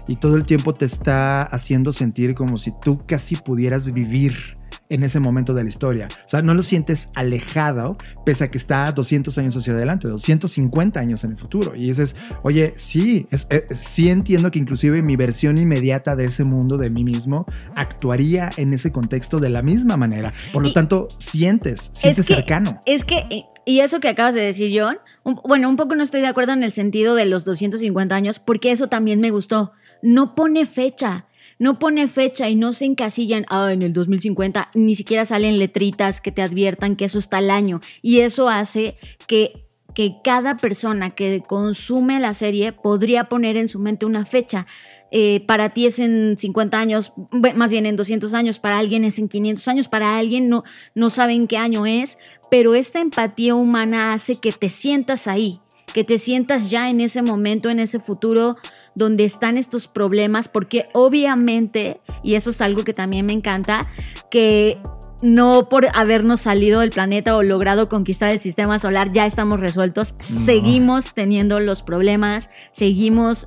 Y 0.08 0.18
todo 0.18 0.36
el 0.36 0.46
tiempo 0.46 0.74
te 0.74 0.86
está 0.86 1.44
haciendo 1.44 1.94
sentir 1.94 2.36
como 2.36 2.58
si 2.58 2.74
tú 2.84 3.02
casi 3.08 3.38
pudieras 3.38 3.92
vivir 3.94 4.59
en 4.90 5.04
ese 5.04 5.20
momento 5.20 5.54
de 5.54 5.64
la 5.64 5.70
historia. 5.70 6.08
O 6.26 6.28
sea, 6.28 6.42
no 6.42 6.54
lo 6.56 6.64
sientes 6.64 7.10
alejado, 7.16 7.96
pese 8.26 8.46
a 8.46 8.52
que 8.52 8.58
está 8.58 8.92
200 8.92 9.38
años 9.38 9.56
hacia 9.56 9.74
adelante, 9.74 10.08
250 10.08 11.00
años 11.00 11.24
en 11.24 11.32
el 11.32 11.38
futuro. 11.38 11.76
Y 11.76 11.88
dices, 11.88 12.16
oye, 12.44 12.74
sí, 12.76 13.28
es- 13.32 13.48
eh, 13.52 13.66
sí 13.72 14.10
entiendo 14.10 14.50
que 14.52 14.60
inclusive 14.60 15.02
mi 15.04 15.16
versión 15.16 15.58
inmediata 15.60 16.16
de 16.16 16.26
ese 16.26 16.44
mundo, 16.44 16.78
de 16.78 16.90
mí 16.90 17.04
mismo, 17.04 17.46
actuaría 17.76 18.50
en 18.58 18.74
ese 18.74 18.92
contexto 18.92 19.40
de 19.40 19.50
la 19.50 19.62
misma 19.62 19.96
manera. 19.98 20.34
Por 20.52 20.64
lo 20.64 20.70
Y- 20.70 20.74
tanto, 20.74 21.08
sientes, 21.18 21.90
sientes 21.94 22.28
que- 22.28 22.34
cercano. 22.36 22.80
Es 22.86 23.04
que, 23.06 23.46
y 23.66 23.80
eso 23.82 24.00
que 24.00 24.08
acabas 24.10 24.34
de 24.34 24.42
decir, 24.42 24.72
John, 24.80 24.98
un- 25.24 25.40
bueno, 25.48 25.70
un 25.70 25.76
poco 25.76 25.96
no 25.96 26.04
estoy 26.04 26.22
de 26.22 26.28
acuerdo 26.28 26.54
en 26.54 26.64
el 26.64 26.72
sentido 26.72 27.16
de 27.16 27.26
los 27.26 27.46
250 27.46 28.16
años, 28.16 28.40
porque 28.40 28.72
eso 28.72 28.88
también 28.88 29.22
me 29.22 29.30
gustó. 29.32 29.72
No 30.02 30.34
pone 30.34 30.66
fecha. 30.66 31.26
No 31.60 31.78
pone 31.78 32.07
fecha 32.07 32.49
y 32.49 32.55
no 32.55 32.74
se 32.74 32.86
encasillan, 32.86 33.45
ah, 33.49 33.72
en 33.72 33.82
el 33.82 33.93
2050, 33.93 34.70
ni 34.74 34.95
siquiera 34.95 35.26
salen 35.26 35.60
letritas 35.60 36.22
que 36.22 36.32
te 36.32 36.41
adviertan 36.41 36.95
que 36.95 37.05
eso 37.05 37.20
está 37.20 37.38
al 37.38 37.51
año. 37.51 37.82
Y 38.01 38.22
eso 38.22 38.49
hace 38.49 38.95
que, 39.28 39.68
que 39.93 40.16
cada 40.24 40.57
persona 40.57 41.12
que 41.12 41.43
consume 41.45 42.20
la 42.20 42.34
serie 42.34 42.72
podría 42.72 43.26
poner 43.26 43.57
en 43.57 43.68
su 43.68 43.78
mente 43.78 44.05
una 44.05 44.26
fecha. 44.26 44.66
Eh, 45.12 45.43
para 45.47 45.72
ti 45.72 45.86
es 45.88 45.99
en 45.99 46.38
50 46.38 46.80
años, 46.80 47.14
más 47.55 47.72
bien 47.72 47.86
en 47.86 47.95
200 47.95 48.34
años, 48.34 48.60
para 48.60 48.78
alguien 48.78 49.03
es 49.03 49.18
en 49.20 49.28
500 49.28 49.68
años, 49.68 49.88
para 49.88 50.18
alguien 50.18 50.49
no, 50.49 50.64
no 50.93 51.10
saben 51.10 51.47
qué 51.47 51.57
año 51.57 51.86
es, 51.86 52.20
pero 52.51 52.76
esta 52.76 53.01
empatía 53.01 53.55
humana 53.55 54.14
hace 54.14 54.38
que 54.38 54.51
te 54.51 54.70
sientas 54.70 55.28
ahí, 55.28 55.60
que 55.94 56.04
te 56.04 56.18
sientas 56.18 56.70
ya 56.70 56.90
en 56.90 57.02
ese 57.02 57.22
momento, 57.22 57.70
en 57.70 57.80
ese 57.80 58.00
futuro 58.00 58.56
donde 58.96 59.24
están 59.24 59.58
estos 59.58 59.88
problemas, 59.88 60.48
porque 60.48 60.88
obviamente, 60.94 62.02
y 62.24 62.36
eso 62.36 62.50
es 62.50 62.62
algo 62.62 62.84
que 62.84 62.94
también 62.94 63.26
me 63.26 63.34
encanta, 63.34 63.88
que 64.30 64.80
no 65.22 65.68
por 65.70 65.88
habernos 65.96 66.42
salido 66.42 66.80
del 66.80 66.92
planeta 66.92 67.36
o 67.36 67.44
logrado 67.44 67.90
conquistar 67.90 68.30
el 68.32 68.40
sistema 68.40 68.80
solar 68.80 69.12
ya 69.12 69.26
estamos 69.26 69.60
resueltos, 69.60 70.14
seguimos 70.18 71.14
teniendo 71.14 71.60
los 71.60 71.84
problemas, 71.84 72.50
seguimos 72.72 73.46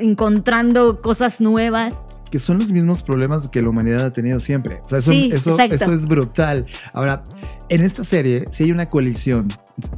encontrando 0.00 1.00
cosas 1.00 1.40
nuevas. 1.40 2.02
Que 2.32 2.38
son 2.38 2.58
los 2.58 2.72
mismos 2.72 3.02
problemas 3.02 3.46
que 3.48 3.60
la 3.62 3.68
humanidad 3.68 4.06
ha 4.06 4.12
tenido 4.12 4.40
siempre. 4.40 4.80
O 4.84 4.88
sea, 4.88 4.98
eso, 4.98 5.10
Sí, 5.12 5.30
eso, 5.32 5.56
eso 5.60 5.92
es 5.92 6.06
brutal. 6.08 6.64
Ahora, 6.94 7.22
en 7.68 7.84
esta 7.84 8.02
serie 8.04 8.46
sí 8.50 8.64
hay 8.64 8.72
una 8.72 8.88
colisión 8.88 9.48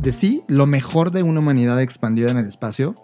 de 0.01 0.13
sí, 0.13 0.43
lo 0.49 0.67
mejor 0.67 1.13
de 1.13 1.23
una 1.23 1.39
humanidad 1.39 1.81
expandida 1.81 2.31
en 2.33 2.39
el 2.39 2.47
espacio, 2.47 2.95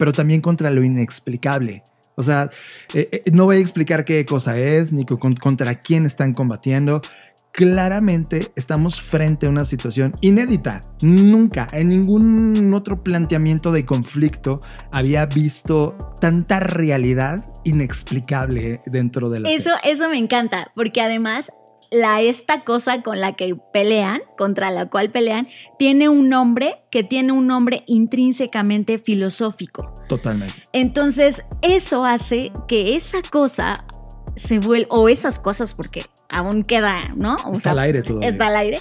pero 0.00 0.12
también 0.12 0.40
contra 0.40 0.70
lo 0.72 0.82
inexplicable. 0.82 1.84
O 2.16 2.22
sea, 2.22 2.50
eh, 2.92 3.08
eh, 3.10 3.22
no 3.32 3.44
voy 3.44 3.56
a 3.56 3.60
explicar 3.60 4.04
qué 4.04 4.26
cosa 4.26 4.58
es, 4.58 4.92
ni 4.92 5.06
con- 5.06 5.34
contra 5.36 5.76
quién 5.76 6.04
están 6.04 6.32
combatiendo. 6.34 7.00
Claramente 7.52 8.50
estamos 8.56 9.00
frente 9.00 9.44
a 9.46 9.50
una 9.50 9.66
situación 9.66 10.16
inédita. 10.22 10.80
Nunca 11.02 11.68
en 11.72 11.90
ningún 11.90 12.72
otro 12.72 13.04
planteamiento 13.04 13.72
de 13.72 13.84
conflicto 13.84 14.60
había 14.90 15.26
visto 15.26 15.96
tanta 16.18 16.60
realidad 16.60 17.44
inexplicable 17.64 18.80
dentro 18.86 19.28
de 19.28 19.40
la 19.40 19.50
Eso, 19.50 19.70
serie. 19.82 19.92
eso 19.92 20.08
me 20.08 20.16
encanta, 20.16 20.72
porque 20.74 21.02
además 21.02 21.52
la 21.90 22.22
esta 22.22 22.64
cosa 22.64 23.02
con 23.02 23.20
la 23.20 23.34
que 23.34 23.54
pelean, 23.70 24.22
contra 24.38 24.70
la 24.70 24.88
cual 24.88 25.10
pelean, 25.10 25.46
tiene 25.78 26.08
un 26.08 26.30
nombre 26.30 26.82
que 26.90 27.04
tiene 27.04 27.32
un 27.32 27.46
nombre 27.46 27.84
intrínsecamente 27.86 28.98
filosófico. 28.98 29.92
Totalmente. 30.08 30.62
Entonces, 30.72 31.44
eso 31.60 32.06
hace 32.06 32.50
que 32.66 32.96
esa 32.96 33.18
cosa 33.30 33.84
se 34.36 34.58
vuelva, 34.58 34.88
o 34.88 35.10
esas 35.10 35.38
cosas, 35.38 35.74
porque 35.74 36.06
aún 36.32 36.64
queda, 36.64 37.12
¿no? 37.14 37.36
O 37.46 37.52
Está 37.52 37.70
al 37.70 37.78
aire 37.80 38.02
todavía. 38.02 38.28
Está 38.28 38.46
al 38.48 38.56
aire. 38.56 38.78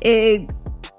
eh, 0.00 0.46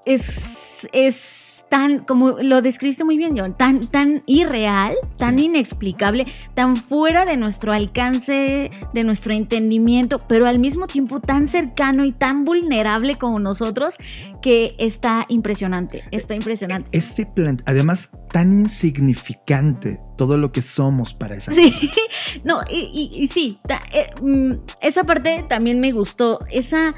es, 0.06 0.88
es 0.92 1.64
tan, 1.68 2.00
como 2.00 2.32
lo 2.42 2.60
describiste 2.62 3.04
muy 3.04 3.16
bien, 3.16 3.36
John, 3.38 3.56
tan, 3.56 3.86
tan 3.88 4.22
irreal, 4.26 4.94
tan 5.18 5.38
inexplicable, 5.38 6.26
tan 6.54 6.76
fuera 6.76 7.24
de 7.24 7.36
nuestro 7.36 7.72
alcance, 7.72 8.70
de 8.92 9.04
nuestro 9.04 9.32
entendimiento, 9.34 10.18
pero 10.28 10.46
al 10.46 10.58
mismo 10.58 10.86
tiempo 10.86 11.20
tan 11.20 11.46
cercano 11.48 12.04
y 12.04 12.12
tan 12.12 12.44
vulnerable 12.44 13.16
como 13.16 13.38
nosotros, 13.38 13.96
que 14.42 14.74
está 14.78 15.24
impresionante, 15.28 16.04
está 16.10 16.34
impresionante. 16.34 16.88
Este 16.92 17.24
plan, 17.26 17.62
además, 17.66 18.10
tan 18.30 18.52
insignificante 18.52 20.00
todo 20.16 20.36
lo 20.36 20.52
que 20.52 20.62
somos 20.62 21.14
para 21.14 21.36
esa 21.36 21.52
Sí, 21.52 21.72
no, 22.44 22.60
y, 22.70 23.10
y- 23.14 23.22
y 23.22 23.26
sí, 23.28 23.58
ta- 23.66 23.82
eh, 23.92 24.06
mm, 24.22 24.52
esa 24.80 25.04
parte 25.04 25.44
también 25.48 25.80
me 25.80 25.92
gustó, 25.92 26.38
esa 26.50 26.94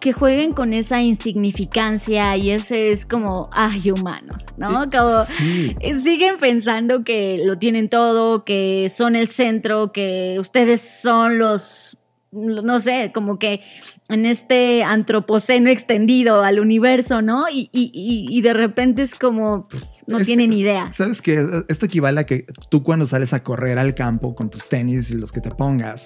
que 0.00 0.12
jueguen 0.12 0.52
con 0.52 0.72
esa 0.72 1.00
insignificancia 1.02 2.36
y 2.36 2.50
ese 2.50 2.90
es 2.90 3.06
como, 3.06 3.48
ay, 3.52 3.90
humanos, 3.90 4.44
¿no? 4.56 4.90
Como 4.90 5.10
Sí. 5.24 5.76
eh, 5.80 5.98
siguen 5.98 6.38
pensando 6.38 7.04
que 7.04 7.40
lo 7.44 7.58
tienen 7.58 7.88
todo, 7.88 8.44
que 8.44 8.88
son 8.88 9.16
el 9.16 9.28
centro, 9.28 9.92
que 9.92 10.36
ustedes 10.38 10.80
son 10.80 11.38
los, 11.38 11.98
no 12.32 12.78
sé, 12.80 13.10
como 13.14 13.38
que 13.38 13.60
en 14.08 14.26
este 14.26 14.82
antropoceno 14.84 15.70
extendido 15.70 16.42
al 16.42 16.60
universo, 16.60 17.22
¿no? 17.22 17.48
Y, 17.50 17.68
y- 17.72 17.90
y- 17.94 18.26
y 18.36 18.40
de 18.42 18.52
repente 18.52 19.02
es 19.02 19.14
como, 19.14 19.64
pff, 19.68 19.82
no 20.06 20.18
Es- 20.18 20.26
tienen 20.26 20.52
idea. 20.52 20.90
¿Sabes 20.92 21.22
que 21.22 21.46
Esto 21.68 21.86
equivale 21.86 22.20
a 22.20 22.24
que 22.24 22.44
tú 22.70 22.82
cuando 22.82 23.06
sales 23.06 23.32
a 23.32 23.42
correr 23.42 23.78
al 23.78 23.94
campo 23.94 24.34
con 24.34 24.50
tus 24.50 24.68
tenis 24.68 25.10
y 25.10 25.16
los 25.16 25.30
que 25.32 25.40
te 25.40 25.50
pongas, 25.50 26.04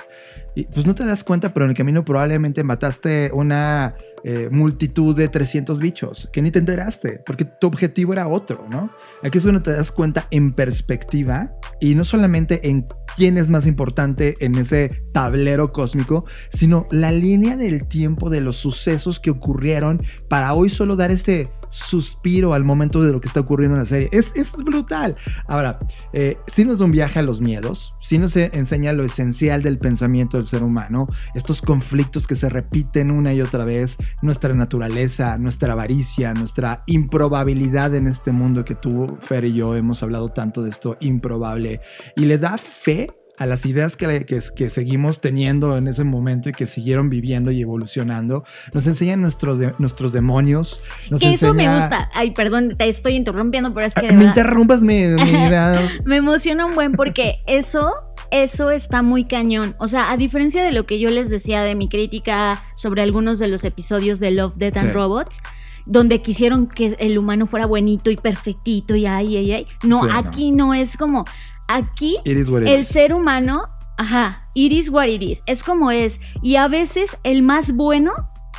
y 0.54 0.64
pues 0.64 0.86
no 0.86 0.94
te 0.94 1.04
das 1.04 1.22
cuenta, 1.24 1.52
pero 1.52 1.64
en 1.66 1.70
el 1.70 1.76
camino 1.76 2.04
probablemente 2.04 2.62
mataste 2.64 3.30
una 3.32 3.94
eh, 4.24 4.48
multitud 4.50 5.14
de 5.14 5.28
300 5.28 5.78
bichos 5.78 6.28
que 6.32 6.42
ni 6.42 6.50
te 6.50 6.58
enteraste, 6.58 7.20
porque 7.24 7.44
tu 7.44 7.66
objetivo 7.68 8.12
era 8.12 8.26
otro, 8.26 8.66
¿no? 8.68 8.90
Aquí 9.22 9.38
es 9.38 9.44
donde 9.44 9.60
te 9.60 9.70
das 9.70 9.92
cuenta 9.92 10.26
en 10.30 10.50
perspectiva 10.52 11.52
y 11.80 11.94
no 11.94 12.04
solamente 12.04 12.68
en 12.68 12.86
quién 13.16 13.38
es 13.38 13.50
más 13.50 13.66
importante 13.66 14.36
en 14.40 14.56
ese 14.56 15.04
tablero 15.12 15.72
cósmico, 15.72 16.24
sino 16.48 16.86
la 16.90 17.12
línea 17.12 17.56
del 17.56 17.86
tiempo 17.86 18.30
de 18.30 18.40
los 18.40 18.56
sucesos 18.56 19.20
que 19.20 19.30
ocurrieron 19.30 20.02
para 20.28 20.54
hoy 20.54 20.70
solo 20.70 20.96
dar 20.96 21.10
este 21.10 21.48
suspiro 21.68 22.54
al 22.54 22.64
momento 22.64 23.02
de 23.02 23.12
lo 23.12 23.20
que 23.20 23.28
está 23.28 23.40
ocurriendo 23.40 23.76
en 23.76 23.80
la 23.80 23.86
serie. 23.86 24.08
Es, 24.12 24.34
es 24.36 24.56
brutal. 24.56 25.16
Ahora, 25.46 25.78
eh, 26.12 26.38
sí 26.46 26.64
nos 26.64 26.78
da 26.78 26.84
un 26.84 26.92
viaje 26.92 27.18
a 27.18 27.22
los 27.22 27.40
miedos, 27.40 27.94
sí 28.00 28.18
nos 28.18 28.36
enseña 28.36 28.92
lo 28.92 29.04
esencial 29.04 29.62
del 29.62 29.78
pensamiento 29.78 30.36
del 30.36 30.46
ser 30.46 30.62
humano, 30.62 31.08
estos 31.34 31.62
conflictos 31.62 32.26
que 32.26 32.36
se 32.36 32.48
repiten 32.48 33.10
una 33.10 33.32
y 33.32 33.40
otra 33.40 33.64
vez, 33.64 33.98
nuestra 34.22 34.54
naturaleza, 34.54 35.38
nuestra 35.38 35.72
avaricia, 35.72 36.34
nuestra 36.34 36.82
improbabilidad 36.86 37.94
en 37.94 38.06
este 38.06 38.32
mundo 38.32 38.64
que 38.64 38.74
tú, 38.74 39.18
Fer 39.20 39.44
y 39.44 39.54
yo 39.54 39.74
hemos 39.76 40.02
hablado 40.02 40.28
tanto 40.28 40.62
de 40.62 40.70
esto 40.70 40.96
improbable, 41.00 41.80
y 42.16 42.26
le 42.26 42.38
da 42.38 42.58
fe 42.58 43.10
a 43.38 43.46
las 43.46 43.66
ideas 43.66 43.96
que, 43.96 44.24
que, 44.24 44.70
seguimos 44.70 45.20
teniendo 45.20 45.76
en 45.76 45.88
ese 45.88 46.04
momento 46.04 46.48
y 46.48 46.52
que 46.52 46.66
siguieron 46.66 47.10
viviendo 47.10 47.50
y 47.50 47.60
evolucionando. 47.60 48.44
Nos 48.72 48.86
enseñan 48.86 49.20
nuestros, 49.20 49.58
nuestros 49.78 50.12
demonios. 50.12 50.80
que 51.20 51.34
eso 51.34 51.54
me 51.54 51.74
gusta. 51.74 52.10
Ay, 52.14 52.32
perdón, 52.32 52.76
te 52.76 52.88
estoy 52.88 53.14
interrumpiendo, 53.14 53.72
pero 53.74 53.86
es 53.86 53.94
que... 53.94 54.12
me 54.12 54.24
interrumpas, 54.24 54.82
me, 54.82 55.16
me 56.04 56.16
emociona 56.16 56.66
un 56.66 56.74
buen 56.74 56.92
porque 56.92 57.40
eso 57.46 57.90
eso 58.30 58.70
está 58.70 59.02
muy 59.02 59.24
cañón. 59.24 59.76
O 59.78 59.88
sea, 59.88 60.10
a 60.10 60.16
diferencia 60.16 60.62
de 60.62 60.72
lo 60.72 60.86
que 60.86 60.98
yo 60.98 61.10
les 61.10 61.30
decía 61.30 61.62
de 61.62 61.74
mi 61.74 61.88
crítica 61.88 62.62
sobre 62.74 63.02
algunos 63.02 63.38
de 63.38 63.48
los 63.48 63.64
episodios 63.64 64.20
de 64.20 64.30
Love, 64.32 64.56
Death 64.56 64.78
and 64.78 64.92
Robots, 64.92 65.40
donde 65.86 66.20
quisieron 66.20 66.66
que 66.66 66.96
el 66.98 67.16
humano 67.18 67.46
fuera 67.46 67.66
buenito 67.66 68.10
y 68.10 68.16
perfectito 68.16 68.96
y 68.96 69.06
ay, 69.06 69.36
ay, 69.36 69.52
ay. 69.52 69.66
No, 69.84 70.02
aquí 70.12 70.50
no. 70.50 70.74
es 70.74 70.96
como, 70.96 71.24
Aquí 71.68 72.16
el 72.24 72.86
ser 72.86 73.12
humano, 73.12 73.68
ajá, 73.96 74.48
iris 74.54 74.90
what 74.90 75.06
it 75.06 75.40
es 75.46 75.62
como 75.62 75.90
es. 75.90 76.20
Y 76.42 76.56
a 76.56 76.68
veces 76.68 77.18
el 77.24 77.42
más 77.42 77.72
bueno 77.72 78.12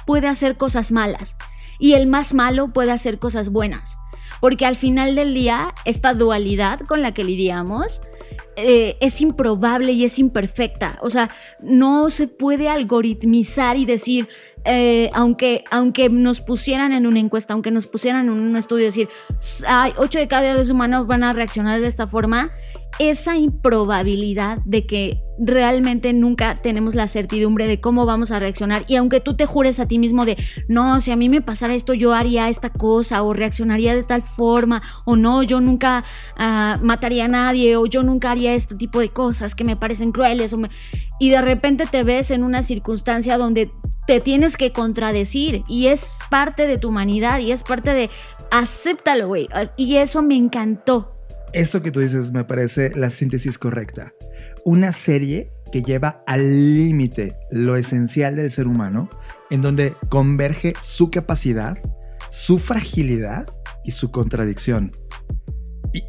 puede 0.06 0.28
hacer 0.28 0.58
cosas 0.58 0.92
malas 0.92 1.38
y 1.80 1.94
el 1.94 2.08
más 2.08 2.34
malo 2.34 2.68
puede 2.68 2.92
hacer 2.92 3.20
cosas 3.20 3.50
buenas. 3.50 3.98
Porque 4.40 4.66
al 4.66 4.76
final 4.76 5.16
del 5.16 5.34
día, 5.34 5.74
esta 5.86 6.14
dualidad 6.14 6.80
con 6.82 7.02
la 7.02 7.14
que 7.14 7.24
lidiamos 7.24 8.02
eh, 8.60 8.98
es 9.02 9.22
improbable 9.22 9.92
y 9.92 10.04
es 10.04 10.18
imperfecta. 10.18 10.98
O 11.02 11.12
sea, 11.12 11.30
no 11.62 12.10
se 12.10 12.28
puede 12.28 12.70
algoritmizar 12.70 13.78
y 13.78 13.86
decir, 13.86 14.28
eh, 14.66 15.12
aunque, 15.14 15.64
aunque 15.70 16.10
nos 16.10 16.42
pusieran 16.42 16.92
en 16.92 17.06
una 17.06 17.20
encuesta, 17.20 17.54
aunque 17.54 17.70
nos 17.70 17.86
pusieran 17.86 18.26
en 18.26 18.32
un 18.32 18.58
estudio, 18.58 18.86
decir, 18.86 19.10
hay 19.68 19.94
8 19.98 20.18
de 20.18 20.28
cada 20.28 20.56
10 20.56 20.72
humanos 20.72 21.06
van 21.06 21.24
a 21.24 21.34
reaccionar 21.34 21.80
de 21.80 21.86
esta 21.88 22.08
forma, 22.08 22.52
esa 23.00 23.38
improbabilidad 23.38 24.60
de 24.66 24.86
que 24.86 25.22
realmente 25.40 26.14
nunca 26.14 26.60
tenemos 26.62 26.96
la 26.96 27.08
certidumbre 27.08 27.68
de 27.68 27.80
cómo 27.80 28.06
vamos 28.06 28.32
a 28.32 28.40
reaccionar 28.40 28.86
y 28.88 28.96
aunque 28.96 29.20
tú 29.20 29.36
te 29.36 29.46
jures 29.46 29.80
a 29.80 29.88
ti 29.88 30.00
mismo 30.00 30.26
de 30.26 30.36
no, 30.68 31.00
si 31.00 31.12
a 31.12 31.16
mí 31.16 31.30
me 31.30 31.42
pasara 31.42 31.76
esto 31.76 31.94
yo 31.94 32.14
haría 32.14 32.50
esta 32.50 32.72
cosa 32.72 33.22
o 33.22 33.34
reaccionaría 33.34 33.94
de 33.94 34.04
tal 34.04 34.24
forma 34.24 34.82
o 35.06 35.16
no, 35.16 35.44
yo 35.44 35.62
nunca 35.62 36.04
ah, 36.38 36.80
mataría 36.82 37.26
a 37.26 37.28
nadie 37.28 37.76
o 37.76 37.86
yo 37.86 38.02
nunca 38.02 38.32
haría 38.32 38.56
este 38.56 38.76
tipo 38.76 39.00
de 39.00 39.10
cosas 39.10 39.54
que 39.54 39.64
me 39.64 39.76
parecen 39.76 40.12
crueles 40.12 40.56
y 41.20 41.30
de 41.30 41.42
repente 41.42 41.86
te 41.86 42.04
ves 42.04 42.32
en 42.32 42.44
una 42.44 42.64
circunstancia 42.64 43.38
donde 43.38 43.72
te 44.08 44.22
tienes 44.22 44.58
que 44.58 44.72
contradecir 44.72 45.64
y 45.68 45.88
es 45.88 46.20
parte 46.30 46.66
de 46.66 46.78
tu 46.78 46.90
humanidad 46.90 47.40
y 47.40 47.52
es 47.52 47.62
parte 47.62 47.94
de 47.94 48.10
acéptalo, 48.52 49.28
güey. 49.28 49.50
Y 49.76 49.98
eso 49.98 50.22
me 50.22 50.36
encantó 50.36 51.17
eso 51.54 51.82
que 51.82 51.92
tú 51.92 52.00
dices 52.00 52.32
me 52.32 52.44
parece 52.44 52.92
la 52.96 53.10
síntesis 53.10 53.58
correcta. 53.58 54.14
Una 54.66 54.92
serie 54.92 55.50
que 55.72 55.82
lleva 55.82 56.24
al 56.26 56.76
límite 56.78 57.36
lo 57.52 57.76
esencial 57.76 58.36
del 58.36 58.52
ser 58.52 58.68
humano, 58.68 59.10
en 59.50 59.62
donde 59.62 59.94
converge 60.10 60.74
su 60.82 61.10
capacidad, 61.10 61.78
su 62.30 62.60
fragilidad 62.60 63.48
y 63.84 63.92
su 63.92 64.12
contradicción 64.12 64.92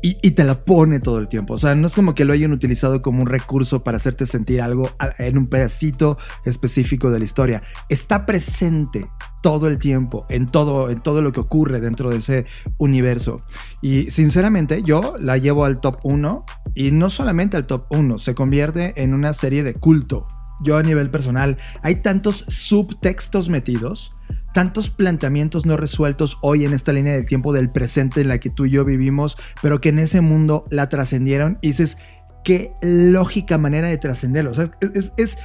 y, 0.03 0.31
te 0.33 0.45
la 0.45 0.65
pone 0.65 1.01
todo 1.01 1.19
el 1.19 1.29
tiempo. 1.29 1.55
O 1.55 1.59
sea, 1.59 1.75
no 1.75 1.87
es 1.87 1.95
como 1.95 2.15
que 2.15 2.25
lo 2.25 2.33
hayan 2.33 2.53
utilizado 2.53 3.01
como 3.01 3.23
un 3.23 3.29
recurso 3.29 3.83
para 3.83 3.97
hacerte 3.97 4.27
sentir 4.27 4.61
algo 4.63 4.91
en 5.19 5.39
un 5.39 5.47
pedacito 5.47 6.19
específico 6.45 7.11
de 7.11 7.19
la 7.19 7.25
historia. 7.25 7.63
Está 7.89 8.27
presente 8.27 9.09
todo 9.43 9.69
el 9.69 9.79
tiempo 9.79 10.27
en 10.29 10.47
todo, 10.47 10.91
en 10.91 11.01
todo 11.01 11.23
lo 11.23 11.33
que 11.33 11.41
ocurre 11.41 11.81
dentro 11.81 12.11
de 12.11 12.19
ese 12.19 12.47
universo. 12.79 13.43
Y 13.83 14.11
sinceramente, 14.11 14.83
yo 14.83 15.17
la 15.19 15.39
llevo 15.39 15.65
al 15.65 15.81
top 15.81 15.99
1 16.03 16.45
y 16.75 16.91
no 16.91 17.11
solamente 17.11 17.57
al 17.57 17.67
top 17.67 17.87
1, 17.91 18.19
se 18.19 18.35
convierte 18.35 19.03
en 19.03 19.15
una 19.15 19.33
serie 19.33 19.63
de 19.63 19.75
culto. 19.75 20.29
Yo 20.61 20.77
a 20.77 20.83
nivel 20.83 21.11
personal, 21.11 21.57
hay 21.83 21.97
tantos 21.97 22.45
subtextos 22.49 23.49
metidos 23.49 24.13
tantos 24.53 24.91
planteamientos 24.91 25.67
no 25.67 25.77
resueltos 25.77 26.39
hoy 26.43 26.65
en 26.65 26.73
esta 26.73 26.93
línea 26.93 27.15
del 27.15 27.27
tiempo 27.27 27.53
del 27.53 27.71
presente 27.71 28.21
en 28.21 28.29
la 28.29 28.39
que 28.39 28.51
tú 28.51 28.67
y 28.67 28.71
yo 28.71 28.85
vivimos, 28.85 29.37
pero 29.63 29.81
que 29.81 29.91
en 29.91 29.99
ese 29.99 30.21
mundo 30.21 30.65
la 30.71 30.89
trascendieron 30.89 31.59
y 31.61 31.69
dices, 31.69 31.99
qué 32.45 32.73
lógica 32.81 33.59
manera 33.59 33.89
de 33.89 33.99
trascenderlo. 33.99 34.51
O 34.51 34.55
sea, 34.55 34.71
es, 35.17 35.39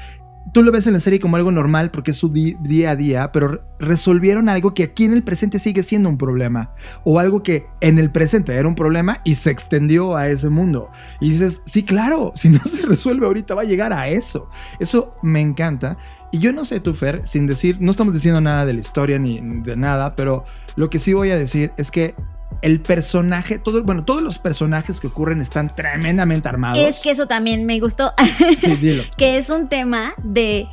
tú 0.52 0.64
lo 0.64 0.72
ves 0.72 0.88
en 0.88 0.94
la 0.94 1.00
serie 1.00 1.20
como 1.20 1.38
algo 1.38 1.52
normal 1.52 1.92
porque 1.92 2.12
es 2.12 2.18
su 2.18 2.30
día 2.30 2.92
a 2.92 2.96
día, 2.96 3.32
pero 3.32 3.64
resolvieron 3.80 4.50
algo 4.50 4.74
que 4.74 4.84
aquí 4.84 5.06
en 5.06 5.14
el 5.14 5.24
presente 5.24 5.60
sigue 5.60 5.84
siendo 5.84 6.10
un 6.10 6.18
problema. 6.18 6.74
O 7.04 7.20
algo 7.20 7.44
que 7.44 7.66
en 7.82 8.00
el 8.00 8.12
presente 8.12 8.54
era 8.56 8.68
un 8.68 8.76
problema 8.76 9.22
y 9.24 9.36
se 9.36 9.52
extendió 9.52 10.16
a 10.16 10.28
ese 10.28 10.50
mundo. 10.50 10.92
Y 11.22 11.32
dices, 11.32 11.62
sí, 11.66 11.84
claro, 11.84 12.32
si 12.36 12.50
no 12.50 12.60
se 12.66 12.86
resuelve 12.86 13.26
ahorita 13.26 13.56
va 13.56 13.62
a 13.62 13.66
llegar 13.66 13.94
a 13.94 14.08
eso. 14.08 14.50
Eso 14.80 15.16
me 15.22 15.42
encanta. 15.42 15.98
Y 16.34 16.40
yo 16.40 16.52
no 16.52 16.66
sé 16.66 16.80
tú, 16.80 16.96
Fer, 16.96 17.22
sin 17.28 17.46
decir, 17.46 17.78
no 17.80 17.92
estamos 17.92 18.16
diciendo 18.16 18.42
nada 18.42 18.66
de 18.66 18.74
la 18.74 18.80
historia 18.80 19.20
ni 19.20 19.40
de 19.40 19.76
nada, 19.76 20.16
pero 20.16 20.46
lo 20.76 20.90
que 20.90 20.98
sí 20.98 21.14
voy 21.14 21.30
a 21.30 21.38
decir 21.38 21.72
es 21.78 21.92
que 21.92 22.16
el 22.64 22.82
personaje, 22.82 23.60
todo, 23.60 23.84
bueno, 23.84 24.04
todos 24.04 24.24
los 24.24 24.40
personajes 24.40 25.00
que 25.00 25.06
ocurren 25.06 25.42
están 25.42 25.76
tremendamente 25.76 26.50
armados. 26.50 26.80
Es 26.80 27.02
que 27.02 27.12
eso 27.12 27.28
también 27.28 27.68
me 27.68 27.80
gustó. 27.80 28.14
Sí, 28.58 28.76
dilo. 28.78 29.04
que 29.18 29.38
es 29.38 29.52
un 29.52 29.70
tema 29.70 30.16
de. 30.24 30.66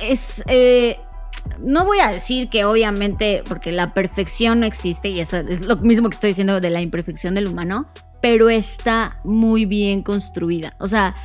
Es. 0.00 0.44
Eh, 0.46 0.96
no 1.58 1.84
voy 1.84 1.98
a 1.98 2.12
decir 2.12 2.48
que 2.48 2.64
obviamente, 2.64 3.42
porque 3.48 3.72
la 3.72 3.94
perfección 3.94 4.60
no 4.60 4.66
existe, 4.66 5.08
y 5.08 5.18
eso 5.18 5.38
es 5.38 5.62
lo 5.62 5.74
mismo 5.74 6.08
que 6.08 6.14
estoy 6.14 6.30
diciendo 6.30 6.60
de 6.60 6.70
la 6.70 6.80
imperfección 6.80 7.34
del 7.34 7.48
humano, 7.48 7.88
pero 8.22 8.48
está 8.48 9.18
muy 9.24 9.66
bien 9.66 10.02
construida. 10.02 10.76
O 10.78 10.86
sea, 10.86 11.16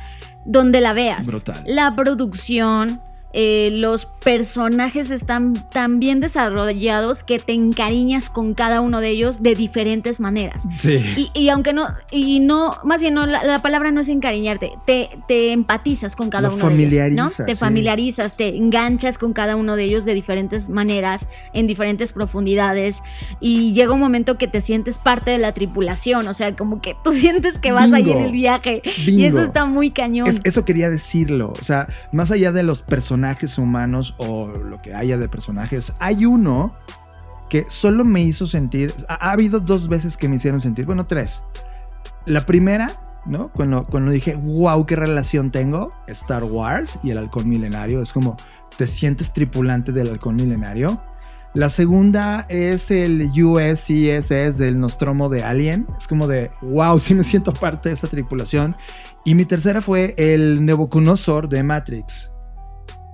donde 0.44 0.80
la 0.80 0.92
veas. 0.92 1.28
Brutal. 1.28 1.62
La 1.68 1.94
producción, 1.94 3.00
eh, 3.32 3.70
los 3.72 4.06
personajes 4.06 5.12
están 5.12 5.54
tan 5.70 6.00
bien 6.00 6.20
desarrollados 6.20 7.22
que 7.22 7.38
te 7.38 7.52
encariñas 7.52 8.28
con 8.28 8.54
cada 8.54 8.80
uno 8.80 9.00
de 9.00 9.10
ellos 9.10 9.42
de 9.42 9.54
diferentes 9.54 10.18
maneras. 10.18 10.64
Sí. 10.76 11.30
Y, 11.34 11.48
aunque 11.48 11.72
no, 11.72 11.86
y 12.10 12.40
no, 12.40 12.76
más 12.84 13.00
bien 13.00 13.14
no, 13.14 13.26
la, 13.26 13.62
palabra 13.62 13.92
no 13.92 14.00
es 14.00 14.08
encariñarte, 14.08 14.72
te, 14.84 15.10
te 15.28 15.52
empatizas 15.52 16.16
con 16.16 16.28
cada 16.28 16.50
uno 16.50 16.68
de 16.68 17.06
ellos. 17.06 17.38
¿no? 17.38 17.46
Te 17.46 17.54
familiarizas, 17.54 18.36
te 18.36 18.56
enganchas 18.56 19.16
con 19.16 19.32
cada 19.32 19.54
uno 19.54 19.76
de 19.76 19.84
ellos 19.84 20.04
de 20.04 20.14
diferentes 20.14 20.68
maneras, 20.68 21.28
en 21.52 21.66
diferentes 21.68 22.10
profundidades. 22.12 23.02
Y 23.38 23.72
llega 23.74 23.92
un 23.92 24.00
momento 24.00 24.38
que 24.38 24.48
te 24.48 24.60
sientes 24.60 24.98
parte 24.98 25.30
de 25.30 25.38
la 25.38 25.52
tripulación. 25.52 26.26
O 26.26 26.34
sea, 26.34 26.54
como 26.54 26.82
que 26.82 26.96
tú 27.04 27.12
sientes 27.12 27.58
que 27.60 27.70
vas 27.70 27.92
ahí 27.92 28.10
en 28.10 28.18
el 28.18 28.32
viaje. 28.32 28.82
Y 29.06 29.24
eso 29.24 29.40
está 29.40 29.66
muy 29.66 29.90
cañón. 29.92 30.26
eso 30.42 30.64
quería 30.64 30.90
decirlo. 30.90 31.52
O 31.60 31.64
sea, 31.64 31.86
más 32.12 32.32
allá 32.32 32.50
de 32.50 32.64
los 32.64 32.82
personajes 32.82 33.19
personajes 33.20 33.58
humanos 33.58 34.14
o 34.16 34.48
lo 34.48 34.80
que 34.80 34.94
haya 34.94 35.18
de 35.18 35.28
personajes, 35.28 35.92
hay 36.00 36.24
uno 36.24 36.74
que 37.50 37.66
solo 37.68 38.04
me 38.04 38.22
hizo 38.22 38.46
sentir, 38.46 38.94
ha, 39.08 39.32
habido 39.32 39.60
dos 39.60 39.88
veces 39.88 40.16
que 40.16 40.28
me 40.28 40.36
hicieron 40.36 40.60
sentir, 40.60 40.86
bueno, 40.86 41.04
tres. 41.04 41.44
La 42.24 42.46
primera, 42.46 42.92
¿no? 43.26 43.50
Cuando, 43.52 43.86
cuando 43.86 44.10
dije, 44.10 44.36
wow, 44.36 44.86
qué 44.86 44.96
relación 44.96 45.50
tengo, 45.50 45.92
Star 46.06 46.44
Wars 46.44 46.98
y 47.02 47.10
el 47.10 47.18
halcón 47.18 47.48
milenario, 47.48 48.00
es 48.00 48.12
como, 48.12 48.36
te 48.78 48.86
sientes 48.86 49.32
tripulante 49.32 49.92
del 49.92 50.08
halcón 50.08 50.36
milenario. 50.36 51.02
La 51.52 51.68
segunda 51.68 52.46
es 52.48 52.90
el 52.90 53.30
USCSS 53.32 54.58
del 54.58 54.78
Nostromo 54.78 55.28
de 55.28 55.42
Alien. 55.42 55.86
Es 55.98 56.06
como 56.06 56.28
de, 56.28 56.52
wow, 56.62 56.98
sí 57.00 57.12
me 57.14 57.24
siento 57.24 57.52
parte 57.52 57.88
de 57.88 57.96
esa 57.96 58.06
tripulación. 58.06 58.76
Y 59.24 59.34
mi 59.34 59.44
tercera 59.44 59.82
fue 59.82 60.14
el 60.16 60.64
Nebuchadnezzar 60.64 61.48
de 61.48 61.64
Matrix 61.64 62.30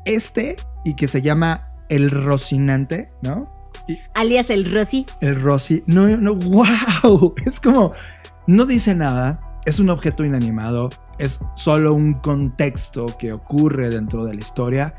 este 0.07 0.57
y 0.85 0.95
que 0.95 1.09
se 1.09 1.21
llama 1.21 1.73
El 1.89 2.11
Rocinante, 2.11 3.13
¿no? 3.23 3.55
Alias 4.15 4.51
el 4.51 4.73
Rosy. 4.73 5.07
El 5.21 5.41
Rosy. 5.41 5.83
No, 5.87 6.09
no, 6.17 6.35
wow. 6.35 7.35
Es 7.47 7.61
como, 7.61 7.93
no 8.47 8.65
dice 8.65 8.95
nada, 8.95 9.61
es 9.65 9.79
un 9.79 9.91
objeto 9.91 10.25
inanimado, 10.25 10.91
es 11.19 11.41
solo 11.55 11.93
un 11.93 12.15
contexto 12.15 13.07
que 13.19 13.33
ocurre 13.33 13.91
dentro 13.91 14.25
de 14.25 14.35
la 14.35 14.41
historia, 14.41 14.95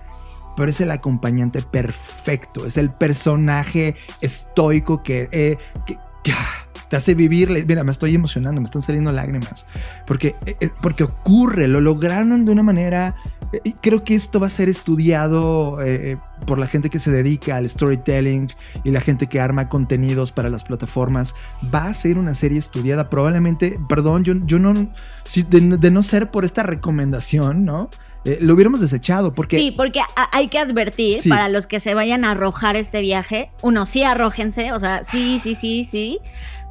pero 0.55 0.69
es 0.69 0.81
el 0.81 0.91
acompañante 0.91 1.61
perfecto, 1.61 2.65
es 2.65 2.77
el 2.77 2.89
personaje 2.89 3.95
estoico 4.21 5.03
que, 5.03 5.29
eh, 5.31 5.57
te 6.89 6.95
hace 6.95 7.13
vivir. 7.15 7.49
Mira, 7.67 7.83
me 7.83 7.91
estoy 7.91 8.15
emocionando, 8.15 8.61
me 8.61 8.65
están 8.65 8.81
saliendo 8.81 9.11
lágrimas. 9.11 9.65
Porque, 10.05 10.35
eh, 10.45 10.55
eh, 10.59 10.69
porque 10.81 11.03
ocurre, 11.03 11.67
lo 11.67 11.81
lograron 11.81 12.45
de 12.45 12.51
una 12.51 12.63
manera. 12.63 13.15
eh, 13.53 13.73
Creo 13.81 14.03
que 14.03 14.15
esto 14.15 14.39
va 14.39 14.47
a 14.47 14.49
ser 14.49 14.69
estudiado 14.69 15.81
eh, 15.83 16.17
por 16.45 16.57
la 16.59 16.67
gente 16.67 16.89
que 16.89 16.99
se 16.99 17.11
dedica 17.11 17.55
al 17.55 17.69
storytelling 17.69 18.49
y 18.83 18.91
la 18.91 19.01
gente 19.01 19.27
que 19.27 19.39
arma 19.39 19.69
contenidos 19.69 20.31
para 20.31 20.49
las 20.49 20.63
plataformas. 20.63 21.35
Va 21.73 21.85
a 21.85 21.93
ser 21.93 22.17
una 22.17 22.33
serie 22.35 22.57
estudiada. 22.59 23.07
Probablemente, 23.07 23.79
perdón, 23.87 24.23
yo, 24.23 24.33
yo 24.45 24.59
no. 24.59 24.89
si 25.23 25.43
de, 25.43 25.61
de 25.77 25.91
no 25.91 26.03
ser 26.03 26.31
por 26.31 26.45
esta 26.45 26.63
recomendación, 26.63 27.65
¿no? 27.65 27.89
Eh, 28.25 28.39
lo 28.41 28.55
hubiéramos 28.55 28.81
desechado 28.81 29.33
porque. 29.33 29.55
Sí, 29.55 29.71
porque 29.75 30.01
hay 30.33 30.47
que 30.49 30.59
advertir 30.59 31.17
Sí. 31.17 31.29
para 31.29 31.47
los 31.47 31.65
que 31.67 31.79
se 31.79 31.93
vayan 31.93 32.25
a 32.25 32.31
arrojar 32.31 32.75
este 32.75 32.99
viaje, 32.99 33.49
uno, 33.61 33.85
sí 33.85 34.03
arrójense, 34.03 34.73
o 34.73 34.79
sea, 34.79 35.03
sí, 35.03 35.39
sí, 35.39 35.55
sí, 35.55 35.83
sí, 35.85 36.19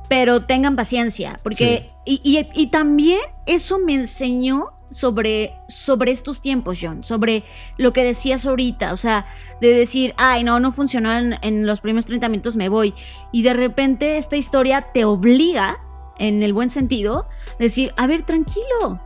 pero 0.09 0.45
tengan 0.45 0.77
paciencia, 0.77 1.41
porque, 1.43 1.91
y, 2.05 2.21
y- 2.23 2.49
y 2.55 2.67
también 2.69 3.21
eso 3.47 3.79
me 3.79 3.95
enseñó 3.95 4.73
sobre, 4.91 5.53
sobre 5.69 6.13
estos 6.13 6.41
tiempos, 6.41 6.79
John, 6.81 7.03
sobre 7.03 7.43
lo 7.77 7.93
que 7.93 8.05
decías 8.05 8.47
ahorita, 8.47 8.93
o 8.93 8.97
sea, 8.97 9.27
de 9.61 9.73
decir, 9.73 10.15
ay, 10.17 10.45
no, 10.45 10.61
no 10.61 10.71
funcionó 10.71 11.13
en, 11.13 11.37
en 11.43 11.67
los 11.67 11.81
primeros 11.81 12.07
30 12.07 12.29
minutos, 12.29 12.55
me 12.57 12.69
voy, 12.69 12.95
y 13.33 13.43
de 13.43 13.53
repente 13.55 14.17
esta 14.17 14.37
historia 14.37 14.93
te 14.93 15.05
obliga, 15.05 15.81
en 16.19 16.43
el 16.43 16.53
buen 16.53 16.71
sentido, 16.71 17.25
decir, 17.59 17.93
a 17.97 18.07
ver, 18.07 18.23
tranquilo, 18.23 19.01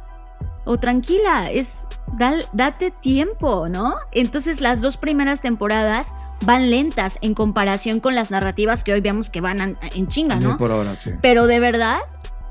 o 0.66 0.76
tranquila, 0.76 1.50
es 1.50 1.88
dal- 2.18 2.46
date 2.52 2.90
tiempo, 2.90 3.68
¿no? 3.70 3.94
Entonces 4.12 4.60
las 4.60 4.80
dos 4.82 4.98
primeras 4.98 5.40
temporadas 5.40 6.12
van 6.44 6.70
lentas 6.70 7.18
en 7.22 7.34
comparación 7.34 8.00
con 8.00 8.14
las 8.14 8.30
narrativas 8.30 8.84
que 8.84 8.92
hoy 8.92 9.00
vemos 9.00 9.30
que 9.30 9.40
van 9.40 9.76
en 9.94 10.08
chinga, 10.08 10.36
¿no? 10.36 10.56
por 10.56 10.70
hora, 10.70 10.96
sí. 10.96 11.10
Pero 11.20 11.46
de 11.46 11.60
verdad, 11.60 11.98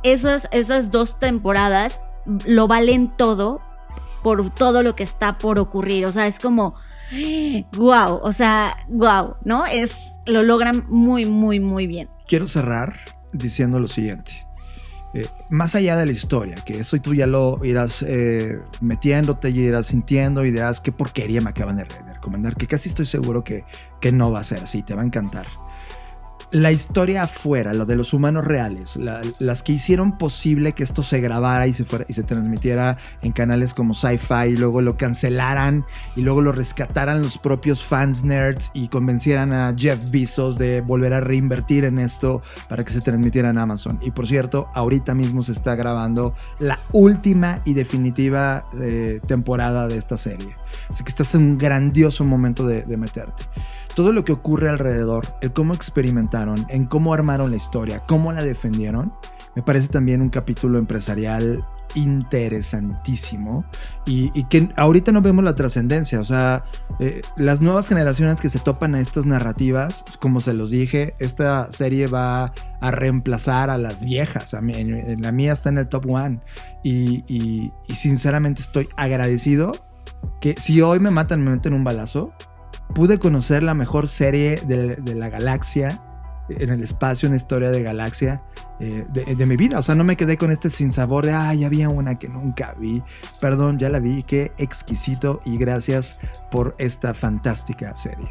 esas, 0.04 0.48
esas 0.52 0.92
dos 0.92 1.20
temporadas 1.20 2.02
lo 2.46 2.68
valen 2.68 3.10
todo 3.10 3.62
por 4.24 4.50
todo 4.54 4.84
lo 4.84 4.96
que 4.96 5.04
está 5.04 5.38
por 5.38 5.60
ocurrir. 5.60 6.06
O 6.06 6.12
sea, 6.12 6.28
es 6.28 6.40
como, 6.40 6.76
wow, 7.74 8.20
o 8.22 8.32
sea, 8.32 8.78
wow, 8.90 9.36
¿no? 9.44 9.66
Es, 9.66 10.20
lo 10.26 10.44
logran 10.44 10.86
muy, 10.90 11.26
muy, 11.26 11.60
muy 11.60 11.88
bien. 11.88 12.10
quiero 12.28 12.48
cerrar 12.48 12.96
diciendo 13.34 13.80
lo 13.80 13.88
siguiente. 13.88 14.46
Eh, 15.16 15.26
más 15.50 15.74
allá 15.74 15.96
de 15.96 16.06
la 16.06 16.12
historia, 16.12 16.56
que 16.64 16.80
eso 16.80 16.96
tú 17.00 17.16
ya 17.16 17.26
lo 17.26 17.66
irás 17.66 18.06
eh, 18.08 18.60
metiéndote 18.80 19.50
y 19.50 19.62
irás 19.62 19.88
sintiendo 19.88 20.46
y 20.46 20.52
dirás 20.52 20.82
qué 20.82 20.92
porquería 20.92 21.42
me 21.42 21.50
acaban 21.50 21.78
de 21.78 21.86
recomendar, 22.20 22.56
que 22.56 22.68
casi 22.68 22.90
estoy 22.90 23.06
seguro 23.06 23.44
que, 23.44 23.64
que 24.00 24.12
no 24.12 24.32
va 24.32 24.40
a 24.40 24.44
ser 24.44 24.60
así, 24.60 24.84
te 24.84 24.94
va 24.94 25.02
a 25.02 25.06
encantar. 25.06 25.48
La 26.52 26.72
historia 26.72 27.24
afuera, 27.24 27.76
lo 27.76 27.86
de 27.86 27.96
los 27.96 28.12
humanos 28.12 28.44
reales, 28.44 28.96
la- 28.96 29.22
las 29.38 29.62
que 29.62 29.74
hicieron 29.74 30.18
posible 30.18 30.72
que 30.74 30.82
esto 30.82 31.04
se 31.04 31.22
grabara 31.22 31.68
y 31.68 31.76
se, 31.76 31.86
fuera, 31.86 32.06
y 32.10 32.14
se 32.14 32.24
transmitiera 32.24 32.98
en 33.22 33.34
canales 33.34 33.76
como 33.76 33.94
Sci-Fi 33.94 34.54
y 34.54 34.58
luego 34.58 34.82
lo 34.82 34.98
cancelaran 34.98 35.86
y 36.16 36.22
luego 36.22 36.42
lo 36.42 36.52
rescataran 36.52 37.22
los 37.22 37.38
propios 37.38 37.84
fans 37.86 38.24
nerds 38.24 38.72
y 38.74 38.88
convencieran 38.88 39.54
a 39.54 39.76
Jeff 39.78 40.10
Bezos 40.10 40.58
de 40.58 40.82
volver 40.82 41.14
a 41.14 41.20
reinvertir 41.20 41.86
en 41.86 42.00
esto 42.00 42.42
para 42.68 42.84
que 42.84 42.94
se 42.94 43.02
transmitiera 43.02 43.52
en 43.52 43.60
Amazon. 43.60 44.00
Y 44.02 44.10
por 44.10 44.26
cierto, 44.26 44.70
ahorita 44.74 45.14
mismo 45.14 45.44
se 45.44 45.52
está 45.52 45.76
grabando 45.76 46.34
la 46.58 46.80
última 46.94 47.62
y 47.64 47.76
definitiva 47.76 48.64
eh, 48.82 49.20
temporada 49.28 49.88
de 49.88 49.98
esta 49.98 50.18
serie. 50.18 50.56
Así 50.90 51.04
que 51.04 51.10
estás 51.10 51.36
en 51.36 51.44
un 51.44 51.58
grandioso 51.60 52.26
momento 52.26 52.66
de, 52.66 52.82
de 52.86 52.98
meterte. 52.98 53.44
Todo 54.00 54.14
lo 54.14 54.24
que 54.24 54.32
ocurre 54.32 54.70
alrededor, 54.70 55.28
el 55.42 55.52
cómo 55.52 55.74
experimentaron, 55.74 56.66
en 56.70 56.86
cómo 56.86 57.14
armaron 57.14 57.52
la 57.52 57.58
historia, 57.58 58.02
cómo 58.08 58.32
la 58.32 58.42
defendieron, 58.42 59.12
me 59.58 59.62
parece 59.62 59.90
también 59.90 60.22
un 60.22 60.30
capítulo 60.30 60.78
empresarial 60.78 61.66
interesantísimo 61.96 63.66
y, 64.06 64.30
que 64.46 64.70
ahorita 64.78 65.12
no 65.12 65.22
vemos 65.22 65.44
la 65.44 65.54
trascendencia. 65.54 66.22
O 66.22 66.24
sea, 66.24 66.64
eh, 67.02 67.22
las 67.36 67.60
nuevas 67.60 67.90
generaciones 67.90 68.40
que 68.40 68.50
se 68.50 68.60
topan 68.60 68.96
a 68.96 69.02
estas 69.02 69.26
narrativas, 69.26 70.06
como 70.22 70.40
se 70.40 70.54
los 70.54 70.70
dije, 70.70 71.14
esta 71.20 71.70
serie 71.70 72.08
va 72.08 72.54
a 72.80 72.92
reemplazar 72.92 73.70
a 73.70 73.78
las 73.78 74.06
viejas. 74.06 74.56
La 75.20 75.32
mía 75.34 75.52
está 75.52 75.68
en 75.68 75.78
el 75.78 75.90
top 75.90 76.10
one 76.10 76.40
y- 76.86 77.26
y 77.28 77.96
sinceramente 77.96 78.62
estoy 78.62 78.88
agradecido 78.96 79.74
que 80.40 80.56
si 80.58 80.82
hoy 80.82 81.02
me 81.02 81.12
matan, 81.12 81.44
me 81.44 81.52
meten 81.52 81.74
un 81.74 81.84
balazo, 81.84 82.32
pude 82.94 83.20
conocer 83.20 83.64
la 83.64 83.74
mejor 83.74 84.08
serie 84.08 84.62
de, 84.66 84.96
de 84.96 85.16
la 85.16 85.30
galaxia 85.30 86.04
en 86.50 86.70
el 86.70 86.84
espacio, 86.84 87.28
una 87.30 87.36
historia 87.36 87.70
de 87.70 87.84
galaxia 87.84 88.44
eh, 88.80 89.06
de, 89.10 89.36
de 89.36 89.46
mi 89.46 89.56
vida. 89.56 89.80
O 89.80 89.82
sea, 89.82 89.96
no 89.96 90.04
me 90.04 90.18
quedé 90.18 90.38
con 90.38 90.52
este 90.52 90.70
sinsabor 90.70 91.26
de, 91.26 91.34
ay, 91.34 91.64
había 91.64 91.90
una 91.90 92.16
que 92.16 92.28
nunca 92.28 92.76
vi. 92.80 93.04
Perdón, 93.40 93.78
ya 93.78 93.90
la 93.90 94.00
vi. 94.00 94.24
Qué 94.24 94.52
exquisito 94.58 95.40
y 95.46 95.58
gracias 95.58 96.20
por 96.52 96.76
esta 96.80 97.14
fantástica 97.14 97.96
serie. 97.96 98.30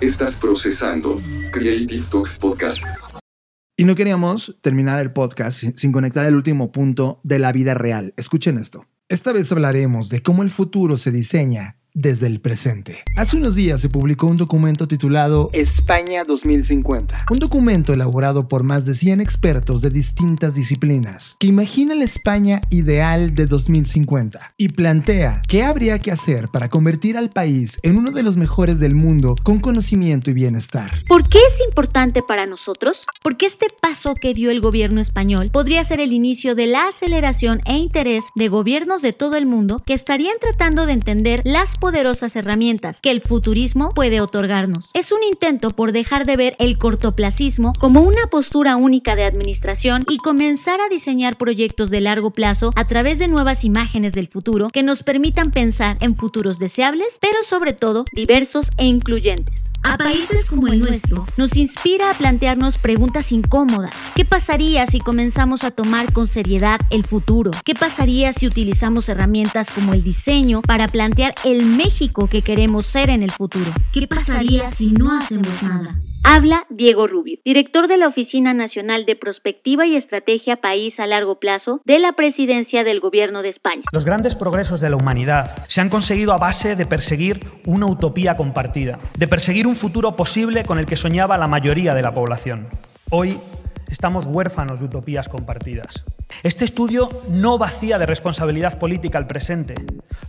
Estás 0.00 0.40
procesando 0.40 1.20
Creative 1.52 2.04
Talks 2.10 2.38
Podcast. 2.38 2.84
Y 3.76 3.84
no 3.84 3.94
queríamos 3.94 4.58
terminar 4.60 5.00
el 5.00 5.12
podcast 5.12 5.64
sin 5.76 5.92
conectar 5.92 6.26
el 6.26 6.34
último 6.34 6.72
punto 6.72 7.20
de 7.24 7.38
la 7.38 7.52
vida 7.52 7.74
real. 7.74 8.12
Escuchen 8.16 8.58
esto. 8.58 8.86
Esta 9.08 9.32
vez 9.32 9.50
hablaremos 9.50 10.08
de 10.08 10.22
cómo 10.22 10.42
el 10.42 10.50
futuro 10.50 10.96
se 10.96 11.10
diseña 11.10 11.81
desde 11.94 12.26
el 12.26 12.40
presente. 12.40 13.02
Hace 13.16 13.36
unos 13.36 13.54
días 13.54 13.80
se 13.80 13.88
publicó 13.88 14.26
un 14.26 14.36
documento 14.36 14.88
titulado 14.88 15.50
España 15.52 16.24
2050, 16.24 17.26
un 17.30 17.38
documento 17.38 17.92
elaborado 17.92 18.48
por 18.48 18.62
más 18.64 18.86
de 18.86 18.94
100 18.94 19.20
expertos 19.20 19.82
de 19.82 19.90
distintas 19.90 20.54
disciplinas 20.54 21.36
que 21.38 21.46
imagina 21.46 21.94
la 21.94 22.04
España 22.04 22.60
ideal 22.70 23.34
de 23.34 23.46
2050 23.46 24.54
y 24.56 24.68
plantea 24.70 25.42
qué 25.48 25.64
habría 25.64 25.98
que 25.98 26.10
hacer 26.10 26.48
para 26.48 26.68
convertir 26.68 27.16
al 27.16 27.30
país 27.30 27.78
en 27.82 27.96
uno 27.96 28.10
de 28.10 28.22
los 28.22 28.36
mejores 28.36 28.80
del 28.80 28.94
mundo 28.94 29.34
con 29.42 29.60
conocimiento 29.60 30.30
y 30.30 30.34
bienestar. 30.34 30.92
¿Por 31.08 31.28
qué 31.28 31.38
es 31.38 31.60
importante 31.64 32.22
para 32.22 32.46
nosotros? 32.46 33.06
Porque 33.22 33.46
este 33.46 33.66
paso 33.80 34.14
que 34.14 34.34
dio 34.34 34.50
el 34.50 34.60
gobierno 34.60 35.00
español 35.00 35.50
podría 35.52 35.84
ser 35.84 36.00
el 36.00 36.12
inicio 36.12 36.54
de 36.54 36.66
la 36.66 36.88
aceleración 36.88 37.60
e 37.66 37.76
interés 37.76 38.26
de 38.34 38.48
gobiernos 38.48 39.02
de 39.02 39.12
todo 39.12 39.36
el 39.36 39.46
mundo 39.46 39.82
que 39.84 39.94
estarían 39.94 40.36
tratando 40.40 40.86
de 40.86 40.92
entender 40.92 41.42
las 41.44 41.76
poderosas 41.82 42.36
herramientas 42.36 43.00
que 43.00 43.10
el 43.10 43.20
futurismo 43.20 43.88
puede 43.88 44.20
otorgarnos. 44.20 44.92
Es 44.94 45.10
un 45.10 45.24
intento 45.24 45.70
por 45.70 45.90
dejar 45.90 46.26
de 46.26 46.36
ver 46.36 46.54
el 46.60 46.78
cortoplacismo 46.78 47.72
como 47.80 48.02
una 48.02 48.28
postura 48.30 48.76
única 48.76 49.16
de 49.16 49.24
administración 49.24 50.04
y 50.08 50.18
comenzar 50.18 50.80
a 50.80 50.88
diseñar 50.88 51.36
proyectos 51.36 51.90
de 51.90 52.00
largo 52.00 52.30
plazo 52.30 52.70
a 52.76 52.86
través 52.86 53.18
de 53.18 53.26
nuevas 53.26 53.64
imágenes 53.64 54.12
del 54.12 54.28
futuro 54.28 54.68
que 54.68 54.84
nos 54.84 55.02
permitan 55.02 55.50
pensar 55.50 55.98
en 56.00 56.14
futuros 56.14 56.60
deseables, 56.60 57.18
pero 57.20 57.42
sobre 57.42 57.72
todo 57.72 58.04
diversos 58.12 58.70
e 58.78 58.84
incluyentes. 58.84 59.72
A 59.82 59.96
países 59.96 60.48
como 60.48 60.68
el 60.68 60.78
nuestro 60.78 61.26
nos 61.36 61.56
inspira 61.56 62.12
a 62.12 62.14
plantearnos 62.14 62.78
preguntas 62.78 63.32
incómodas. 63.32 64.08
¿Qué 64.14 64.24
pasaría 64.24 64.86
si 64.86 65.00
comenzamos 65.00 65.64
a 65.64 65.72
tomar 65.72 66.12
con 66.12 66.28
seriedad 66.28 66.78
el 66.90 67.02
futuro? 67.02 67.50
¿Qué 67.64 67.74
pasaría 67.74 68.32
si 68.32 68.46
utilizamos 68.46 69.08
herramientas 69.08 69.72
como 69.72 69.94
el 69.94 70.04
diseño 70.04 70.62
para 70.62 70.86
plantear 70.86 71.34
el 71.44 71.71
México 71.76 72.28
que 72.28 72.42
queremos 72.42 72.86
ser 72.86 73.10
en 73.10 73.22
el 73.22 73.30
futuro? 73.30 73.70
¿Qué 73.92 74.06
pasaría 74.06 74.66
si 74.66 74.92
no 74.92 75.16
hacemos 75.16 75.62
nada? 75.62 75.96
Habla 76.24 76.66
Diego 76.70 77.06
Rubio, 77.06 77.38
director 77.44 77.88
de 77.88 77.96
la 77.96 78.06
Oficina 78.06 78.54
Nacional 78.54 79.06
de 79.06 79.16
Prospectiva 79.16 79.86
y 79.86 79.96
Estrategia 79.96 80.60
País 80.60 81.00
a 81.00 81.06
Largo 81.06 81.40
Plazo 81.40 81.80
de 81.84 81.98
la 81.98 82.12
Presidencia 82.12 82.84
del 82.84 83.00
Gobierno 83.00 83.42
de 83.42 83.48
España. 83.48 83.82
Los 83.92 84.04
grandes 84.04 84.34
progresos 84.34 84.80
de 84.80 84.90
la 84.90 84.96
humanidad 84.96 85.50
se 85.66 85.80
han 85.80 85.88
conseguido 85.88 86.32
a 86.32 86.38
base 86.38 86.76
de 86.76 86.86
perseguir 86.86 87.40
una 87.66 87.86
utopía 87.86 88.36
compartida, 88.36 88.98
de 89.16 89.28
perseguir 89.28 89.66
un 89.66 89.76
futuro 89.76 90.14
posible 90.16 90.64
con 90.64 90.78
el 90.78 90.86
que 90.86 90.96
soñaba 90.96 91.38
la 91.38 91.48
mayoría 91.48 91.94
de 91.94 92.02
la 92.02 92.14
población. 92.14 92.68
Hoy 93.10 93.38
estamos 93.92 94.24
huérfanos 94.26 94.80
de 94.80 94.86
utopías 94.86 95.28
compartidas. 95.28 96.02
Este 96.42 96.64
estudio 96.64 97.10
no 97.28 97.58
vacía 97.58 97.98
de 97.98 98.06
responsabilidad 98.06 98.78
política 98.78 99.18
al 99.18 99.26
presente, 99.26 99.74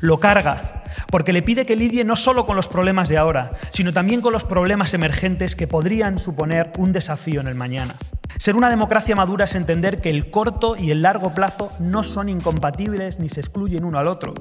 lo 0.01 0.19
carga, 0.19 0.83
porque 1.09 1.31
le 1.31 1.41
pide 1.41 1.65
que 1.65 1.77
lidie 1.77 2.03
no 2.03 2.17
solo 2.17 2.45
con 2.45 2.57
los 2.57 2.67
problemas 2.67 3.07
de 3.07 3.17
ahora, 3.17 3.51
sino 3.71 3.93
también 3.93 4.19
con 4.19 4.33
los 4.33 4.43
problemas 4.43 4.93
emergentes 4.93 5.55
que 5.55 5.67
podrían 5.67 6.19
suponer 6.19 6.73
un 6.77 6.91
desafío 6.91 7.39
en 7.39 7.47
el 7.47 7.55
mañana. 7.55 7.95
Ser 8.37 8.57
una 8.57 8.69
democracia 8.69 9.15
madura 9.15 9.45
es 9.45 9.55
entender 9.55 10.01
que 10.01 10.09
el 10.09 10.29
corto 10.29 10.75
y 10.75 10.91
el 10.91 11.01
largo 11.01 11.33
plazo 11.33 11.71
no 11.79 12.03
son 12.03 12.27
incompatibles 12.27 13.19
ni 13.19 13.29
se 13.29 13.39
excluyen 13.39 13.85
uno 13.85 13.99
al 13.99 14.07
otro. 14.07 14.33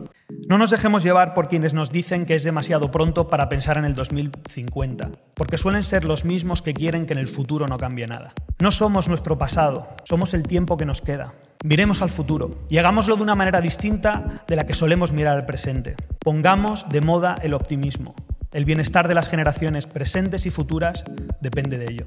No 0.48 0.58
nos 0.58 0.70
dejemos 0.70 1.04
llevar 1.04 1.34
por 1.34 1.46
quienes 1.46 1.72
nos 1.72 1.92
dicen 1.92 2.26
que 2.26 2.34
es 2.34 2.42
demasiado 2.42 2.90
pronto 2.90 3.28
para 3.28 3.48
pensar 3.48 3.78
en 3.78 3.84
el 3.84 3.94
2050, 3.94 5.10
porque 5.34 5.58
suelen 5.58 5.84
ser 5.84 6.04
los 6.04 6.24
mismos 6.24 6.62
que 6.62 6.74
quieren 6.74 7.06
que 7.06 7.12
en 7.12 7.20
el 7.20 7.28
futuro 7.28 7.68
no 7.68 7.78
cambie 7.78 8.06
nada. 8.06 8.32
No 8.58 8.72
somos 8.72 9.08
nuestro 9.12 9.36
pasado, 9.36 9.88
somos 10.04 10.32
el 10.32 10.44
tiempo 10.44 10.78
que 10.78 10.86
nos 10.86 11.02
queda. 11.02 11.34
Miremos 11.64 12.00
al 12.00 12.08
futuro 12.08 12.50
y 12.70 12.78
hagámoslo 12.78 13.14
de 13.16 13.22
una 13.22 13.34
manera 13.34 13.60
distinta 13.60 14.42
de 14.48 14.56
la 14.56 14.66
que 14.66 14.72
solemos 14.74 15.12
mirar 15.12 15.36
al 15.36 15.44
presente. 15.44 15.96
Pongamos 16.18 16.88
de 16.88 17.02
moda 17.02 17.36
el 17.42 17.52
optimismo. 17.52 18.14
El 18.52 18.64
bienestar 18.64 19.08
de 19.08 19.14
las 19.14 19.28
generaciones 19.28 19.86
presentes 19.86 20.46
y 20.46 20.50
futuras 20.50 21.04
depende 21.40 21.76
de 21.76 21.92
ello. 21.92 22.06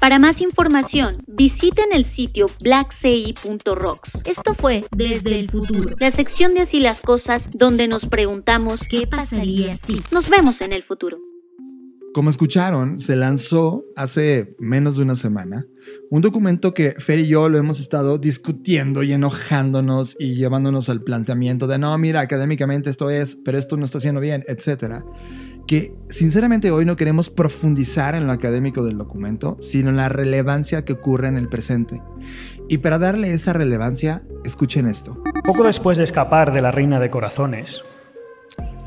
Para 0.00 0.18
más 0.18 0.40
información, 0.40 1.22
visiten 1.26 1.92
el 1.92 2.04
sitio 2.04 2.50
blackci.rocks. 2.62 4.22
Esto 4.24 4.54
fue 4.54 4.86
Desde 4.90 5.38
el 5.38 5.50
futuro, 5.50 5.94
la 5.98 6.10
sección 6.10 6.54
de 6.54 6.62
Así 6.62 6.80
las 6.80 7.02
cosas 7.02 7.50
donde 7.52 7.88
nos 7.88 8.06
preguntamos 8.06 8.80
qué 8.90 9.06
pasaría 9.06 9.76
si. 9.76 10.00
Nos 10.10 10.30
vemos 10.30 10.62
en 10.62 10.72
el 10.72 10.82
futuro. 10.82 11.18
Como 12.18 12.30
escucharon, 12.30 12.98
se 12.98 13.14
lanzó 13.14 13.84
hace 13.94 14.56
menos 14.58 14.96
de 14.96 15.04
una 15.04 15.14
semana 15.14 15.68
un 16.10 16.20
documento 16.20 16.74
que 16.74 16.96
Fer 16.98 17.20
y 17.20 17.28
yo 17.28 17.48
lo 17.48 17.58
hemos 17.58 17.78
estado 17.78 18.18
discutiendo 18.18 19.04
y 19.04 19.12
enojándonos 19.12 20.16
y 20.18 20.34
llevándonos 20.34 20.88
al 20.88 21.00
planteamiento 21.00 21.68
de 21.68 21.78
no, 21.78 21.96
mira, 21.96 22.20
académicamente 22.20 22.90
esto 22.90 23.08
es, 23.08 23.36
pero 23.36 23.56
esto 23.56 23.76
no 23.76 23.84
está 23.84 23.98
haciendo 23.98 24.20
bien, 24.20 24.42
etcétera. 24.48 25.04
Que 25.68 25.94
sinceramente 26.08 26.72
hoy 26.72 26.84
no 26.84 26.96
queremos 26.96 27.30
profundizar 27.30 28.16
en 28.16 28.26
lo 28.26 28.32
académico 28.32 28.84
del 28.84 28.98
documento, 28.98 29.56
sino 29.60 29.90
en 29.90 29.96
la 29.96 30.08
relevancia 30.08 30.84
que 30.84 30.94
ocurre 30.94 31.28
en 31.28 31.36
el 31.36 31.48
presente. 31.48 32.02
Y 32.68 32.78
para 32.78 32.98
darle 32.98 33.32
esa 33.32 33.52
relevancia, 33.52 34.24
escuchen 34.44 34.88
esto. 34.88 35.22
Poco 35.44 35.62
después 35.62 35.98
de 35.98 36.04
escapar 36.04 36.52
de 36.52 36.62
la 36.62 36.72
Reina 36.72 36.98
de 36.98 37.10
Corazones, 37.10 37.84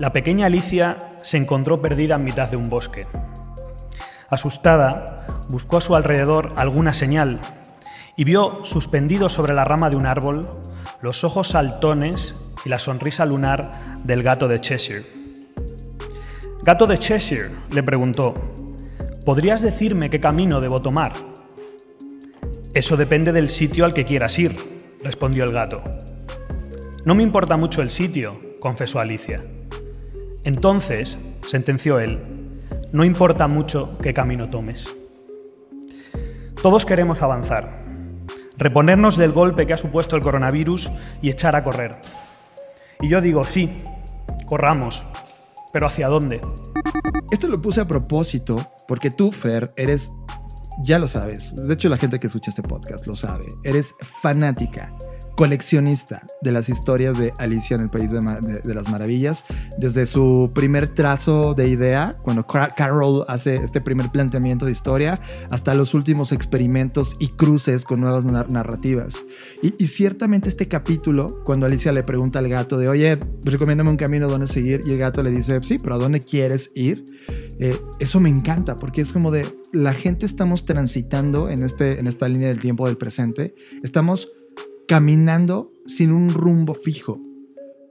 la 0.02 0.12
pequeña 0.12 0.48
Alicia 0.48 0.98
se 1.20 1.38
encontró 1.38 1.80
perdida 1.80 2.16
en 2.16 2.24
mitad 2.24 2.50
de 2.50 2.58
un 2.58 2.72
bosque. 2.72 3.06
Asustada, 4.32 5.28
buscó 5.52 5.78
a 5.78 5.82
su 5.82 5.96
alrededor 5.96 6.54
alguna 6.56 6.92
señal 6.92 7.40
y 8.16 8.24
vio 8.24 8.66
suspendidos 8.66 9.32
sobre 9.34 9.54
la 9.54 9.64
rama 9.64 9.92
de 9.92 9.96
un 9.96 10.08
árbol 10.08 10.42
los 11.04 11.24
ojos 11.24 11.50
saltones 11.50 12.34
y 12.66 12.70
la 12.70 12.80
sonrisa 12.80 13.28
lunar 13.28 13.80
del 14.04 14.24
gato 14.24 14.48
de 14.48 14.60
Cheshire. 14.60 15.06
Gato 16.64 16.88
de 16.88 16.98
Cheshire, 16.98 17.50
le 17.70 17.84
preguntó, 17.84 18.34
¿podrías 19.24 19.62
decirme 19.62 20.10
qué 20.10 20.20
camino 20.20 20.62
debo 20.62 20.82
tomar? 20.82 21.14
Eso 22.74 22.98
depende 22.98 23.32
del 23.34 23.50
sitio 23.50 23.86
al 23.86 23.94
que 23.94 24.06
quieras 24.06 24.40
ir, 24.40 24.56
respondió 25.04 25.44
el 25.44 25.52
gato. 25.52 25.84
No 27.06 27.14
me 27.14 27.22
importa 27.22 27.56
mucho 27.56 27.84
el 27.84 27.92
sitio, 27.92 28.58
confesó 28.60 29.00
Alicia. 29.00 29.44
Entonces, 30.44 31.18
sentenció 31.48 32.00
él, 32.00 32.20
no 32.92 33.04
importa 33.06 33.48
mucho 33.48 33.98
qué 34.02 34.14
camino 34.14 34.50
tomes. 34.50 34.94
Todos 36.62 36.86
queremos 36.86 37.22
avanzar, 37.22 37.84
reponernos 38.58 39.18
del 39.18 39.32
golpe 39.32 39.66
que 39.66 39.74
ha 39.74 39.78
supuesto 39.78 40.16
el 40.16 40.22
coronavirus 40.22 40.90
y 41.22 41.30
echar 41.30 41.56
a 41.56 41.64
correr. 41.64 41.92
Y 43.02 43.10
yo 43.10 43.22
digo, 43.22 43.46
sí, 43.46 43.70
corramos, 44.48 45.06
pero 45.74 45.88
¿hacia 45.88 46.08
dónde? 46.08 46.42
Esto 47.32 47.48
lo 47.48 47.62
puse 47.62 47.82
a 47.82 47.88
propósito 47.88 48.58
porque 48.88 49.10
tú, 49.10 49.32
Fer, 49.32 49.74
eres, 49.76 50.12
ya 50.84 51.00
lo 51.00 51.08
sabes, 51.08 51.56
de 51.56 51.74
hecho 51.74 51.90
la 51.90 51.98
gente 51.98 52.20
que 52.20 52.28
escucha 52.28 52.50
este 52.50 52.64
podcast 52.64 53.08
lo 53.08 53.16
sabe, 53.16 53.46
eres 53.64 53.94
fanática 54.00 54.94
coleccionista 55.42 56.24
de 56.44 56.52
las 56.52 56.70
historias 56.70 57.18
de 57.18 57.34
Alicia 57.40 57.76
en 57.76 57.82
el 57.82 57.90
País 57.90 58.12
de, 58.12 58.76
las 58.76 58.92
Maravillas, 58.92 59.44
desde 59.80 60.06
su 60.06 60.52
primer 60.54 60.90
trazo 60.90 61.56
de 61.56 61.68
idea, 61.68 62.16
cuando 62.22 62.46
Carol 62.46 63.26
hace 63.28 63.56
este 63.56 63.82
primer 63.82 64.12
planteamiento 64.12 64.66
de 64.66 64.72
historia, 64.72 65.20
hasta 65.50 65.74
los 65.74 65.96
últimos 65.96 66.32
experimentos 66.32 67.16
y 67.18 67.30
cruces 67.30 67.86
con 67.86 68.02
nuevas 68.02 68.28
narrativas. 68.28 69.24
Y, 69.64 69.88
ciertamente 69.88 70.48
este 70.48 70.68
capítulo, 70.68 71.44
cuando 71.44 71.66
Alicia 71.66 71.92
le 71.92 72.04
pregunta 72.04 72.38
al 72.38 72.48
gato 72.48 72.78
de, 72.78 72.88
oye, 72.88 73.18
recomiéndame 73.44 73.90
un 73.90 73.98
camino 73.98 74.28
donde 74.28 74.48
seguir, 74.48 74.82
y 74.86 74.92
el 74.92 75.00
gato 75.00 75.24
le 75.24 75.32
dice, 75.32 75.58
sí, 75.64 75.80
pero 75.82 75.96
¿a 75.96 75.98
dónde 75.98 76.20
quieres 76.20 76.70
ir? 76.76 77.04
Eh, 77.60 77.76
eso 78.00 78.20
me 78.20 78.30
encanta, 78.30 78.78
porque 78.78 79.02
es 79.02 79.12
como 79.12 79.32
de, 79.32 79.48
la 79.74 79.94
gente 79.94 80.28
estamos 80.28 80.66
transitando 80.66 81.50
en, 81.50 81.64
este, 81.64 82.00
en 82.00 82.06
esta 82.06 82.28
línea 82.28 82.50
del 82.50 82.62
tiempo 82.62 82.86
del 82.86 82.98
presente, 82.98 83.56
estamos 83.82 84.30
caminando 84.92 85.72
sin 85.86 86.12
un 86.12 86.34
rumbo 86.34 86.74
fijo. 86.74 87.18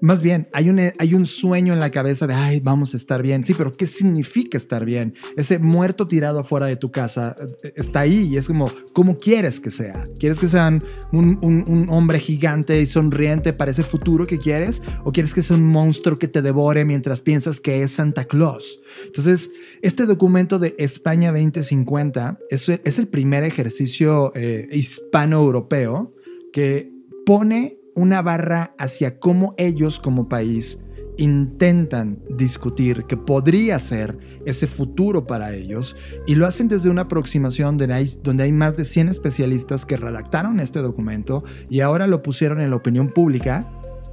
Más 0.03 0.21
bien, 0.21 0.49
hay 0.53 0.69
un, 0.69 0.79
hay 0.99 1.15
un 1.15 1.25
sueño 1.25 1.73
en 1.73 1.79
la 1.79 1.91
cabeza 1.91 2.27
de, 2.27 2.35
ay, 2.35 2.61
vamos 2.61 2.93
a 2.93 2.99
estar 2.99 3.23
bien. 3.23 3.43
Sí, 3.43 3.55
pero 3.57 3.71
¿qué 3.73 3.87
significa 3.87 4.59
estar 4.59 4.85
bien? 4.85 5.15
Ese 5.35 5.59
muerto 5.59 6.07
tirado 6.07 6.41
afuera 6.41 6.67
de 6.67 6.77
tu 6.77 6.91
casa 6.91 7.35
eh, 7.65 7.73
está 7.75 8.01
ahí 8.01 8.29
y 8.31 8.37
es 8.37 8.49
como, 8.49 8.71
¿cómo 8.93 9.17
quieres 9.17 9.61
que 9.61 9.71
sea? 9.71 9.95
¿Quieres 10.19 10.39
que 10.39 10.49
sean 10.49 10.79
un, 11.11 11.39
un, 11.41 11.87
hombre 11.89 12.19
gigante 12.19 12.79
y 12.79 12.85
sonriente 12.85 13.55
para 13.55 13.71
ese 13.71 13.83
futuro 13.83 14.27
que 14.27 14.39
quieres? 14.39 14.83
¿O 15.03 15.11
quieres 15.11 15.33
que 15.33 15.41
sea 15.41 15.57
un 15.57 15.69
monstruo 15.69 16.19
que 16.19 16.29
te 16.29 16.43
devore 16.43 16.85
mientras 16.85 17.23
piensas 17.23 17.61
que 17.61 17.81
es 17.81 17.93
Santa 17.93 18.27
Claus? 18.27 18.83
Entonces, 19.07 19.51
este 19.81 20.05
documento 20.05 20.59
de 20.59 20.75
España 20.77 21.33
2050 21.33 22.41
es, 22.51 22.69
es 22.69 22.99
el 22.99 23.09
primer 23.09 23.45
ejercicio 23.45 24.33
eh, 24.35 24.69
hispano-europeo 24.71 26.15
que 26.53 26.93
pone 27.27 27.79
una 27.95 28.23
barra 28.23 28.75
hacia 28.79 29.19
cómo 29.19 29.55
ellos 29.59 30.01
como 30.01 30.29
país 30.29 30.79
intentan 31.21 32.19
discutir 32.31 33.05
que 33.05 33.17
podría 33.17 33.79
ser 33.79 34.19
ese 34.47 34.67
futuro 34.67 35.27
para 35.27 35.53
ellos 35.53 35.95
y 36.27 36.35
lo 36.35 36.47
hacen 36.47 36.67
desde 36.69 36.89
una 36.89 37.03
aproximación 37.03 37.77
donde 37.77 37.95
hay, 37.95 38.11
donde 38.23 38.45
hay 38.45 38.53
más 38.53 38.77
de 38.79 38.87
100 38.87 39.11
especialistas 39.11 39.85
que 39.85 39.99
redactaron 39.99 40.61
este 40.61 40.81
documento 40.81 41.45
y 41.69 41.81
ahora 41.81 42.07
lo 42.07 42.23
pusieron 42.23 42.61
en 42.61 42.71
la 42.71 42.77
opinión 42.77 43.11
pública 43.11 43.61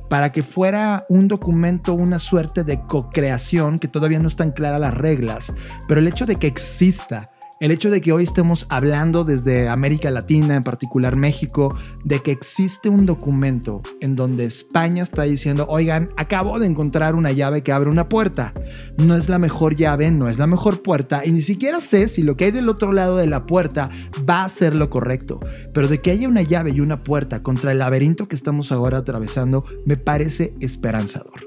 para 0.09 0.31
que 0.31 0.43
fuera 0.43 1.05
un 1.09 1.27
documento, 1.27 1.93
una 1.93 2.19
suerte 2.19 2.63
de 2.63 2.81
co-creación 2.81 3.77
que 3.77 3.87
todavía 3.87 4.19
no 4.19 4.27
están 4.27 4.51
claras 4.51 4.79
las 4.79 4.93
reglas, 4.93 5.53
pero 5.87 5.99
el 5.99 6.07
hecho 6.07 6.25
de 6.25 6.35
que 6.35 6.47
exista 6.47 7.31
el 7.59 7.71
hecho 7.71 7.89
de 7.89 8.01
que 8.01 8.11
hoy 8.11 8.23
estemos 8.23 8.67
hablando 8.69 9.23
desde 9.23 9.67
América 9.67 10.11
Latina, 10.11 10.55
en 10.55 10.63
particular 10.63 11.15
México, 11.15 11.75
de 12.03 12.21
que 12.21 12.31
existe 12.31 12.89
un 12.89 13.05
documento 13.05 13.81
en 13.99 14.15
donde 14.15 14.45
España 14.45 15.03
está 15.03 15.23
diciendo, 15.23 15.65
oigan, 15.67 16.11
acabo 16.17 16.59
de 16.59 16.67
encontrar 16.67 17.15
una 17.15 17.31
llave 17.31 17.63
que 17.63 17.71
abre 17.71 17.89
una 17.89 18.09
puerta. 18.09 18.53
No 18.97 19.15
es 19.15 19.29
la 19.29 19.39
mejor 19.39 19.75
llave, 19.75 20.11
no 20.11 20.27
es 20.27 20.37
la 20.37 20.47
mejor 20.47 20.81
puerta, 20.81 21.21
y 21.25 21.31
ni 21.31 21.41
siquiera 21.41 21.81
sé 21.81 22.07
si 22.07 22.21
lo 22.21 22.37
que 22.37 22.45
hay 22.45 22.51
del 22.51 22.69
otro 22.69 22.91
lado 22.93 23.17
de 23.17 23.27
la 23.27 23.45
puerta 23.45 23.89
va 24.29 24.43
a 24.43 24.49
ser 24.49 24.75
lo 24.75 24.89
correcto. 24.89 25.39
Pero 25.73 25.87
de 25.87 26.01
que 26.01 26.11
haya 26.11 26.27
una 26.27 26.41
llave 26.41 26.71
y 26.71 26.79
una 26.79 27.03
puerta 27.03 27.41
contra 27.41 27.71
el 27.71 27.79
laberinto 27.79 28.27
que 28.27 28.35
estamos 28.35 28.71
ahora 28.71 28.99
atravesando, 28.99 29.63
me 29.85 29.97
parece 29.97 30.53
esperanzador. 30.59 31.46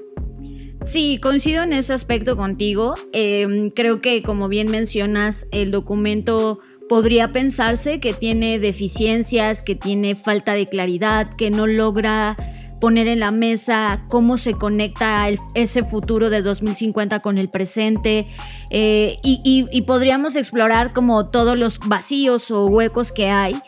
Sí, 0.83 1.19
coincido 1.21 1.61
en 1.61 1.73
ese 1.73 1.93
aspecto 1.93 2.35
contigo. 2.35 2.95
Em, 3.13 3.69
creo 3.69 4.01
que, 4.01 4.23
como 4.23 4.47
bien 4.47 4.71
mencionas, 4.71 5.45
el 5.51 5.69
documento 5.69 6.59
podría 6.89 7.31
pensarse 7.31 7.99
que 7.99 8.13
tiene 8.13 8.57
deficiencias, 8.57 9.61
que 9.61 9.75
tiene 9.75 10.15
falta 10.15 10.53
de 10.55 10.65
claridad, 10.65 11.29
que 11.29 11.51
no 11.51 11.67
logra 11.67 12.35
poner 12.79 13.07
en 13.07 13.19
la 13.19 13.29
mesa 13.29 14.05
cómo 14.09 14.39
se 14.39 14.55
conecta 14.55 15.29
ese 15.53 15.83
futuro 15.83 16.31
de 16.31 16.41
2050 16.41 17.19
con 17.19 17.37
el 17.37 17.47
presente 17.47 18.27
eh, 18.71 19.19
y 19.21 19.81
podríamos 19.83 20.35
explorar 20.35 20.91
como 20.91 21.29
todos 21.29 21.59
los 21.59 21.77
vacíos 21.77 22.49
o 22.49 22.65
huecos 22.65 23.11
que 23.11 23.29
hay 23.29 23.61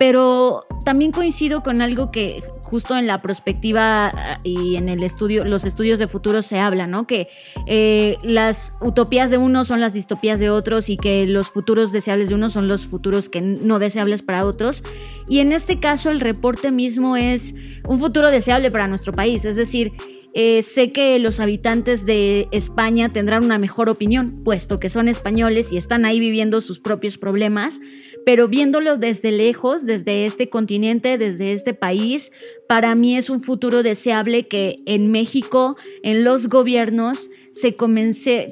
pero 0.00 0.66
también 0.82 1.12
coincido 1.12 1.62
con 1.62 1.82
algo 1.82 2.10
que 2.10 2.40
justo 2.62 2.96
en 2.96 3.06
la 3.06 3.20
perspectiva 3.20 4.06
ah, 4.06 4.40
y 4.42 4.76
en 4.76 4.88
el 4.88 5.02
estudio, 5.02 5.44
los 5.44 5.66
estudios 5.66 5.98
de 5.98 6.06
futuro 6.06 6.40
se 6.40 6.58
habla, 6.58 6.86
¿no? 6.86 7.06
Que 7.06 7.28
eh, 7.66 8.16
las 8.22 8.74
utopías 8.80 9.30
de 9.30 9.36
unos 9.36 9.66
son 9.66 9.78
las 9.78 9.92
distopías 9.92 10.40
de 10.40 10.48
otros 10.48 10.88
y 10.88 10.96
que 10.96 11.26
los 11.26 11.50
futuros 11.50 11.92
deseables 11.92 12.30
de 12.30 12.34
unos 12.34 12.54
son 12.54 12.66
los 12.66 12.86
futuros 12.86 13.28
que 13.28 13.42
no 13.42 13.78
deseables 13.78 14.22
para 14.22 14.46
otros. 14.46 14.82
Y 15.28 15.40
en 15.40 15.52
este 15.52 15.80
caso 15.80 16.08
el 16.08 16.20
reporte 16.20 16.70
mismo 16.70 17.18
es 17.18 17.54
un 17.86 18.00
futuro 18.00 18.30
deseable 18.30 18.70
para 18.70 18.86
nuestro 18.86 19.12
país, 19.12 19.44
es 19.44 19.56
decir, 19.56 19.92
eh, 20.32 20.62
sé 20.62 20.92
que 20.92 21.18
los 21.18 21.40
habitantes 21.40 22.06
de 22.06 22.46
España 22.52 23.08
tendrán 23.08 23.44
una 23.44 23.58
mejor 23.58 23.88
opinión, 23.88 24.42
puesto 24.44 24.78
que 24.78 24.88
son 24.88 25.08
españoles 25.08 25.72
y 25.72 25.76
están 25.76 26.04
ahí 26.04 26.20
viviendo 26.20 26.60
sus 26.60 26.78
propios 26.78 27.18
problemas, 27.18 27.80
pero 28.24 28.46
viéndolo 28.46 28.96
desde 28.96 29.32
lejos, 29.32 29.86
desde 29.86 30.26
este 30.26 30.48
continente, 30.48 31.18
desde 31.18 31.52
este 31.52 31.74
país, 31.74 32.30
para 32.70 32.94
mí 32.94 33.16
es 33.16 33.30
un 33.30 33.42
futuro 33.42 33.82
deseable 33.82 34.46
que 34.46 34.76
en 34.86 35.08
México, 35.08 35.74
en 36.04 36.22
los 36.22 36.46
gobiernos, 36.46 37.28
se, 37.50 37.74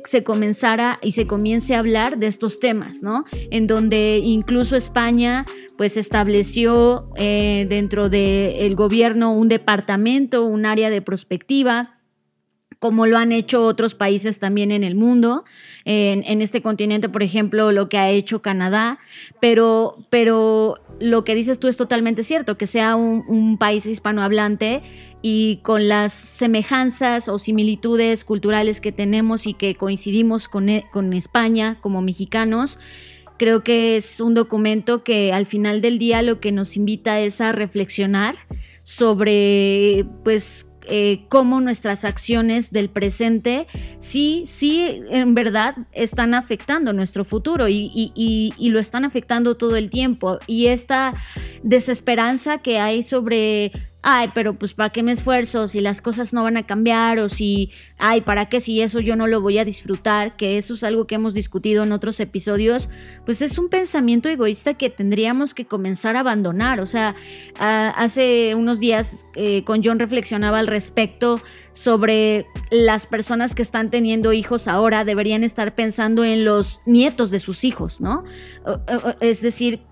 se 0.04 0.24
comenzara 0.24 0.98
y 1.04 1.12
se 1.12 1.28
comience 1.28 1.76
a 1.76 1.78
hablar 1.78 2.18
de 2.18 2.26
estos 2.26 2.58
temas, 2.58 3.00
¿no? 3.00 3.24
En 3.52 3.68
donde 3.68 4.18
incluso 4.18 4.74
España 4.74 5.44
pues 5.76 5.96
estableció 5.96 7.08
eh, 7.14 7.66
dentro 7.68 8.08
del 8.08 8.74
gobierno 8.74 9.30
un 9.30 9.46
departamento, 9.46 10.44
un 10.46 10.66
área 10.66 10.90
de 10.90 11.00
prospectiva 11.00 11.97
como 12.78 13.06
lo 13.06 13.18
han 13.18 13.32
hecho 13.32 13.64
otros 13.64 13.94
países 13.94 14.38
también 14.38 14.70
en 14.70 14.84
el 14.84 14.94
mundo, 14.94 15.44
en, 15.84 16.42
este 16.42 16.62
continente, 16.62 17.08
por 17.08 17.22
ejemplo, 17.22 17.72
lo 17.72 17.88
que 17.88 17.98
ha 17.98 18.10
hecho 18.10 18.42
Canadá, 18.42 18.98
pero, 19.40 19.96
pero 20.10 20.76
lo 21.00 21.24
que 21.24 21.34
dices 21.34 21.58
tú 21.58 21.66
es 21.66 21.76
totalmente 21.76 22.22
cierto, 22.22 22.56
que 22.56 22.66
sea 22.66 22.94
un, 22.94 23.56
país 23.58 23.86
hispanohablante 23.86 24.82
y 25.22 25.56
con 25.62 25.88
las 25.88 26.12
semejanzas 26.12 27.28
o 27.28 27.38
similitudes 27.38 28.24
culturales 28.24 28.80
que 28.80 28.92
tenemos 28.92 29.46
y 29.46 29.54
que 29.54 29.74
coincidimos 29.74 30.46
con, 30.46 30.68
e, 30.68 30.86
con 30.92 31.12
España 31.12 31.78
como 31.80 32.02
mexicanos, 32.02 32.78
Creo 33.38 33.62
que 33.62 33.96
es 33.96 34.20
un 34.20 34.34
documento 34.34 35.04
que 35.04 35.32
al 35.32 35.46
final 35.46 35.80
del 35.80 36.00
día 36.00 36.22
lo 36.22 36.40
que 36.40 36.50
nos 36.50 36.76
invita 36.76 37.20
es 37.20 37.40
a 37.40 37.52
reflexionar 37.52 38.34
sobre 38.82 40.06
pues 40.24 40.66
eh, 40.88 41.24
cómo 41.28 41.60
nuestras 41.60 42.04
acciones 42.04 42.70
del 42.70 42.88
presente 42.88 43.66
sí, 43.98 44.42
sí, 44.46 45.00
en 45.10 45.34
verdad 45.34 45.74
están 45.92 46.34
afectando 46.34 46.92
nuestro 46.92 47.24
futuro 47.24 47.68
y, 47.68 47.90
y, 47.94 48.68
lo 48.68 48.78
están 48.78 49.04
afectando 49.04 49.56
todo 49.56 49.76
el 49.76 49.90
tiempo. 49.90 50.38
Y 50.46 50.66
esta 50.66 51.14
desesperanza 51.62 52.58
que 52.58 52.78
hay 52.78 53.02
sobre 53.02 53.72
ay, 54.02 54.30
pero 54.34 54.58
pues 54.58 54.74
para 54.74 54.90
qué 54.90 55.02
me 55.02 55.12
esfuerzo 55.12 55.66
si 55.66 55.80
las 55.80 56.00
cosas 56.00 56.32
no 56.32 56.44
van 56.44 56.56
a 56.56 56.62
cambiar 56.62 57.18
o 57.18 57.28
si, 57.28 57.70
ay, 57.98 58.20
para 58.20 58.48
qué 58.48 58.60
si 58.60 58.80
eso 58.80 59.00
yo 59.00 59.16
no 59.16 59.26
lo 59.26 59.40
voy 59.40 59.58
a 59.58 59.64
disfrutar, 59.64 60.36
que 60.36 60.56
eso 60.56 60.74
es 60.74 60.84
algo 60.84 61.06
que 61.06 61.16
hemos 61.16 61.34
discutido 61.34 61.82
en 61.82 61.92
otros 61.92 62.20
episodios, 62.20 62.90
pues 63.26 63.42
es 63.42 63.58
un 63.58 63.68
pensamiento 63.68 64.28
egoísta 64.28 64.74
que 64.74 64.88
tendríamos 64.90 65.52
que 65.52 65.66
comenzar 65.66 66.16
a 66.16 66.20
abandonar. 66.20 66.80
O 66.80 66.86
sea, 66.86 67.14
hace 67.58 68.54
unos 68.54 68.80
días 68.80 69.26
eh, 69.34 69.64
con 69.64 69.82
John 69.82 69.98
reflexionaba 69.98 70.58
al 70.58 70.68
respecto 70.68 71.40
sobre 71.72 72.46
las 72.70 73.06
personas 73.06 73.54
que 73.54 73.62
están 73.62 73.90
teniendo 73.90 74.32
hijos 74.32 74.68
ahora 74.68 75.04
deberían 75.04 75.44
estar 75.44 75.74
pensando 75.74 76.24
en 76.24 76.44
los 76.44 76.82
nietos 76.86 77.30
de 77.30 77.38
sus 77.38 77.64
hijos, 77.64 78.00
¿no? 78.00 78.24
Es 79.20 79.42
decir, 79.42 79.82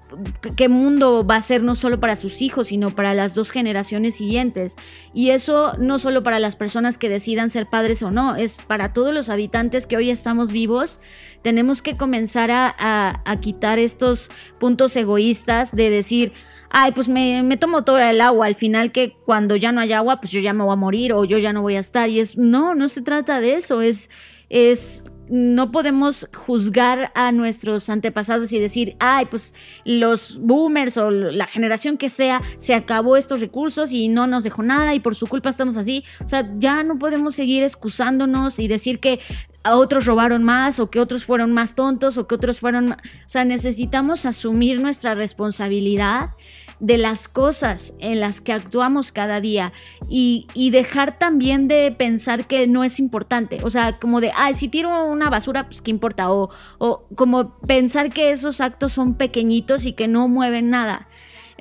qué 0.57 0.69
mundo 0.69 1.27
va 1.27 1.37
a 1.37 1.43
ser 1.43 1.63
no 1.63 1.75
solo 1.75 2.01
para 2.01 2.17
sus 2.17 2.43
hijos, 2.43 2.69
sino 2.69 2.95
para 2.95 3.15
las 3.15 3.35
dos 3.35 3.51
generaciones 3.51 4.17
siguientes. 4.17 4.77
Y 5.13 5.31
eso 5.31 5.73
no 5.79 5.99
solo 5.99 6.23
para 6.23 6.39
las 6.39 6.57
personas 6.57 6.99
que 6.99 7.09
decidan 7.09 7.51
ser 7.51 7.67
padres 7.67 8.03
o 8.03 8.11
no, 8.11 8.37
es 8.37 8.63
para 8.63 8.93
todos 8.93 9.13
los 9.13 9.29
habitantes 9.29 9.87
que 9.87 9.97
hoy 9.97 10.11
estamos 10.11 10.53
vivos. 10.53 11.01
Tenemos 11.43 11.83
que 11.83 11.97
comenzar 11.97 12.51
a, 12.53 13.23
quitar 13.41 13.79
estos 13.79 14.31
puntos 14.59 14.97
egoístas 14.97 15.75
de 15.75 15.91
decir, 15.91 16.33
ay, 16.71 16.93
pues 16.93 17.09
me, 17.09 17.43
me, 17.43 17.57
tomo 17.57 17.83
toda 17.83 18.11
el 18.11 18.21
agua, 18.21 18.47
al 18.47 18.55
final 18.55 18.93
que 18.93 19.15
cuando 19.25 19.57
ya 19.57 19.73
no 19.73 19.81
hay 19.81 19.93
agua, 19.93 20.21
pues 20.21 20.33
yo 20.33 20.41
ya 20.41 20.53
me 20.53 20.65
voy 20.65 20.73
a 20.73 20.77
morir 20.77 21.13
o 21.13 21.25
yo 21.25 21.39
ya 21.39 21.53
no 21.53 21.63
voy 21.63 21.77
a 21.77 21.81
estar. 21.81 22.09
Y 22.09 22.21
es, 22.21 22.37
no, 22.37 22.75
no 22.75 22.89
se 22.89 23.03
trata 23.03 23.41
de 23.41 23.55
eso, 23.55 23.83
es, 23.83 24.11
es 24.49 25.07
no 25.29 25.71
podemos 25.71 26.29
juzgar 26.35 27.11
a 27.15 27.33
nuestros 27.33 27.89
antepasados 27.91 28.53
y 28.53 28.61
decir, 28.61 28.97
ay, 29.01 29.27
pues 29.27 29.55
los 29.85 30.39
boomers 30.39 30.97
o 30.99 31.11
la 31.11 31.47
generación 31.47 31.97
que 31.97 32.09
sea, 32.09 32.41
se 32.59 32.75
acabó 32.75 33.17
estos 33.17 33.41
recursos 33.41 33.93
y 33.93 34.09
no 34.09 34.27
nos 34.27 34.45
dejó 34.45 34.63
nada 34.63 34.95
y 34.95 35.01
por 35.01 35.15
su 35.15 35.27
culpa 35.27 35.51
estamos 35.51 35.77
así. 35.77 36.05
O 36.25 36.29
sea, 36.29 36.51
ya 36.57 36.83
no 36.83 36.99
podemos 36.99 37.35
seguir 37.35 37.63
excusándonos 37.63 38.59
y 38.59 38.69
decir 38.69 39.01
que 39.01 39.21
a 39.65 39.77
otros 39.77 40.07
robaron 40.07 40.45
más 40.45 40.79
o 40.79 40.91
que 40.91 41.01
otros 41.01 41.25
fueron 41.25 41.53
más 41.53 41.75
tontos 41.75 42.19
o 42.19 42.27
que 42.27 42.35
otros 42.35 42.61
fueron... 42.61 42.93
O 42.93 42.97
sea, 43.27 43.45
necesitamos 43.45 44.25
asumir 44.25 44.81
nuestra 44.81 45.15
responsabilidad 45.15 46.31
de 46.81 46.99
las 46.99 47.29
cosas 47.29 47.95
en 48.01 48.21
las 48.21 48.41
que 48.41 48.53
actuamos 48.53 49.13
cada 49.13 49.41
día 49.41 49.73
y, 50.09 50.47
dejar 50.71 51.19
también 51.19 51.69
de 51.69 51.95
pensar 51.97 52.47
que 52.47 52.67
no 52.67 52.85
es 52.85 52.99
importante. 52.99 53.61
O 53.63 53.71
sea, 53.71 53.99
como 53.99 54.21
de, 54.21 54.31
ay, 54.37 54.53
si 54.55 54.69
tiro 54.69 55.07
una 55.07 55.31
basura, 55.31 55.67
pues 55.67 55.81
qué 55.81 55.91
importa. 55.91 56.31
O, 56.31 56.51
o 56.79 57.07
como 57.15 57.59
pensar 57.61 58.11
que 58.11 58.31
esos 58.31 58.61
actos 58.61 58.93
son 58.93 59.15
pequeñitos 59.15 59.87
y 59.87 59.93
que 59.93 60.07
no 60.09 60.29
mueven 60.29 60.69
nada. 60.71 61.09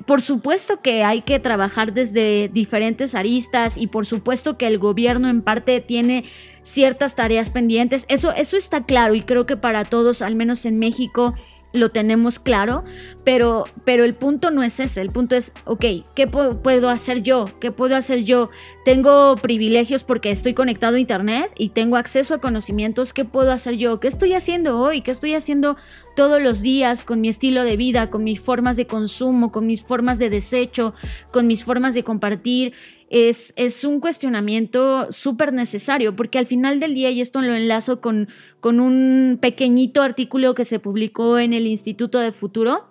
Por 0.04 0.20
supuesto 0.20 0.82
que 0.82 1.02
hay 1.04 1.22
que 1.22 1.38
trabajar 1.38 1.94
desde 1.94 2.50
diferentes 2.52 3.14
aristas 3.14 3.78
y 3.78 3.86
por 3.86 4.04
supuesto 4.04 4.58
que 4.58 4.66
el 4.66 4.78
gobierno 4.78 5.28
en 5.28 5.40
parte 5.40 5.80
tiene 5.80 6.24
ciertas 6.62 7.14
tareas 7.14 7.48
pendientes. 7.48 8.04
Eso, 8.08 8.32
eso 8.32 8.58
está 8.58 8.84
claro 8.84 9.14
y 9.14 9.22
creo 9.22 9.46
que 9.46 9.56
para 9.56 9.84
todos, 9.84 10.20
al 10.20 10.34
menos 10.34 10.66
en 10.66 10.78
México, 10.78 11.34
lo 11.76 11.90
tenemos 11.90 12.38
claro, 12.38 12.84
pero, 13.24 13.64
pero 13.84 14.04
el 14.04 14.14
punto 14.14 14.50
no 14.50 14.62
es 14.62 14.80
ese, 14.80 15.00
el 15.00 15.10
punto 15.10 15.36
es, 15.36 15.52
ok, 15.64 15.84
¿qué 16.14 16.26
puedo 16.26 16.88
hacer 16.88 17.22
yo? 17.22 17.46
¿Qué 17.60 17.72
puedo 17.72 17.96
hacer 17.96 18.24
yo? 18.24 18.50
Tengo 18.84 19.36
privilegios 19.36 20.04
porque 20.04 20.30
estoy 20.30 20.54
conectado 20.54 20.96
a 20.96 21.00
Internet 21.00 21.52
y 21.58 21.70
tengo 21.70 21.96
acceso 21.96 22.34
a 22.34 22.38
conocimientos, 22.38 23.12
¿qué 23.12 23.24
puedo 23.24 23.52
hacer 23.52 23.74
yo? 23.76 23.98
¿Qué 23.98 24.08
estoy 24.08 24.32
haciendo 24.32 24.78
hoy? 24.78 25.00
¿Qué 25.00 25.10
estoy 25.10 25.34
haciendo 25.34 25.76
todos 26.14 26.42
los 26.42 26.62
días 26.62 27.04
con 27.04 27.20
mi 27.20 27.28
estilo 27.28 27.64
de 27.64 27.76
vida, 27.76 28.10
con 28.10 28.24
mis 28.24 28.40
formas 28.40 28.76
de 28.76 28.86
consumo, 28.86 29.52
con 29.52 29.66
mis 29.66 29.82
formas 29.82 30.18
de 30.18 30.30
desecho, 30.30 30.94
con 31.30 31.46
mis 31.46 31.64
formas 31.64 31.94
de 31.94 32.04
compartir? 32.04 32.74
Es, 33.08 33.54
es 33.56 33.84
un 33.84 34.00
cuestionamiento 34.00 35.10
súper 35.10 35.52
necesario, 35.52 36.16
porque 36.16 36.38
al 36.38 36.46
final 36.46 36.80
del 36.80 36.94
día, 36.94 37.10
y 37.10 37.20
esto 37.20 37.40
lo 37.40 37.54
enlazo 37.54 38.00
con, 38.00 38.28
con 38.60 38.80
un 38.80 39.38
pequeñito 39.40 40.02
artículo 40.02 40.54
que 40.54 40.64
se 40.64 40.80
publicó 40.80 41.38
en 41.38 41.52
el 41.52 41.66
Instituto 41.66 42.18
de 42.18 42.32
Futuro, 42.32 42.90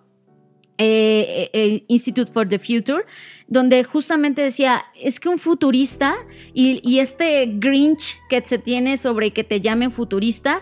eh, 0.78 1.50
eh 1.54 1.86
Institute 1.88 2.32
for 2.32 2.48
the 2.48 2.60
Future, 2.60 3.04
donde 3.48 3.84
justamente 3.84 4.42
decía, 4.42 4.84
es 5.02 5.20
que 5.20 5.30
un 5.30 5.38
futurista 5.38 6.16
y, 6.54 6.82
y, 6.84 7.00
este 7.00 7.46
Grinch 7.48 8.18
que 8.30 8.44
se 8.44 8.58
tiene 8.58 8.98
sobre 8.98 9.32
que 9.32 9.44
te 9.44 9.62
llamen 9.62 9.92
futurista, 9.92 10.62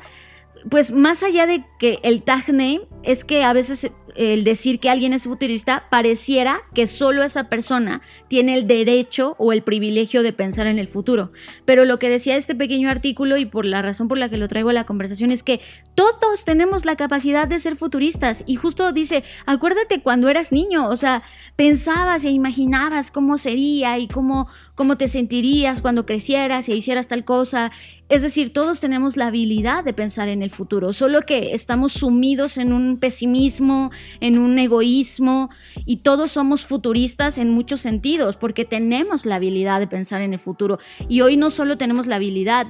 pues 0.70 0.92
más 0.92 1.24
allá 1.24 1.46
de 1.46 1.66
que 1.80 2.00
el 2.04 2.24
tag 2.24 2.50
name, 2.50 2.82
es 3.04 3.24
que 3.24 3.44
a 3.44 3.54
veces 3.54 3.92
el 4.16 4.44
decir 4.44 4.80
que 4.80 4.90
alguien 4.90 5.14
es 5.14 5.24
futurista 5.24 5.88
pareciera 5.90 6.62
que 6.74 6.88
solo 6.88 7.24
esa 7.24 7.50
persona 7.50 8.02
tiene 8.28 8.56
el 8.56 8.68
derecho 8.68 9.36
o 9.40 9.54
el 9.54 9.64
privilegio 9.64 10.24
de 10.24 10.34
pensar 10.34 10.68
en 10.68 10.80
el 10.80 10.88
futuro. 10.88 11.32
Pero 11.66 11.86
lo 11.86 11.98
que 12.00 12.10
decía 12.10 12.36
este 12.36 12.56
pequeño 12.56 12.90
artículo 12.90 13.38
y 13.38 13.46
por 13.46 13.66
la 13.66 13.82
razón 13.82 14.08
por 14.08 14.18
la 14.18 14.30
que 14.30 14.38
lo 14.38 14.48
traigo 14.48 14.70
a 14.70 14.74
la 14.74 14.86
conversación 14.86 15.32
es 15.32 15.44
que 15.44 15.60
todos 15.96 16.46
tenemos 16.46 16.86
la 16.86 16.96
capacidad 16.96 17.48
de 17.48 17.60
ser 17.60 17.76
futuristas 17.76 18.44
y 18.46 18.56
justo 18.56 18.92
dice, 18.92 19.24
acuérdate 19.46 20.02
cuando 20.02 20.30
eras 20.30 20.52
niño, 20.52 20.90
o 20.90 20.96
sea, 20.96 21.24
pensabas 21.56 22.26
e 22.26 22.30
imaginabas 22.30 23.12
cómo 23.12 23.38
sería 23.38 23.98
y 24.00 24.08
cómo, 24.08 24.48
cómo 24.76 24.98
te 24.98 25.08
sentirías 25.08 25.82
cuando 25.82 26.06
crecieras 26.06 26.70
y 26.70 26.74
hicieras 26.74 27.08
tal 27.08 27.26
cosa. 27.26 27.72
Es 28.10 28.22
decir, 28.22 28.54
todos 28.54 28.80
tenemos 28.80 29.18
la 29.18 29.28
habilidad 29.28 29.84
de 29.84 29.94
pensar 29.94 30.28
en 30.30 30.44
el 30.44 30.52
futuro, 30.52 30.94
solo 30.94 31.22
que 31.22 31.54
estamos 31.54 31.94
sumidos 31.94 32.58
en 32.58 32.74
un 32.74 32.98
pesimismo, 33.00 33.92
en 34.20 34.38
un 34.38 34.58
egoísmo 34.60 35.50
y 35.86 35.98
todos 35.98 36.32
somos 36.32 36.66
futuristas 36.66 37.38
en 37.38 37.50
muchos 37.50 37.82
sentidos 37.82 38.36
porque 38.36 38.66
tenemos 38.66 39.26
la 39.26 39.36
habilidad 39.36 39.80
de 39.80 39.88
pensar 39.88 40.22
en 40.22 40.34
el 40.34 40.40
futuro. 40.40 40.80
Y 41.10 41.22
hoy 41.22 41.38
no 41.38 41.50
solo 41.50 41.78
tenemos 41.78 42.08
la 42.08 42.18
habilidad, 42.18 42.68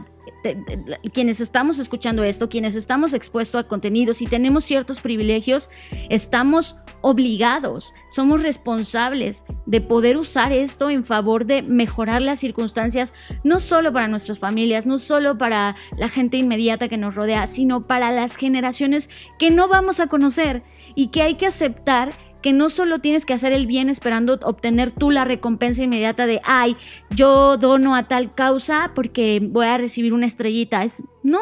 quienes 1.13 1.41
estamos 1.41 1.79
escuchando 1.79 2.23
esto, 2.23 2.49
quienes 2.49 2.75
estamos 2.75 3.13
expuestos 3.13 3.59
a 3.59 3.67
contenidos 3.67 4.21
y 4.21 4.25
tenemos 4.25 4.63
ciertos 4.63 5.01
privilegios, 5.01 5.69
estamos 6.09 6.77
obligados, 7.01 7.93
somos 8.09 8.41
responsables 8.41 9.45
de 9.65 9.81
poder 9.81 10.17
usar 10.17 10.51
esto 10.51 10.89
en 10.89 11.03
favor 11.03 11.45
de 11.45 11.61
mejorar 11.63 12.21
las 12.21 12.39
circunstancias, 12.39 13.13
no 13.43 13.59
solo 13.59 13.91
para 13.91 14.07
nuestras 14.07 14.39
familias, 14.39 14.85
no 14.85 14.97
solo 14.97 15.37
para 15.37 15.75
la 15.97 16.09
gente 16.09 16.37
inmediata 16.37 16.87
que 16.87 16.97
nos 16.97 17.15
rodea, 17.15 17.45
sino 17.45 17.81
para 17.81 18.11
las 18.11 18.35
generaciones 18.35 19.09
que 19.37 19.51
no 19.51 19.67
vamos 19.67 19.99
a 19.99 20.07
conocer 20.07 20.63
y 20.95 21.07
que 21.07 21.21
hay 21.21 21.35
que 21.35 21.47
aceptar 21.47 22.13
que 22.43 22.53
no 22.53 22.69
solo 22.69 22.99
tienes 22.99 23.25
que 23.25 23.33
hacer 23.33 23.53
el 23.53 23.65
bien 23.65 23.89
esperando 23.89 24.37
obtener 24.43 24.91
tú 24.91 25.09
la 25.09 25.25
recompensa 25.25 25.81
inmediata 25.81 26.27
de, 26.27 26.41
ay, 26.43 26.75
yo 27.09 27.57
dono 27.57 27.95
a 27.95 28.07
tal 28.07 28.35
causa 28.35 28.91
porque 28.93 29.39
voy 29.41 29.65
a 29.65 29.77
recibir 29.77 30.13
una 30.13 30.27
estrellita. 30.27 30.83
Es, 30.83 31.03
no, 31.23 31.39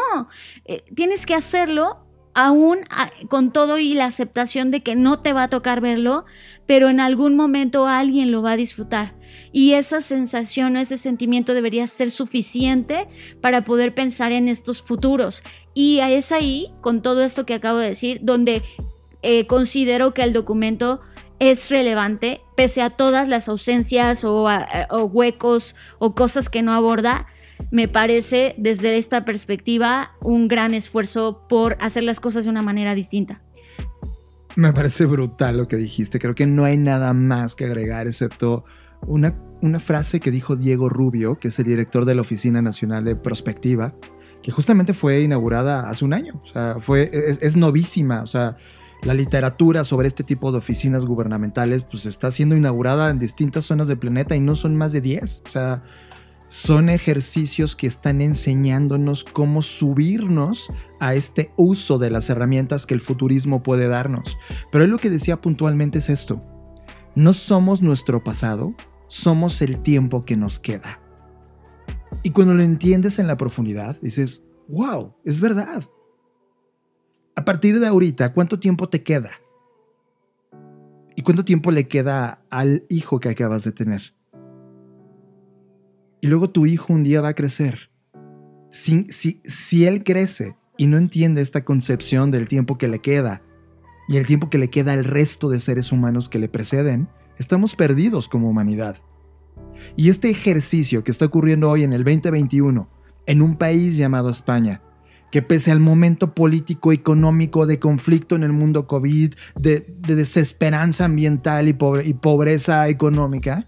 eh, 0.66 0.84
tienes 0.96 1.26
que 1.26 1.34
hacerlo 1.34 2.06
aún 2.34 2.80
con 3.30 3.52
todo 3.52 3.78
y 3.78 3.94
la 3.94 4.06
aceptación 4.06 4.72
de 4.72 4.82
que 4.84 4.96
no 4.96 5.20
te 5.20 5.34
va 5.34 5.44
a 5.44 5.50
tocar 5.50 5.82
verlo, 5.82 6.24
pero 6.66 6.90
en 6.90 7.00
algún 7.00 7.36
momento 7.36 7.88
alguien 7.88 8.32
lo 8.32 8.42
va 8.42 8.52
a 8.52 8.58
disfrutar. 8.58 9.16
Y 9.52 9.74
esa 9.74 10.02
sensación, 10.02 10.78
ese 10.78 10.98
sentimiento 10.98 11.54
debería 11.54 11.88
ser 11.88 12.12
suficiente 12.12 13.08
para 13.42 13.64
poder 13.64 13.94
pensar 13.94 14.32
en 14.32 14.48
estos 14.48 14.82
futuros. 14.82 15.44
Y 15.74 16.00
es 16.00 16.32
ahí, 16.32 16.72
con 16.82 17.02
todo 17.02 17.24
esto 17.24 17.46
que 17.46 17.56
acabo 17.56 17.80
de 17.80 17.90
decir, 17.90 18.20
donde 18.22 18.62
eh, 19.22 19.48
considero 19.48 20.14
que 20.14 20.24
el 20.24 20.34
documento 20.34 21.02
es 21.42 21.72
relevante, 21.72 22.42
pese 22.56 22.84
a 22.84 22.92
todas 22.92 23.28
las 23.28 23.50
ausencias 23.50 24.24
o, 24.24 24.48
huecos 25.12 25.76
o 25.98 26.14
cosas 26.14 26.50
que 26.50 26.62
no 26.62 26.72
aborda, 26.72 27.26
me 27.72 27.88
parece 27.88 28.54
desde 28.60 28.96
esta 28.98 29.26
perspectiva 29.26 30.12
un 30.22 30.48
gran 30.48 30.76
esfuerzo 30.76 31.40
por 31.50 31.78
hacer 31.80 32.04
las 32.04 32.20
cosas 32.20 32.44
de 32.44 32.52
una 32.52 32.62
manera 32.62 32.94
distinta. 32.94 33.42
Me 34.56 34.72
parece 34.72 35.06
brutal 35.06 35.58
lo 35.58 35.68
que 35.68 35.78
dijiste. 35.78 36.20
Creo 36.20 36.36
que 36.36 36.46
no 36.46 36.64
hay 36.64 36.78
nada 36.78 37.14
más 37.14 37.56
que 37.56 37.66
agregar 37.66 38.06
excepto 38.06 38.64
una, 39.08 39.34
frase 39.80 40.20
que 40.20 40.30
dijo 40.30 40.56
Diego 40.56 40.90
Rubio, 40.90 41.40
que 41.40 41.48
es 41.48 41.58
el 41.58 41.66
director 41.66 42.06
de 42.06 42.14
la 42.14 42.22
Oficina 42.22 42.62
Nacional 42.62 43.04
de 43.04 43.16
Prospectiva, 43.16 43.96
que 44.44 44.52
justamente 44.52 44.94
fue 44.94 45.22
inaugurada 45.22 45.90
hace 45.90 46.06
un 46.06 46.14
año. 46.14 46.40
O 46.44 46.48
sea, 46.48 46.76
fue, 46.80 47.10
es 47.14 47.56
novísima. 47.58 48.22
O 48.22 48.28
sea, 48.28 48.58
la 49.04 49.14
literatura 49.14 49.84
sobre 49.84 50.08
este 50.08 50.24
tipo 50.24 50.52
de 50.52 50.60
oficinas 50.60 51.06
gubernamentales 51.06 51.84
pues 51.84 52.06
está 52.06 52.30
siendo 52.30 52.56
inaugurada 52.56 53.10
en 53.10 53.20
distintas 53.20 53.66
zonas 53.66 53.88
del 53.88 53.98
planeta 53.98 54.36
y 54.36 54.40
no 54.40 54.56
son 54.56 54.76
más 54.76 54.92
de 54.92 55.02
10. 55.02 55.44
O 55.46 55.50
sea, 55.50 55.84
son 56.48 56.90
ejercicios 56.90 57.76
que 57.76 57.88
están 57.88 58.22
enseñándonos 58.22 59.24
cómo 59.24 59.62
subirnos 59.62 60.68
a 61.00 61.16
este 61.16 61.52
uso 61.56 61.98
de 61.98 62.10
las 62.10 62.30
herramientas 62.30 62.86
que 62.86 62.94
el 62.94 63.00
futurismo 63.00 63.64
puede 63.64 63.88
darnos. 63.88 64.38
Pero 64.72 64.84
él 64.84 64.92
lo 64.92 64.98
que 64.98 65.10
decía 65.10 65.40
puntualmente 65.40 66.00
es 66.00 66.10
esto. 66.10 66.40
No 67.16 67.34
somos 67.34 67.82
nuestro 67.82 68.24
pasado, 68.24 68.76
somos 69.08 69.62
el 69.62 69.82
tiempo 69.82 70.24
que 70.24 70.38
nos 70.38 70.60
queda. 70.60 71.02
Y 72.22 72.32
cuando 72.32 72.54
lo 72.54 72.64
entiendes 72.64 73.18
en 73.18 73.28
la 73.28 73.38
profundidad, 73.38 73.98
dices, 74.02 74.44
wow, 74.68 75.16
es 75.24 75.42
verdad. 75.42 75.86
A 77.36 77.46
partir 77.46 77.80
de 77.80 77.88
ahorita, 77.88 78.34
¿cuánto 78.34 78.60
tiempo 78.60 78.90
te 78.90 79.04
queda? 79.04 79.32
¿Y 81.16 81.22
cuánto 81.24 81.46
tiempo 81.46 81.72
le 81.72 81.88
queda 81.88 82.44
al 82.50 82.86
hijo 82.90 83.20
que 83.20 83.30
acabas 83.30 83.64
de 83.64 83.72
tener? 83.72 84.14
Y 86.22 86.28
luego 86.28 86.50
tu 86.50 86.66
hijo 86.66 86.94
un 86.94 87.04
día 87.04 87.22
va 87.22 87.30
a 87.30 87.36
crecer. 87.36 87.90
Si, 88.70 89.06
si, 89.10 89.42
si 89.44 89.86
él 89.86 90.04
crece 90.04 90.56
y 90.78 90.88
no 90.88 90.98
entiende 90.98 91.42
esta 91.42 91.66
concepción 91.66 92.32
del 92.32 92.48
tiempo 92.48 92.78
que 92.78 92.88
le 92.88 93.00
queda 93.00 93.42
y 94.08 94.18
el 94.18 94.28
tiempo 94.28 94.50
que 94.50 94.58
le 94.58 94.70
queda 94.70 94.94
al 94.94 95.04
resto 95.04 95.50
de 95.50 95.60
seres 95.60 95.92
humanos 95.92 96.30
que 96.30 96.40
le 96.40 96.50
preceden, 96.50 97.10
estamos 97.38 97.76
perdidos 97.76 98.28
como 98.30 98.50
humanidad. 98.50 98.98
Y 99.96 100.10
este 100.10 100.30
ejercicio 100.30 101.04
que 101.04 101.12
está 101.12 101.26
ocurriendo 101.26 101.70
hoy 101.70 101.84
en 101.84 101.94
el 101.94 102.04
2021, 102.04 102.90
en 103.26 103.42
un 103.42 103.56
país 103.56 103.98
llamado 103.98 104.30
España, 104.30 104.82
que 105.32 105.42
pese 105.42 105.72
al 105.72 105.80
momento 105.80 106.36
político, 106.36 106.92
económico, 106.92 107.66
de 107.66 107.80
conflicto 107.80 108.36
en 108.36 108.44
el 108.44 108.52
mundo 108.52 108.86
COVID, 108.86 109.34
de, 109.56 109.86
desesperanza 110.02 111.06
ambiental 111.06 111.68
y, 111.70 111.74
pobreza 111.74 112.90
económica, 112.90 113.68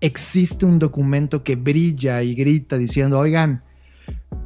existe 0.00 0.64
un 0.64 0.78
documento 0.78 1.42
que 1.42 1.56
brilla 1.56 2.22
y 2.22 2.34
grita 2.34 2.78
diciendo, 2.78 3.18
oigan, 3.18 3.64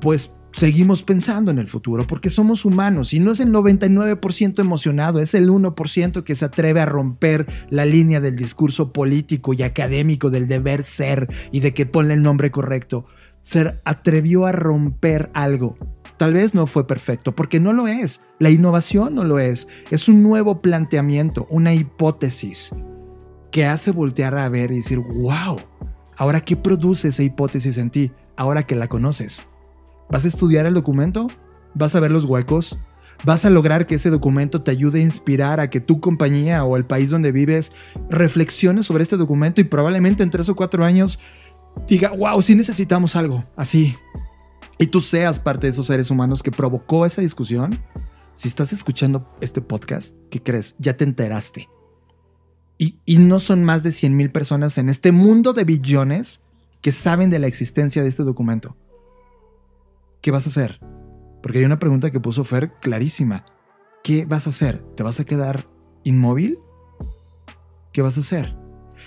pues 0.00 0.32
seguimos 0.52 1.02
pensando 1.02 1.50
en 1.50 1.59
el 1.59 1.66
futuro 1.66 2.07
porque 2.07 2.30
somos 2.30 2.64
humanos 2.64 3.12
y 3.12 3.20
no 3.20 3.32
es 3.32 3.40
el 3.40 3.52
99% 3.52 4.59
emocionado, 4.61 5.20
es 5.20 5.34
el 5.34 5.50
1% 5.50 6.24
que 6.24 6.34
se 6.34 6.44
atreve 6.46 6.80
a 6.80 6.86
romper 6.86 7.46
la 7.68 7.84
línea 7.84 8.20
del 8.20 8.36
discurso 8.36 8.88
político 8.90 9.52
y 9.52 9.62
académico 9.62 10.30
del 10.30 10.48
deber 10.48 10.82
ser 10.82 11.28
y 11.52 11.61
de 11.61 11.74
que 11.74 11.84
pone 11.84 12.14
el 12.14 12.22
nombre 12.22 12.50
correcto. 12.50 13.07
Ser 13.42 13.80
atrevió 13.84 14.46
a 14.46 14.52
romper 14.52 15.30
algo 15.34 15.76
Tal 16.16 16.32
vez 16.32 16.54
no 16.54 16.66
fue 16.66 16.86
perfecto, 16.86 17.34
porque 17.34 17.60
no 17.60 17.72
lo 17.72 17.88
es. 17.88 18.20
La 18.38 18.50
innovación 18.50 19.14
no 19.14 19.24
lo 19.24 19.38
es. 19.38 19.68
Es 19.90 20.08
un 20.08 20.22
nuevo 20.22 20.62
planteamiento, 20.62 21.46
una 21.50 21.74
hipótesis 21.74 22.70
que 23.50 23.66
hace 23.66 23.90
voltear 23.90 24.36
a 24.36 24.48
ver 24.48 24.70
y 24.72 24.76
decir, 24.76 24.98
wow, 24.98 25.58
ahora 26.16 26.40
qué 26.40 26.56
produce 26.56 27.08
esa 27.08 27.22
hipótesis 27.22 27.78
en 27.78 27.90
ti, 27.90 28.12
ahora 28.36 28.62
que 28.62 28.76
la 28.76 28.88
conoces. 28.88 29.44
¿Vas 30.10 30.24
a 30.24 30.28
estudiar 30.28 30.66
el 30.66 30.74
documento? 30.74 31.28
¿Vas 31.74 31.94
a 31.94 32.00
ver 32.00 32.10
los 32.10 32.24
huecos? 32.24 32.78
¿Vas 33.24 33.44
a 33.44 33.50
lograr 33.50 33.86
que 33.86 33.96
ese 33.96 34.10
documento 34.10 34.60
te 34.60 34.70
ayude 34.70 35.00
a 35.00 35.02
inspirar 35.02 35.60
a 35.60 35.70
que 35.70 35.80
tu 35.80 36.00
compañía 36.00 36.64
o 36.64 36.76
el 36.76 36.84
país 36.84 37.10
donde 37.10 37.32
vives 37.32 37.72
reflexione 38.08 38.82
sobre 38.82 39.02
este 39.02 39.16
documento 39.16 39.60
y 39.60 39.64
probablemente 39.64 40.22
en 40.22 40.30
tres 40.30 40.48
o 40.48 40.54
cuatro 40.54 40.84
años 40.84 41.18
diga, 41.88 42.12
wow, 42.12 42.40
sí 42.42 42.54
necesitamos 42.54 43.16
algo 43.16 43.42
así, 43.56 43.94
y 44.78 44.86
tú 44.86 45.00
seas 45.00 45.40
parte 45.40 45.66
de 45.66 45.70
esos 45.70 45.86
seres 45.86 46.10
humanos 46.10 46.42
que 46.42 46.50
provocó 46.50 47.06
esa 47.06 47.22
discusión, 47.22 47.80
si 48.34 48.48
estás 48.48 48.72
escuchando 48.72 49.34
este 49.40 49.62
podcast, 49.62 50.16
¿qué 50.30 50.42
crees? 50.42 50.74
Ya 50.78 50.96
te 50.96 51.04
enteraste. 51.04 51.68
Y, 52.78 52.98
no 53.18 53.40
son 53.40 53.64
más 53.64 53.82
de 53.82 53.90
100 53.90 54.14
mil 54.14 54.30
personas 54.30 54.76
en 54.76 54.90
este 54.90 55.10
mundo 55.10 55.54
de 55.54 55.64
billones 55.64 56.42
que 56.82 56.92
saben 56.92 57.30
de 57.30 57.38
la 57.38 57.46
existencia 57.46 58.02
de 58.02 58.10
este 58.10 58.22
documento. 58.22 58.76
¿Qué 60.20 60.30
vas 60.30 60.46
a 60.46 60.50
hacer? 60.50 60.78
Porque 61.42 61.58
hay 61.58 61.64
una 61.64 61.78
pregunta 61.78 62.10
que 62.10 62.20
puso 62.20 62.44
Fer 62.44 62.74
clarísima. 62.80 63.46
¿Qué 64.04 64.26
vas 64.26 64.46
a 64.46 64.50
hacer? 64.50 64.84
¿Te 64.94 65.02
vas 65.02 65.20
a 65.20 65.24
quedar 65.24 65.66
inmóvil? 66.04 66.58
¿Qué 67.92 68.02
vas 68.02 68.18
a 68.18 68.20
hacer? 68.20 68.54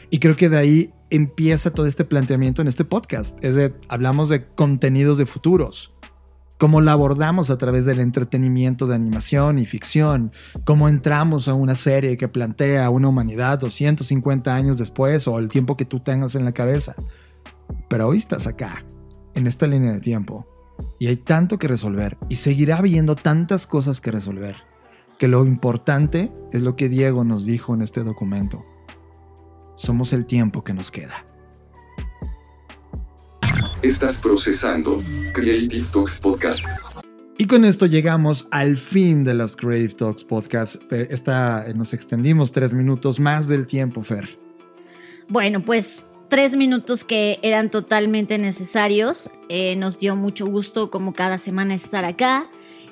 Y 0.09 0.17
creo 0.17 0.36
que 0.36 0.49
de 0.49 0.57
ahí 0.57 0.93
empieza 1.10 1.72
todo 1.72 1.86
este 1.86 2.05
planteamiento 2.05 2.62
en 2.62 2.68
este 2.68 2.86
podcast. 2.86 3.43
Es 3.43 3.55
de, 3.55 3.74
hablamos 3.88 4.30
de 4.30 4.47
contenidos 4.47 5.18
de 5.18 5.26
futuros, 5.26 5.93
cómo 6.57 6.82
la 6.82 6.91
abordamos 6.91 7.49
a 7.49 7.57
través 7.57 7.86
del 7.86 7.99
entretenimiento 7.99 8.86
de 8.88 8.95
animación 8.95 9.60
y 9.60 9.66
ficción, 9.66 10.32
cómo 10.66 10.89
entramos 10.89 11.47
a 11.47 11.53
una 11.53 11.76
serie 11.76 12.18
que 12.18 12.28
plantea 12.28 12.89
una 12.89 13.07
humanidad 13.07 13.60
250 13.60 14.53
años 14.53 14.78
después 14.78 15.28
o 15.28 15.39
el 15.39 15.49
tiempo 15.49 15.78
que 15.78 15.86
tú 15.86 15.99
tengas 15.99 16.36
en 16.36 16.45
la 16.45 16.51
cabeza. 16.51 16.95
Pero 17.88 18.07
hoy 18.07 18.18
estás 18.18 18.47
acá, 18.47 18.84
en 19.36 19.47
esta 19.47 19.68
línea 19.68 19.93
de 19.93 19.99
tiempo, 19.99 20.47
y 20.99 21.07
hay 21.07 21.18
tanto 21.18 21.57
que 21.57 21.68
resolver, 21.68 22.18
y 22.30 22.36
seguirá 22.36 22.78
habiendo 22.78 23.16
tantas 23.16 23.68
cosas 23.68 24.01
que 24.01 24.12
resolver, 24.12 24.57
que 25.18 25.28
lo 25.28 25.45
importante 25.45 26.32
es 26.51 26.62
lo 26.62 26.76
que 26.76 26.89
Diego 26.89 27.24
nos 27.24 27.45
dijo 27.45 27.74
en 27.74 27.82
este 27.82 28.03
documento 28.03 28.64
somos 29.80 30.12
el 30.12 30.26
tiempo 30.26 30.64
que 30.64 30.74
nos 30.74 30.92
queda. 30.92 31.24
Estás 33.82 34.22
procesando 34.22 35.02
Creative 35.34 35.86
Talks 35.94 36.20
Podcast. 36.20 36.68
Y 37.38 37.46
con 37.46 37.64
esto 37.64 37.86
llegamos 37.86 38.48
al 38.52 38.76
fin 38.76 39.24
de 39.24 39.34
las 39.34 39.56
Creative 39.56 39.94
Talks 39.94 40.26
Podcast. 40.26 40.84
Eh, 40.92 41.08
esta, 41.12 41.66
eh, 41.66 41.74
nos 41.74 41.94
extendimos 41.94 42.52
tres 42.52 42.74
minutos 42.74 43.22
más 43.22 43.48
del 43.48 43.66
tiempo, 43.66 44.04
Fer. 44.04 44.38
Bueno, 45.30 45.64
pues 45.64 46.08
tres 46.28 46.58
minutos 46.58 47.06
que 47.06 47.40
eran 47.42 47.72
totalmente 47.72 48.38
necesarios. 48.38 49.30
Eh, 49.48 49.78
nos 49.78 49.98
dio 49.98 50.18
mucho 50.18 50.46
gusto 50.46 50.92
como 50.92 51.14
cada 51.14 51.38
semana 51.38 51.74
estar 51.74 52.04
acá. 52.04 52.50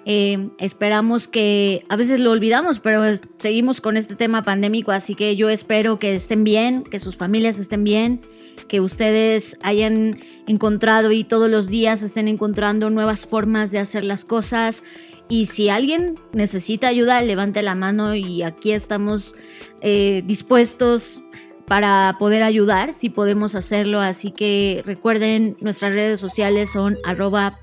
Eh, 0.09 0.51
esperamos 0.57 1.27
que, 1.27 1.83
a 1.89 1.97
veces 1.97 2.21
lo 2.21 2.31
olvidamos, 2.31 2.79
pero 2.79 3.03
seguimos 3.39 3.81
con 3.81 3.97
este 3.97 4.15
tema 4.15 4.41
pandémico, 4.41 4.93
así 4.93 5.15
que 5.15 5.35
yo 5.35 5.49
espero 5.49 5.99
que 5.99 6.15
estén 6.15 6.45
bien, 6.45 6.83
que 6.83 7.01
sus 7.01 7.17
familias 7.17 7.59
estén 7.59 7.83
bien, 7.83 8.21
que 8.69 8.79
ustedes 8.79 9.57
hayan 9.63 10.21
encontrado 10.47 11.11
y 11.11 11.25
todos 11.25 11.49
los 11.49 11.67
días 11.67 12.03
estén 12.03 12.29
encontrando 12.29 12.89
nuevas 12.89 13.25
formas 13.25 13.71
de 13.71 13.79
hacer 13.79 14.05
las 14.05 14.23
cosas. 14.23 14.81
Y 15.27 15.47
si 15.47 15.67
alguien 15.67 16.17
necesita 16.31 16.87
ayuda, 16.87 17.21
levante 17.21 17.61
la 17.61 17.75
mano 17.75 18.15
y 18.15 18.43
aquí 18.43 18.71
estamos 18.71 19.35
eh, 19.81 20.23
dispuestos 20.25 21.21
para 21.65 22.15
poder 22.17 22.43
ayudar, 22.43 22.93
si 22.93 23.09
podemos 23.09 23.55
hacerlo. 23.55 23.99
Así 23.99 24.31
que 24.31 24.83
recuerden, 24.85 25.57
nuestras 25.59 25.93
redes 25.93 26.21
sociales 26.21 26.71
son 26.71 26.97
arroba. 27.03 27.59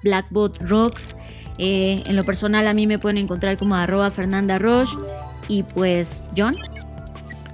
Eh, 1.59 2.03
en 2.07 2.17
lo 2.17 2.25
personal 2.25 2.67
a 2.67 2.75
mí 2.75 2.87
me 2.87 2.99
pueden 2.99 3.19
encontrar 3.19 3.57
como 3.57 3.75
arroba 3.75 4.11
Fernanda 4.11 4.59
Roche. 4.59 4.97
Y 5.49 5.63
pues, 5.63 6.25
John. 6.37 6.57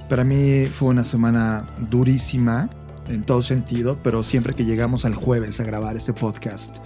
Para 0.08 0.24
mí 0.24 0.66
fue 0.66 0.88
una 0.88 1.04
semana 1.04 1.64
durísima 1.88 2.68
en 3.08 3.22
todo 3.22 3.42
sentido, 3.42 3.98
pero 4.02 4.22
siempre 4.22 4.54
que 4.54 4.64
llegamos 4.64 5.04
al 5.04 5.14
jueves 5.14 5.60
a 5.60 5.64
grabar 5.64 5.96
este 5.96 6.12
podcast, 6.12 6.76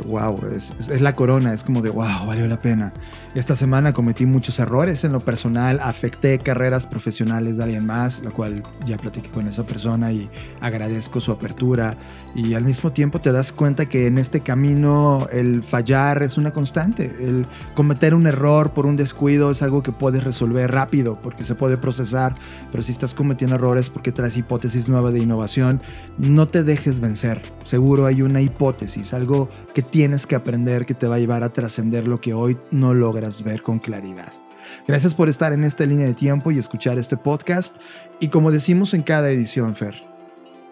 wow, 0.00 0.36
eh, 0.50 0.56
es, 0.56 1.00
la 1.00 1.12
corona, 1.12 1.52
es 1.52 1.64
como 1.64 1.82
de 1.82 1.90
wow, 1.90 2.26
valió 2.26 2.46
la 2.46 2.58
pena. 2.58 2.92
Esta 3.34 3.54
semana 3.54 3.92
cometí 3.92 4.26
muchos 4.26 4.58
errores 4.58 5.04
en 5.04 5.12
lo 5.12 5.20
personal, 5.20 5.80
afecté 5.82 6.38
carreras 6.38 6.86
profesionales 6.86 7.56
de 7.56 7.64
alguien 7.64 7.86
más, 7.86 8.22
la 8.22 8.30
cual 8.30 8.62
ya 8.86 8.96
platiqué 8.96 9.28
con 9.30 9.46
esa 9.46 9.64
persona 9.64 10.12
y 10.12 10.28
agradezco 10.60 11.20
su 11.20 11.32
apertura. 11.32 11.96
Y 12.34 12.54
al 12.54 12.64
mismo 12.64 12.92
tiempo 12.92 13.20
te 13.20 13.32
das 13.32 13.52
cuenta 13.52 13.86
que 13.86 14.06
en 14.06 14.18
este 14.18 14.40
camino 14.40 15.26
el 15.32 15.62
fallar 15.62 16.22
es 16.22 16.38
una 16.38 16.52
constante, 16.52 17.04
el 17.20 17.46
cometer 17.74 18.14
un 18.14 18.26
error 18.26 18.72
por 18.72 18.86
un 18.86 18.96
descuido 18.96 19.50
es 19.50 19.62
algo 19.62 19.82
que 19.82 19.92
puedes 19.92 20.24
resolver 20.24 20.70
rápido 20.70 21.14
porque 21.20 21.44
se 21.44 21.54
puede 21.54 21.76
procesar, 21.76 22.34
pero 22.70 22.82
si 22.82 22.92
estás 22.92 23.14
cometiendo 23.14 23.56
errores 23.56 23.90
porque 23.90 24.12
traes 24.12 24.36
hipótesis 24.36 24.88
nueva 24.88 25.10
de 25.10 25.20
innovación, 25.20 25.80
no 26.18 26.46
te 26.46 26.64
dejes 26.64 27.00
vencer. 27.00 27.42
Seguro 27.64 28.06
hay 28.06 28.22
una 28.22 28.40
hipótesis, 28.40 29.14
algo 29.14 29.48
que 29.78 29.82
tienes 29.82 30.26
que 30.26 30.34
aprender 30.34 30.86
que 30.86 30.94
te 30.94 31.06
va 31.06 31.14
a 31.14 31.18
llevar 31.20 31.44
a 31.44 31.52
trascender 31.52 32.08
lo 32.08 32.20
que 32.20 32.34
hoy 32.34 32.58
no 32.72 32.94
logras 32.94 33.44
ver 33.44 33.62
con 33.62 33.78
claridad. 33.78 34.32
Gracias 34.88 35.14
por 35.14 35.28
estar 35.28 35.52
en 35.52 35.62
esta 35.62 35.86
línea 35.86 36.04
de 36.04 36.14
tiempo 36.14 36.50
y 36.50 36.58
escuchar 36.58 36.98
este 36.98 37.16
podcast. 37.16 37.76
Y 38.18 38.26
como 38.26 38.50
decimos 38.50 38.92
en 38.92 39.04
cada 39.04 39.30
edición, 39.30 39.76
Fer. 39.76 40.02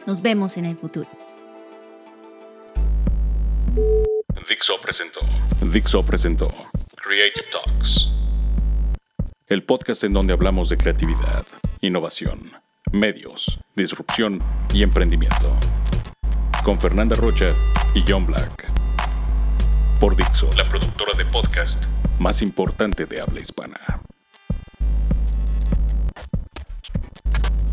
Nos 0.08 0.20
vemos 0.20 0.56
en 0.56 0.64
el 0.64 0.76
futuro. 0.76 1.08
Dixo 4.48 4.74
presentó. 4.82 5.20
Dixo 5.72 6.04
presentó. 6.04 6.48
Creative 6.96 7.46
Talks. 7.52 8.08
El 9.46 9.62
podcast 9.62 10.02
en 10.02 10.14
donde 10.14 10.32
hablamos 10.32 10.68
de 10.68 10.78
creatividad, 10.78 11.46
innovación, 11.80 12.50
medios, 12.90 13.60
disrupción 13.76 14.42
y 14.74 14.82
emprendimiento. 14.82 15.56
Con 16.64 16.80
Fernanda 16.80 17.14
Rocha 17.14 17.54
y 17.94 18.02
John 18.04 18.26
Black 18.26 18.75
por 20.00 20.16
Dixo, 20.16 20.50
la 20.56 20.64
productora 20.64 21.14
de 21.16 21.24
podcast 21.24 21.86
más 22.18 22.42
importante 22.42 23.06
de 23.06 23.20
habla 23.20 23.40
hispana. 23.40 23.80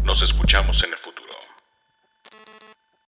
Nos 0.04 0.22
escuchamos 0.22 0.84
en 0.84 0.92
el 0.92 0.98
futuro. 0.98 1.23